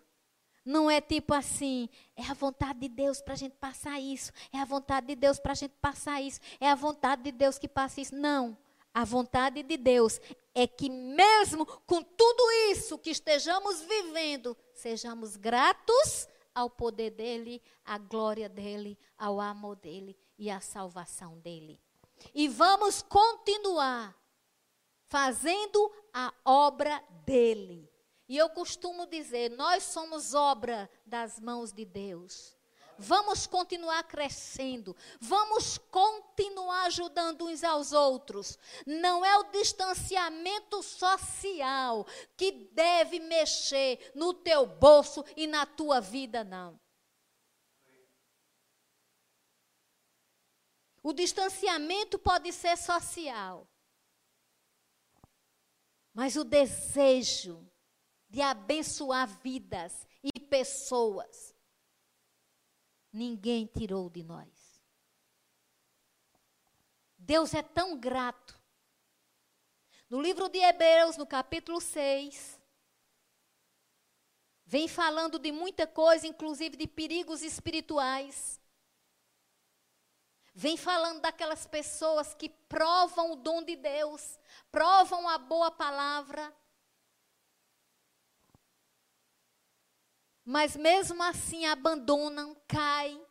Não 0.64 0.90
é 0.90 1.00
tipo 1.00 1.32
assim, 1.32 1.88
é 2.16 2.22
a 2.24 2.34
vontade 2.34 2.80
de 2.80 2.88
Deus 2.88 3.20
para 3.20 3.34
a 3.34 3.36
gente 3.36 3.56
passar 3.56 3.98
isso, 3.98 4.32
é 4.52 4.58
a 4.58 4.64
vontade 4.64 5.06
de 5.06 5.14
Deus 5.14 5.38
para 5.38 5.52
a 5.52 5.54
gente 5.54 5.74
passar 5.80 6.20
isso, 6.20 6.40
é 6.60 6.70
a 6.70 6.74
vontade 6.74 7.22
de 7.22 7.32
Deus 7.32 7.58
que 7.58 7.68
passa 7.68 8.00
isso. 8.00 8.14
Não. 8.14 8.56
A 8.92 9.04
vontade 9.04 9.62
de 9.62 9.76
Deus 9.76 10.20
é 10.54 10.66
que, 10.66 10.90
mesmo 10.90 11.64
com 11.64 12.02
tudo 12.02 12.50
isso 12.70 12.98
que 12.98 13.10
estejamos 13.10 13.80
vivendo, 13.82 14.56
sejamos 14.74 15.36
gratos 15.36 16.28
ao 16.54 16.68
poder 16.68 17.10
dEle, 17.10 17.62
à 17.84 17.96
glória 17.96 18.48
dEle, 18.48 18.98
ao 19.16 19.40
amor 19.40 19.76
dEle 19.76 20.16
e 20.36 20.50
à 20.50 20.60
salvação 20.60 21.38
dEle. 21.38 21.80
E 22.34 22.48
vamos 22.48 23.00
continuar 23.02 24.16
fazendo 25.06 25.92
a 26.12 26.32
obra 26.44 27.02
dEle. 27.24 27.87
E 28.28 28.36
eu 28.36 28.50
costumo 28.50 29.06
dizer: 29.06 29.50
nós 29.50 29.84
somos 29.84 30.34
obra 30.34 30.90
das 31.06 31.40
mãos 31.40 31.72
de 31.72 31.84
Deus. 31.84 32.58
Vamos 33.00 33.46
continuar 33.46 34.02
crescendo, 34.02 34.94
vamos 35.20 35.78
continuar 35.78 36.86
ajudando 36.86 37.46
uns 37.46 37.62
aos 37.62 37.92
outros. 37.92 38.58
Não 38.84 39.24
é 39.24 39.38
o 39.38 39.44
distanciamento 39.44 40.82
social 40.82 42.04
que 42.36 42.50
deve 42.72 43.20
mexer 43.20 44.10
no 44.16 44.34
teu 44.34 44.66
bolso 44.66 45.24
e 45.36 45.46
na 45.46 45.64
tua 45.64 46.00
vida, 46.00 46.42
não. 46.42 46.78
O 51.00 51.12
distanciamento 51.12 52.18
pode 52.18 52.52
ser 52.52 52.76
social, 52.76 53.70
mas 56.12 56.34
o 56.34 56.42
desejo 56.42 57.67
de 58.28 58.40
abençoar 58.40 59.26
vidas 59.40 60.06
e 60.22 60.38
pessoas 60.38 61.54
ninguém 63.12 63.66
tirou 63.66 64.08
de 64.08 64.22
nós. 64.22 64.82
Deus 67.16 67.52
é 67.54 67.62
tão 67.62 67.98
grato. 67.98 68.58
No 70.08 70.20
livro 70.20 70.48
de 70.48 70.58
Hebreus, 70.58 71.16
no 71.16 71.26
capítulo 71.26 71.80
6, 71.80 72.58
Vem 74.70 74.86
falando 74.86 75.38
de 75.38 75.50
muita 75.50 75.86
coisa, 75.86 76.26
inclusive 76.26 76.76
de 76.76 76.86
perigos 76.86 77.40
espirituais. 77.40 78.60
Vem 80.54 80.76
falando 80.76 81.22
daquelas 81.22 81.66
pessoas 81.66 82.34
que 82.34 82.50
provam 82.50 83.32
o 83.32 83.36
dom 83.36 83.62
de 83.62 83.76
Deus, 83.76 84.38
provam 84.70 85.26
a 85.26 85.38
boa 85.38 85.70
palavra. 85.70 86.54
Mas 90.50 90.74
mesmo 90.74 91.22
assim 91.22 91.66
abandonam, 91.66 92.56
caem. 92.66 93.22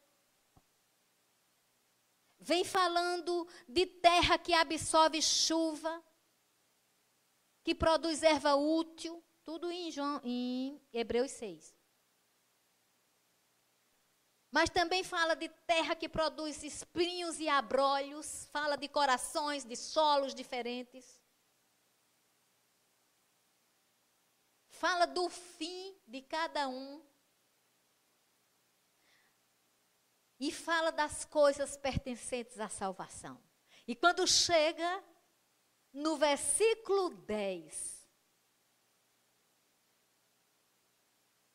Vem 2.38 2.64
falando 2.64 3.48
de 3.68 3.88
terra 3.88 4.38
que 4.38 4.54
absorve 4.54 5.20
chuva, 5.20 6.06
que 7.64 7.74
produz 7.74 8.22
erva 8.22 8.54
útil. 8.54 9.24
Tudo 9.44 9.72
em, 9.72 9.90
João, 9.90 10.22
em 10.24 10.80
Hebreus 10.94 11.32
6. 11.32 11.76
Mas 14.52 14.70
também 14.70 15.04
fala 15.04 15.36
de 15.36 15.50
terra 15.66 15.96
que 15.96 16.08
produz 16.08 16.62
espinhos 16.62 17.40
e 17.40 17.50
abrolhos, 17.50 18.48
fala 18.52 18.76
de 18.76 18.88
corações, 18.88 19.66
de 19.66 19.76
solos 19.76 20.36
diferentes. 20.36 21.17
Fala 24.80 25.06
do 25.06 25.30
fim 25.30 25.96
de 26.08 26.22
cada 26.22 26.68
um. 26.68 27.04
E 30.40 30.52
fala 30.52 30.92
das 30.92 31.26
coisas 31.26 31.76
pertencentes 31.76 32.60
à 32.60 32.70
salvação. 32.70 33.42
E 33.88 33.96
quando 33.96 34.28
chega 34.28 35.04
no 35.92 36.16
versículo 36.18 37.10
10, 37.10 37.98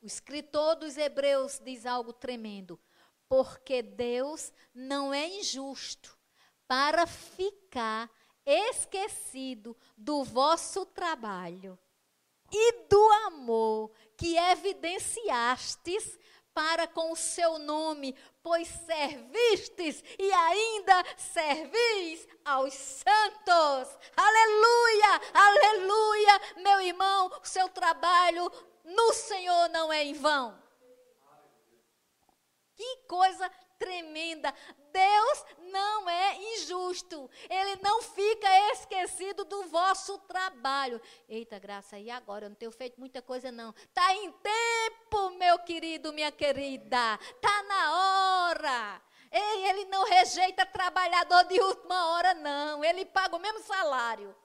O 0.03 0.05
escritor 0.05 0.75
dos 0.75 0.97
Hebreus 0.97 1.61
diz 1.63 1.85
algo 1.85 2.11
tremendo. 2.11 2.77
Porque 3.29 3.81
Deus 3.81 4.51
não 4.73 5.13
é 5.13 5.25
injusto 5.39 6.19
para 6.67 7.07
ficar 7.07 8.11
esquecido 8.45 9.77
do 9.97 10.21
vosso 10.25 10.85
trabalho 10.85 11.79
e 12.53 12.87
do 12.87 13.11
amor 13.25 13.91
que 14.15 14.37
evidenciastes 14.37 16.19
para 16.53 16.87
com 16.87 17.11
o 17.11 17.15
seu 17.15 17.57
nome, 17.57 18.15
pois 18.43 18.67
servistes 18.67 20.03
e 20.19 20.31
ainda 20.31 21.03
servis 21.17 22.27
aos 22.45 22.73
santos. 22.75 23.97
Aleluia, 24.15 25.21
aleluia, 25.33 26.41
meu 26.57 26.81
irmão, 26.81 27.31
o 27.41 27.47
seu 27.47 27.67
trabalho 27.69 28.51
no 28.83 29.13
Senhor 29.13 29.69
não 29.69 29.91
é 29.91 30.03
em 30.03 30.13
vão. 30.13 30.61
Que 32.75 32.97
coisa 33.07 33.49
tremenda. 33.79 34.53
Deus 34.93 35.45
não 35.71 36.07
é 36.07 36.37
injusto. 36.53 37.29
Ele 37.49 37.75
não 37.81 38.01
fica 38.03 38.47
esquecido 38.71 39.43
do 39.43 39.63
vosso 39.63 40.19
trabalho. 40.19 41.01
Eita, 41.27 41.57
graça, 41.57 41.97
e 41.97 42.11
agora? 42.11 42.45
Eu 42.45 42.49
não 42.49 42.55
tenho 42.55 42.71
feito 42.71 42.99
muita 42.99 43.21
coisa, 43.21 43.51
não. 43.51 43.71
Está 43.71 44.13
em 44.13 44.31
tempo, 44.31 45.31
meu 45.31 45.57
querido, 45.59 46.13
minha 46.13 46.31
querida. 46.31 47.19
Está 47.21 47.63
na 47.63 48.47
hora. 48.47 49.01
Ei, 49.31 49.65
ele 49.69 49.85
não 49.85 50.05
rejeita 50.05 50.63
trabalhador 50.63 51.43
de 51.45 51.59
última 51.59 52.11
hora, 52.11 52.35
não. 52.35 52.85
Ele 52.85 53.03
paga 53.03 53.35
o 53.35 53.39
mesmo 53.39 53.63
salário. 53.63 54.35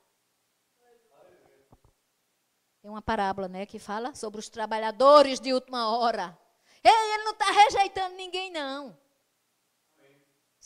Tem 2.81 2.91
uma 2.91 3.03
parábola, 3.03 3.49
né, 3.49 3.67
que 3.67 3.79
fala 3.79 4.15
sobre 4.15 4.41
os 4.41 4.49
trabalhadores 4.49 5.41
de 5.41 5.53
última 5.53 5.91
hora. 5.99 6.39
Ei, 6.83 7.15
ele 7.15 7.25
não 7.25 7.33
está 7.33 7.51
rejeitando 7.51 8.15
ninguém, 8.15 8.51
não. 8.51 8.97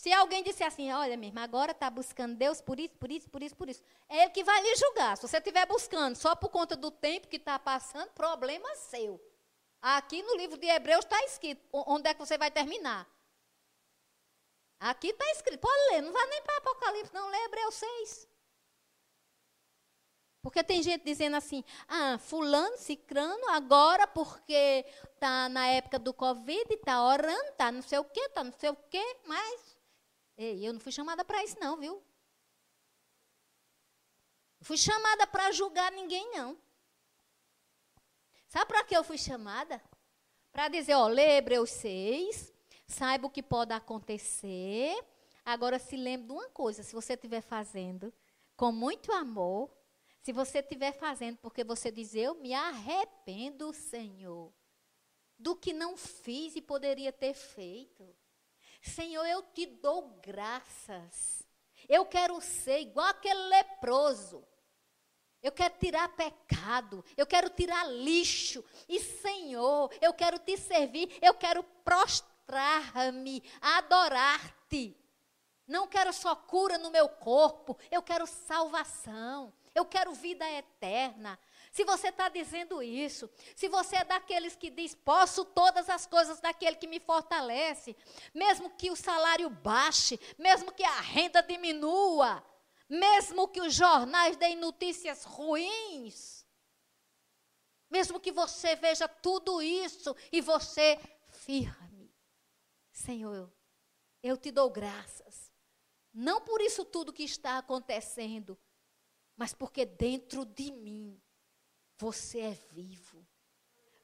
Se 0.03 0.13
alguém 0.13 0.43
disser 0.43 0.67
assim, 0.67 0.91
olha, 0.91 1.17
mesmo, 1.17 1.39
agora 1.39 1.71
está 1.71 1.89
buscando 1.89 2.35
Deus 2.35 2.61
por 2.61 2.81
isso, 2.81 2.93
por 2.97 3.09
isso, 3.09 3.31
por 3.31 3.41
isso, 3.41 3.55
por 3.55 3.69
isso. 3.69 3.85
É 4.09 4.23
ele 4.23 4.31
que 4.31 4.43
vai 4.43 4.61
lhe 4.61 4.75
julgar. 4.75 5.17
Se 5.17 5.29
você 5.29 5.37
estiver 5.37 5.65
buscando 5.65 6.17
só 6.17 6.35
por 6.35 6.49
conta 6.49 6.75
do 6.75 6.91
tempo 6.91 7.29
que 7.29 7.37
está 7.37 7.57
passando, 7.57 8.11
problema 8.11 8.69
seu. 8.75 9.25
Aqui 9.81 10.21
no 10.21 10.35
livro 10.35 10.59
de 10.59 10.67
Hebreus 10.67 11.05
está 11.05 11.23
escrito 11.23 11.65
onde 11.73 12.09
é 12.09 12.15
que 12.15 12.19
você 12.19 12.37
vai 12.37 12.51
terminar. 12.51 13.09
Aqui 14.81 15.11
está 15.11 15.25
escrito, 15.31 15.61
pode 15.61 15.93
ler, 15.93 16.03
não 16.03 16.13
vai 16.13 16.27
nem 16.27 16.43
para 16.43 16.57
Apocalipse, 16.57 17.15
não, 17.15 17.29
lê 17.29 17.45
Hebreus 17.45 17.75
6. 17.77 18.29
Porque 20.43 20.65
tem 20.65 20.83
gente 20.83 21.05
dizendo 21.05 21.37
assim, 21.37 21.63
ah, 21.87 22.19
fulano, 22.19 22.77
cicrano, 22.77 23.49
agora 23.51 24.09
porque 24.09 24.85
está 25.15 25.49
na 25.49 25.69
época 25.69 26.01
do 26.01 26.13
Covid, 26.13 26.75
está 26.75 27.05
orando, 27.05 27.51
está 27.51 27.71
não 27.71 27.83
sei 27.83 28.01
o 28.01 28.05
quê, 28.05 28.23
está 28.23 28.43
não 28.43 28.53
sei 28.53 28.71
o 28.71 28.77
quê, 28.91 29.17
mas 29.25 29.72
ei, 30.37 30.67
eu 30.67 30.73
não 30.73 30.81
fui 30.81 30.93
chamada 30.93 31.25
para 31.25 31.43
isso 31.45 31.59
não, 31.61 31.77
viu? 31.77 32.03
Fui 34.61 34.77
chamada 34.77 35.27
para 35.27 35.51
julgar 35.51 35.91
ninguém, 35.93 36.31
não. 36.31 36.57
Sabe 38.47 38.67
para 38.67 38.85
que 38.85 38.97
eu 38.97 39.03
fui 39.03 39.19
chamada? 39.19 39.83
Para 40.53 40.69
dizer, 40.69 40.95
ó, 40.95 41.09
lê 41.09 41.39
Hebreus 41.39 41.71
6, 41.71 42.53
saiba 42.87 43.27
o 43.27 43.31
que 43.31 43.43
pode 43.43 43.73
acontecer. 43.73 44.95
Agora 45.45 45.79
se 45.79 45.97
lembre 45.97 46.29
de 46.29 46.33
uma 46.33 46.49
coisa, 46.51 46.83
se 46.83 46.95
você 46.95 47.15
estiver 47.15 47.41
fazendo 47.41 48.13
com 48.57 48.71
muito 48.71 49.11
amor, 49.11 49.71
se 50.21 50.33
você 50.33 50.59
estiver 50.59 50.93
fazendo 50.93 51.39
porque 51.39 51.65
você 51.65 51.91
diz, 51.91 52.15
eu 52.15 52.35
me 52.37 52.55
arrependo, 52.55 53.73
Senhor, 53.73 54.53
do 55.37 55.57
que 55.57 55.73
não 55.73 55.97
fiz 55.97 56.55
e 56.55 56.63
poderia 56.63 57.13
ter 57.13 57.35
feito. 57.35 58.15
Senhor, 58.83 59.25
eu 59.25 59.43
te 59.43 59.65
dou 59.65 60.19
graças. 60.21 61.47
Eu 61.89 62.05
quero 62.05 62.41
ser 62.41 62.81
igual 62.81 63.07
aquele 63.07 63.41
leproso. 63.49 64.45
Eu 65.41 65.51
quero 65.51 65.75
tirar 65.79 66.09
pecado, 66.11 67.05
eu 67.17 67.27
quero 67.27 67.51
tirar 67.51 67.85
lixo. 67.85 68.65
E, 68.89 69.01
Senhor, 69.01 69.93
eu 70.01 70.13
quero 70.15 70.39
te 70.39 70.57
servir, 70.57 71.19
eu 71.21 71.35
quero 71.35 71.65
prostrar-me, 71.85 73.43
adorar-te. 73.61 74.97
Não 75.67 75.89
quero 75.89 76.13
só 76.13 76.37
cura 76.37 76.79
no 76.79 76.91
meu 76.91 77.09
corpo, 77.09 77.77
eu 77.91 78.03
quero 78.03 78.27
salvação. 78.27 79.53
Eu 79.75 79.87
quero 79.87 80.13
vida 80.13 80.49
eterna. 80.51 81.39
Se 81.73 81.85
você 81.85 82.09
está 82.09 82.29
dizendo 82.29 82.83
isso, 82.83 83.31
se 83.57 83.67
você 83.67 83.97
é 83.97 84.05
daqueles 84.05 84.55
que 84.55 84.69
diz, 84.69 84.95
posso 84.95 85.43
todas 85.43 85.89
as 85.89 86.05
coisas 86.05 86.39
daquele 86.39 86.77
que 86.77 86.87
me 86.87 87.01
fortalece, 87.01 87.97
mesmo 88.35 88.69
que 88.77 88.91
o 88.91 88.97
salário 88.97 89.49
baixe, 89.49 90.21
mesmo 90.39 90.71
que 90.71 90.85
a 90.85 91.01
renda 91.01 91.43
diminua, 91.43 92.45
mesmo 92.87 93.49
que 93.49 93.63
os 93.63 93.73
jornais 93.73 94.37
deem 94.37 94.55
notícias 94.55 95.25
ruins, 95.25 96.47
mesmo 97.91 98.21
que 98.21 98.33
você 98.33 98.77
veja 98.77 99.09
tudo 99.09 99.63
isso 99.63 100.15
e 100.31 100.43
você 100.43 101.01
firme, 101.27 102.15
Senhor, 102.91 103.51
eu 104.23 104.37
te 104.37 104.51
dou 104.51 104.69
graças. 104.69 105.51
Não 106.13 106.43
por 106.43 106.61
isso 106.61 106.85
tudo 106.85 107.15
que 107.15 107.23
está 107.23 107.57
acontecendo, 107.57 108.59
mas 109.35 109.55
porque 109.55 109.87
dentro 109.87 110.45
de 110.45 110.71
mim 110.71 111.22
você 111.99 112.41
é 112.41 112.59
vivo, 112.73 113.27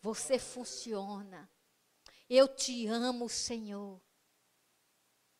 você 0.01 0.39
funciona. 0.39 1.51
Eu 2.28 2.49
te 2.49 2.86
amo, 2.86 3.28
Senhor. 3.28 4.01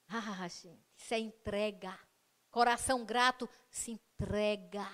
Ah, 0.09 0.49
gente, 0.49 0.87
isso 0.97 1.15
é 1.15 1.19
entrega. 1.19 1.99
Coração 2.51 3.05
grato 3.05 3.49
se 3.71 3.93
entrega. 3.93 4.89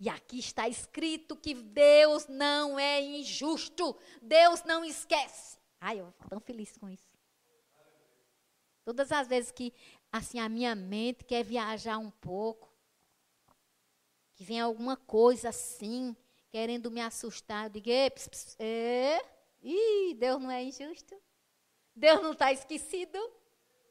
E 0.00 0.08
aqui 0.08 0.38
está 0.38 0.68
escrito 0.68 1.36
que 1.36 1.54
Deus 1.54 2.26
não 2.28 2.78
é 2.78 3.00
injusto. 3.00 3.96
Deus 4.22 4.62
não 4.64 4.84
esquece. 4.84 5.58
Ai, 5.80 6.00
eu 6.00 6.10
fico 6.12 6.28
tão 6.28 6.40
feliz 6.40 6.76
com 6.76 6.88
isso. 6.88 7.08
Todas 8.84 9.12
as 9.12 9.28
vezes 9.28 9.50
que 9.50 9.72
assim 10.10 10.38
a 10.38 10.48
minha 10.48 10.74
mente 10.74 11.24
quer 11.24 11.44
viajar 11.44 11.98
um 11.98 12.10
pouco, 12.10 12.67
que 14.38 14.44
vem 14.44 14.60
alguma 14.60 14.96
coisa 14.96 15.48
assim, 15.48 16.16
querendo 16.48 16.92
me 16.92 17.00
assustar, 17.00 17.64
eu 17.64 17.70
digo, 17.70 17.90
é, 18.60 19.20
ih, 19.60 20.14
Deus 20.14 20.40
não 20.40 20.48
é 20.48 20.62
injusto, 20.62 21.20
Deus 21.92 22.22
não 22.22 22.30
está 22.30 22.52
esquecido, 22.52 23.18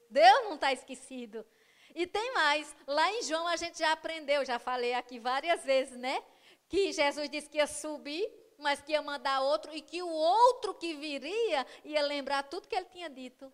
Deus 0.09 0.43
não 0.45 0.55
está 0.55 0.71
esquecido. 0.71 1.45
E 1.93 2.07
tem 2.07 2.33
mais, 2.33 2.73
lá 2.87 3.11
em 3.11 3.23
João 3.23 3.45
a 3.45 3.57
gente 3.57 3.77
já 3.77 3.91
aprendeu, 3.91 4.45
já 4.45 4.57
falei 4.57 4.93
aqui 4.93 5.19
várias 5.19 5.65
vezes, 5.65 5.97
né? 5.97 6.23
Que 6.69 6.93
Jesus 6.93 7.29
disse 7.29 7.49
que 7.49 7.57
ia 7.57 7.67
subir, 7.67 8.31
mas 8.57 8.79
que 8.81 8.93
ia 8.93 9.01
mandar 9.01 9.41
outro, 9.41 9.75
e 9.75 9.81
que 9.81 10.01
o 10.01 10.09
outro 10.09 10.73
que 10.75 10.93
viria 10.93 11.67
ia 11.83 12.01
lembrar 12.03 12.43
tudo 12.43 12.69
que 12.69 12.75
ele 12.75 12.85
tinha 12.85 13.09
dito. 13.09 13.51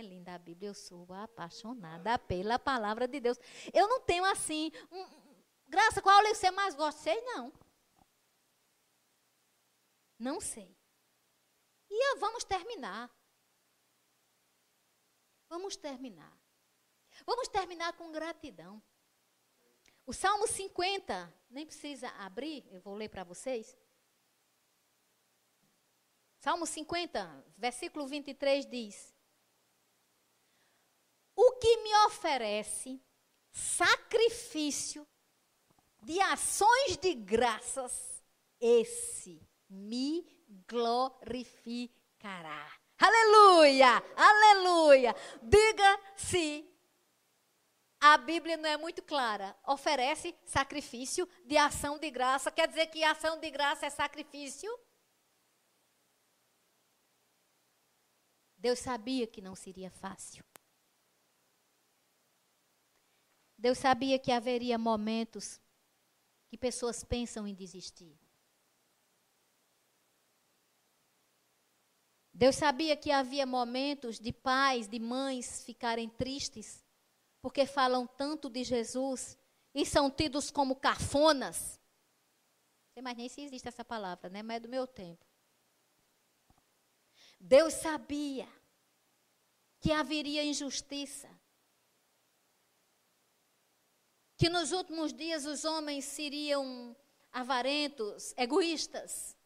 É 0.00 0.02
linda 0.02 0.34
a 0.34 0.38
Bíblia, 0.38 0.70
eu 0.70 0.74
sou 0.74 1.12
apaixonada 1.12 2.18
pela 2.20 2.58
palavra 2.58 3.06
de 3.06 3.20
Deus. 3.20 3.36
Eu 3.70 3.86
não 3.86 4.00
tenho 4.00 4.24
assim, 4.24 4.72
um, 4.90 5.06
graça, 5.68 6.00
qual 6.00 6.22
lei 6.22 6.34
você 6.34 6.50
mais 6.50 6.74
gosta? 6.74 7.02
Sei 7.02 7.20
não. 7.20 7.52
Não 10.18 10.40
sei. 10.40 10.74
E 11.90 12.16
vamos 12.16 12.44
terminar. 12.44 13.10
Vamos 15.50 15.76
terminar. 15.76 16.34
Vamos 17.26 17.46
terminar 17.48 17.92
com 17.92 18.10
gratidão. 18.10 18.82
O 20.06 20.14
Salmo 20.14 20.46
50, 20.46 21.30
nem 21.50 21.66
precisa 21.66 22.08
abrir, 22.12 22.66
eu 22.72 22.80
vou 22.80 22.94
ler 22.94 23.10
para 23.10 23.22
vocês. 23.22 23.76
Salmo 26.38 26.64
50, 26.64 27.44
versículo 27.58 28.06
23 28.06 28.64
diz: 28.64 29.19
O 31.36 31.52
que 31.52 31.76
me 31.78 31.94
oferece 32.06 33.00
sacrifício 33.52 35.06
de 36.02 36.20
ações 36.20 36.96
de 36.96 37.14
graças, 37.14 38.22
esse 38.60 39.40
me 39.68 40.26
glorificará. 40.68 42.00
Aleluia! 42.98 44.02
Aleluia! 44.16 45.14
Diga 45.42 46.00
se 46.16 46.70
a 48.00 48.16
Bíblia 48.16 48.56
não 48.56 48.68
é 48.68 48.76
muito 48.76 49.02
clara. 49.02 49.54
Oferece 49.66 50.34
sacrifício 50.44 51.28
de 51.44 51.56
ação 51.56 51.98
de 51.98 52.10
graça. 52.10 52.50
Quer 52.50 52.66
dizer 52.66 52.86
que 52.86 53.04
ação 53.04 53.38
de 53.38 53.50
graça 53.50 53.86
é 53.86 53.90
sacrifício? 53.90 54.70
Deus 58.56 58.78
sabia 58.78 59.26
que 59.26 59.40
não 59.40 59.54
seria 59.54 59.90
fácil. 59.90 60.44
Deus 63.60 63.76
sabia 63.76 64.18
que 64.18 64.32
haveria 64.32 64.78
momentos 64.78 65.60
que 66.48 66.56
pessoas 66.56 67.04
pensam 67.04 67.46
em 67.46 67.54
desistir. 67.54 68.18
Deus 72.32 72.56
sabia 72.56 72.96
que 72.96 73.10
havia 73.10 73.44
momentos 73.44 74.18
de 74.18 74.32
pais, 74.32 74.88
de 74.88 74.98
mães 74.98 75.62
ficarem 75.62 76.08
tristes, 76.08 76.82
porque 77.42 77.66
falam 77.66 78.06
tanto 78.06 78.48
de 78.48 78.64
Jesus 78.64 79.36
e 79.74 79.84
são 79.84 80.10
tidos 80.10 80.50
como 80.50 80.74
cafonas. 80.74 81.78
Não 82.86 82.94
sei 82.94 83.02
mais 83.02 83.16
nem 83.18 83.28
se 83.28 83.42
existe 83.42 83.68
essa 83.68 83.84
palavra, 83.84 84.30
né? 84.30 84.42
Mas 84.42 84.56
é 84.56 84.60
do 84.60 84.70
meu 84.70 84.86
tempo. 84.86 85.26
Deus 87.38 87.74
sabia 87.74 88.48
que 89.80 89.92
haveria 89.92 90.42
injustiça. 90.42 91.28
Que 94.40 94.48
nos 94.48 94.72
últimos 94.72 95.12
dias 95.12 95.44
os 95.44 95.66
homens 95.66 96.06
seriam 96.06 96.96
avarentos, 97.30 98.32
egoístas. 98.38 99.36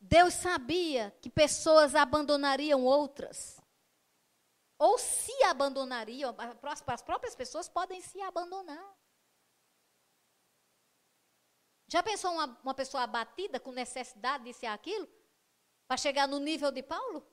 Deus 0.00 0.34
sabia 0.34 1.16
que 1.22 1.30
pessoas 1.30 1.94
abandonariam 1.94 2.84
outras. 2.84 3.60
Ou 4.76 4.98
se 4.98 5.44
abandonariam, 5.44 6.34
as 6.88 7.00
próprias 7.00 7.36
pessoas 7.36 7.68
podem 7.68 8.00
se 8.00 8.20
abandonar. 8.22 8.92
Já 11.86 12.02
pensou 12.02 12.32
uma, 12.32 12.58
uma 12.64 12.74
pessoa 12.74 13.04
abatida 13.04 13.60
com 13.60 13.70
necessidade 13.70 14.42
de 14.42 14.52
ser 14.52 14.66
aquilo? 14.66 15.08
Para 15.86 15.96
chegar 15.96 16.26
no 16.26 16.40
nível 16.40 16.72
de 16.72 16.82
Paulo? 16.82 17.24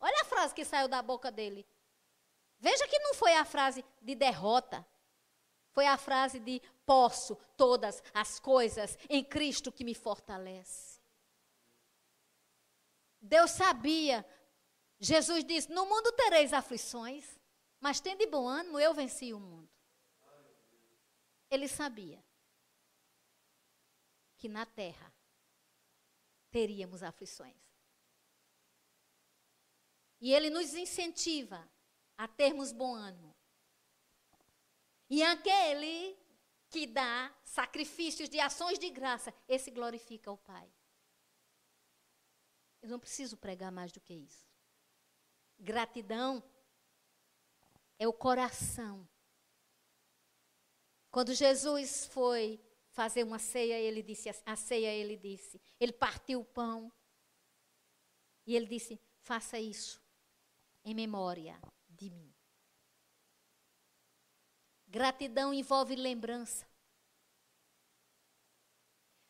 Olha 0.00 0.22
a 0.22 0.24
frase 0.24 0.54
que 0.54 0.64
saiu 0.64 0.88
da 0.88 1.02
boca 1.02 1.30
dele. 1.30 1.68
Veja 2.58 2.86
que 2.88 2.98
não 2.98 3.14
foi 3.14 3.34
a 3.34 3.44
frase 3.44 3.84
de 4.00 4.14
derrota. 4.14 4.86
Foi 5.72 5.86
a 5.86 5.98
frase 5.98 6.40
de 6.40 6.60
posso 6.86 7.36
todas 7.56 8.02
as 8.14 8.40
coisas 8.40 8.96
em 9.10 9.22
Cristo 9.22 9.70
que 9.70 9.84
me 9.84 9.94
fortalece. 9.94 11.00
Deus 13.20 13.50
sabia. 13.50 14.24
Jesus 14.98 15.44
disse: 15.44 15.70
No 15.70 15.84
mundo 15.84 16.12
tereis 16.12 16.52
aflições, 16.52 17.38
mas 17.78 18.00
tende 18.00 18.26
bom 18.26 18.48
ânimo, 18.48 18.80
eu 18.80 18.94
venci 18.94 19.34
o 19.34 19.40
mundo. 19.40 19.70
Ele 21.50 21.68
sabia 21.68 22.24
que 24.38 24.48
na 24.48 24.64
terra 24.64 25.12
teríamos 26.50 27.02
aflições. 27.02 27.56
E 30.20 30.32
ele 30.32 30.48
nos 30.48 30.74
incentiva 30.74 31.68
a 32.16 32.26
termos 32.26 32.72
bom 32.72 32.94
ânimo. 32.94 33.34
E 35.08 35.22
aquele 35.22 36.16
que 36.68 36.86
dá 36.86 37.34
sacrifícios 37.44 38.28
de 38.28 38.40
ações 38.40 38.78
de 38.78 38.90
graça, 38.90 39.32
esse 39.48 39.70
glorifica 39.70 40.30
o 40.30 40.36
Pai. 40.36 40.70
Eu 42.82 42.88
não 42.88 42.98
preciso 42.98 43.36
pregar 43.36 43.70
mais 43.70 43.92
do 43.92 44.00
que 44.00 44.14
isso. 44.14 44.46
Gratidão 45.58 46.42
é 47.98 48.06
o 48.06 48.12
coração. 48.12 49.08
Quando 51.10 51.32
Jesus 51.32 52.06
foi 52.06 52.60
fazer 52.90 53.22
uma 53.24 53.38
ceia, 53.38 53.78
ele 53.78 54.02
disse, 54.02 54.28
a 54.44 54.56
ceia 54.56 54.92
ele 54.92 55.16
disse, 55.16 55.60
ele 55.80 55.92
partiu 55.92 56.40
o 56.40 56.44
pão 56.44 56.92
e 58.46 58.54
ele 58.54 58.66
disse: 58.66 59.00
"Faça 59.22 59.58
isso 59.58 60.02
em 60.84 60.94
memória 60.94 61.58
de 61.96 62.10
mim". 62.10 62.34
Gratidão 64.86 65.52
envolve 65.52 65.96
lembrança. 65.96 66.66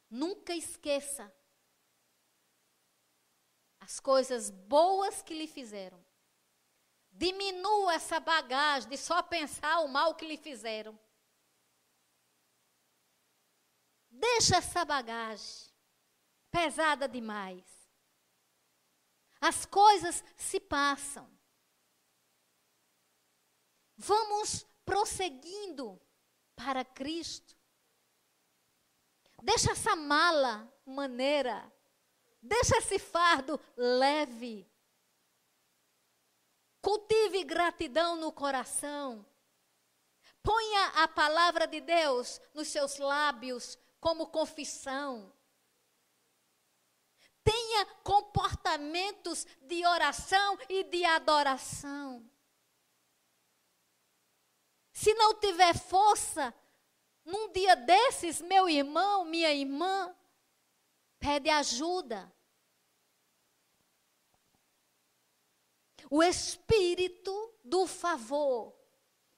Nunca 0.08 0.54
esqueça 0.54 1.32
as 3.80 3.98
coisas 4.00 4.50
boas 4.50 5.22
que 5.22 5.34
lhe 5.34 5.46
fizeram. 5.46 6.04
Diminua 7.10 7.94
essa 7.94 8.20
bagagem 8.20 8.88
de 8.90 8.96
só 8.96 9.22
pensar 9.22 9.80
o 9.80 9.88
mal 9.88 10.14
que 10.14 10.26
lhe 10.26 10.36
fizeram. 10.36 10.98
Deixa 14.10 14.56
essa 14.56 14.84
bagagem 14.84 15.72
pesada 16.50 17.08
demais. 17.08 17.64
As 19.40 19.66
coisas 19.66 20.24
se 20.36 20.58
passam. 20.58 21.35
Vamos 23.96 24.66
prosseguindo 24.84 26.00
para 26.54 26.84
Cristo. 26.84 27.56
Deixa 29.42 29.72
essa 29.72 29.94
mala 29.94 30.72
maneira 30.84 31.72
Deixa 32.46 32.78
esse 32.78 32.98
fardo 32.98 33.60
leve. 33.76 34.70
Cultive 36.80 37.42
gratidão 37.42 38.14
no 38.14 38.30
coração. 38.30 39.26
Ponha 40.44 40.86
a 41.02 41.08
palavra 41.08 41.66
de 41.66 41.80
Deus 41.80 42.40
nos 42.54 42.68
seus 42.68 42.98
lábios 42.98 43.76
como 43.98 44.28
confissão. 44.28 45.32
Tenha 47.42 47.84
comportamentos 48.04 49.44
de 49.62 49.84
oração 49.84 50.56
e 50.68 50.84
de 50.84 51.04
adoração. 51.04 52.30
Se 54.96 55.12
não 55.12 55.34
tiver 55.34 55.76
força, 55.76 56.54
num 57.22 57.52
dia 57.52 57.76
desses, 57.76 58.40
meu 58.40 58.66
irmão, 58.66 59.26
minha 59.26 59.52
irmã, 59.52 60.16
pede 61.18 61.50
ajuda. 61.50 62.32
o 66.10 66.22
espírito 66.22 67.54
do 67.64 67.86
favor, 67.86 68.72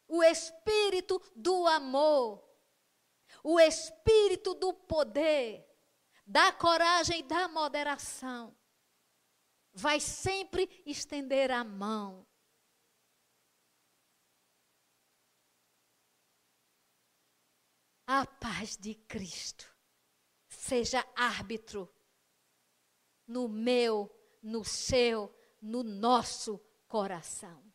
o 0.07 0.23
espírito 0.23 1.21
do 1.35 1.67
amor, 1.67 2.47
o 3.43 3.59
espírito 3.59 4.55
do 4.55 4.73
poder, 4.73 5.67
da 6.27 6.53
coragem 6.53 7.21
e 7.21 7.23
da 7.23 7.49
moderação. 7.49 8.55
Vai 9.73 9.99
sempre 9.99 10.83
estender 10.85 11.51
a 11.51 11.65
mão. 11.65 12.28
A 18.11 18.25
paz 18.25 18.75
de 18.75 18.95
Cristo 18.95 19.71
seja 20.49 21.07
árbitro 21.15 21.87
no 23.27 23.47
meu, 23.47 24.11
no 24.43 24.65
seu 24.65 25.31
no 25.61 25.83
nosso 25.83 26.59
coração. 26.87 27.68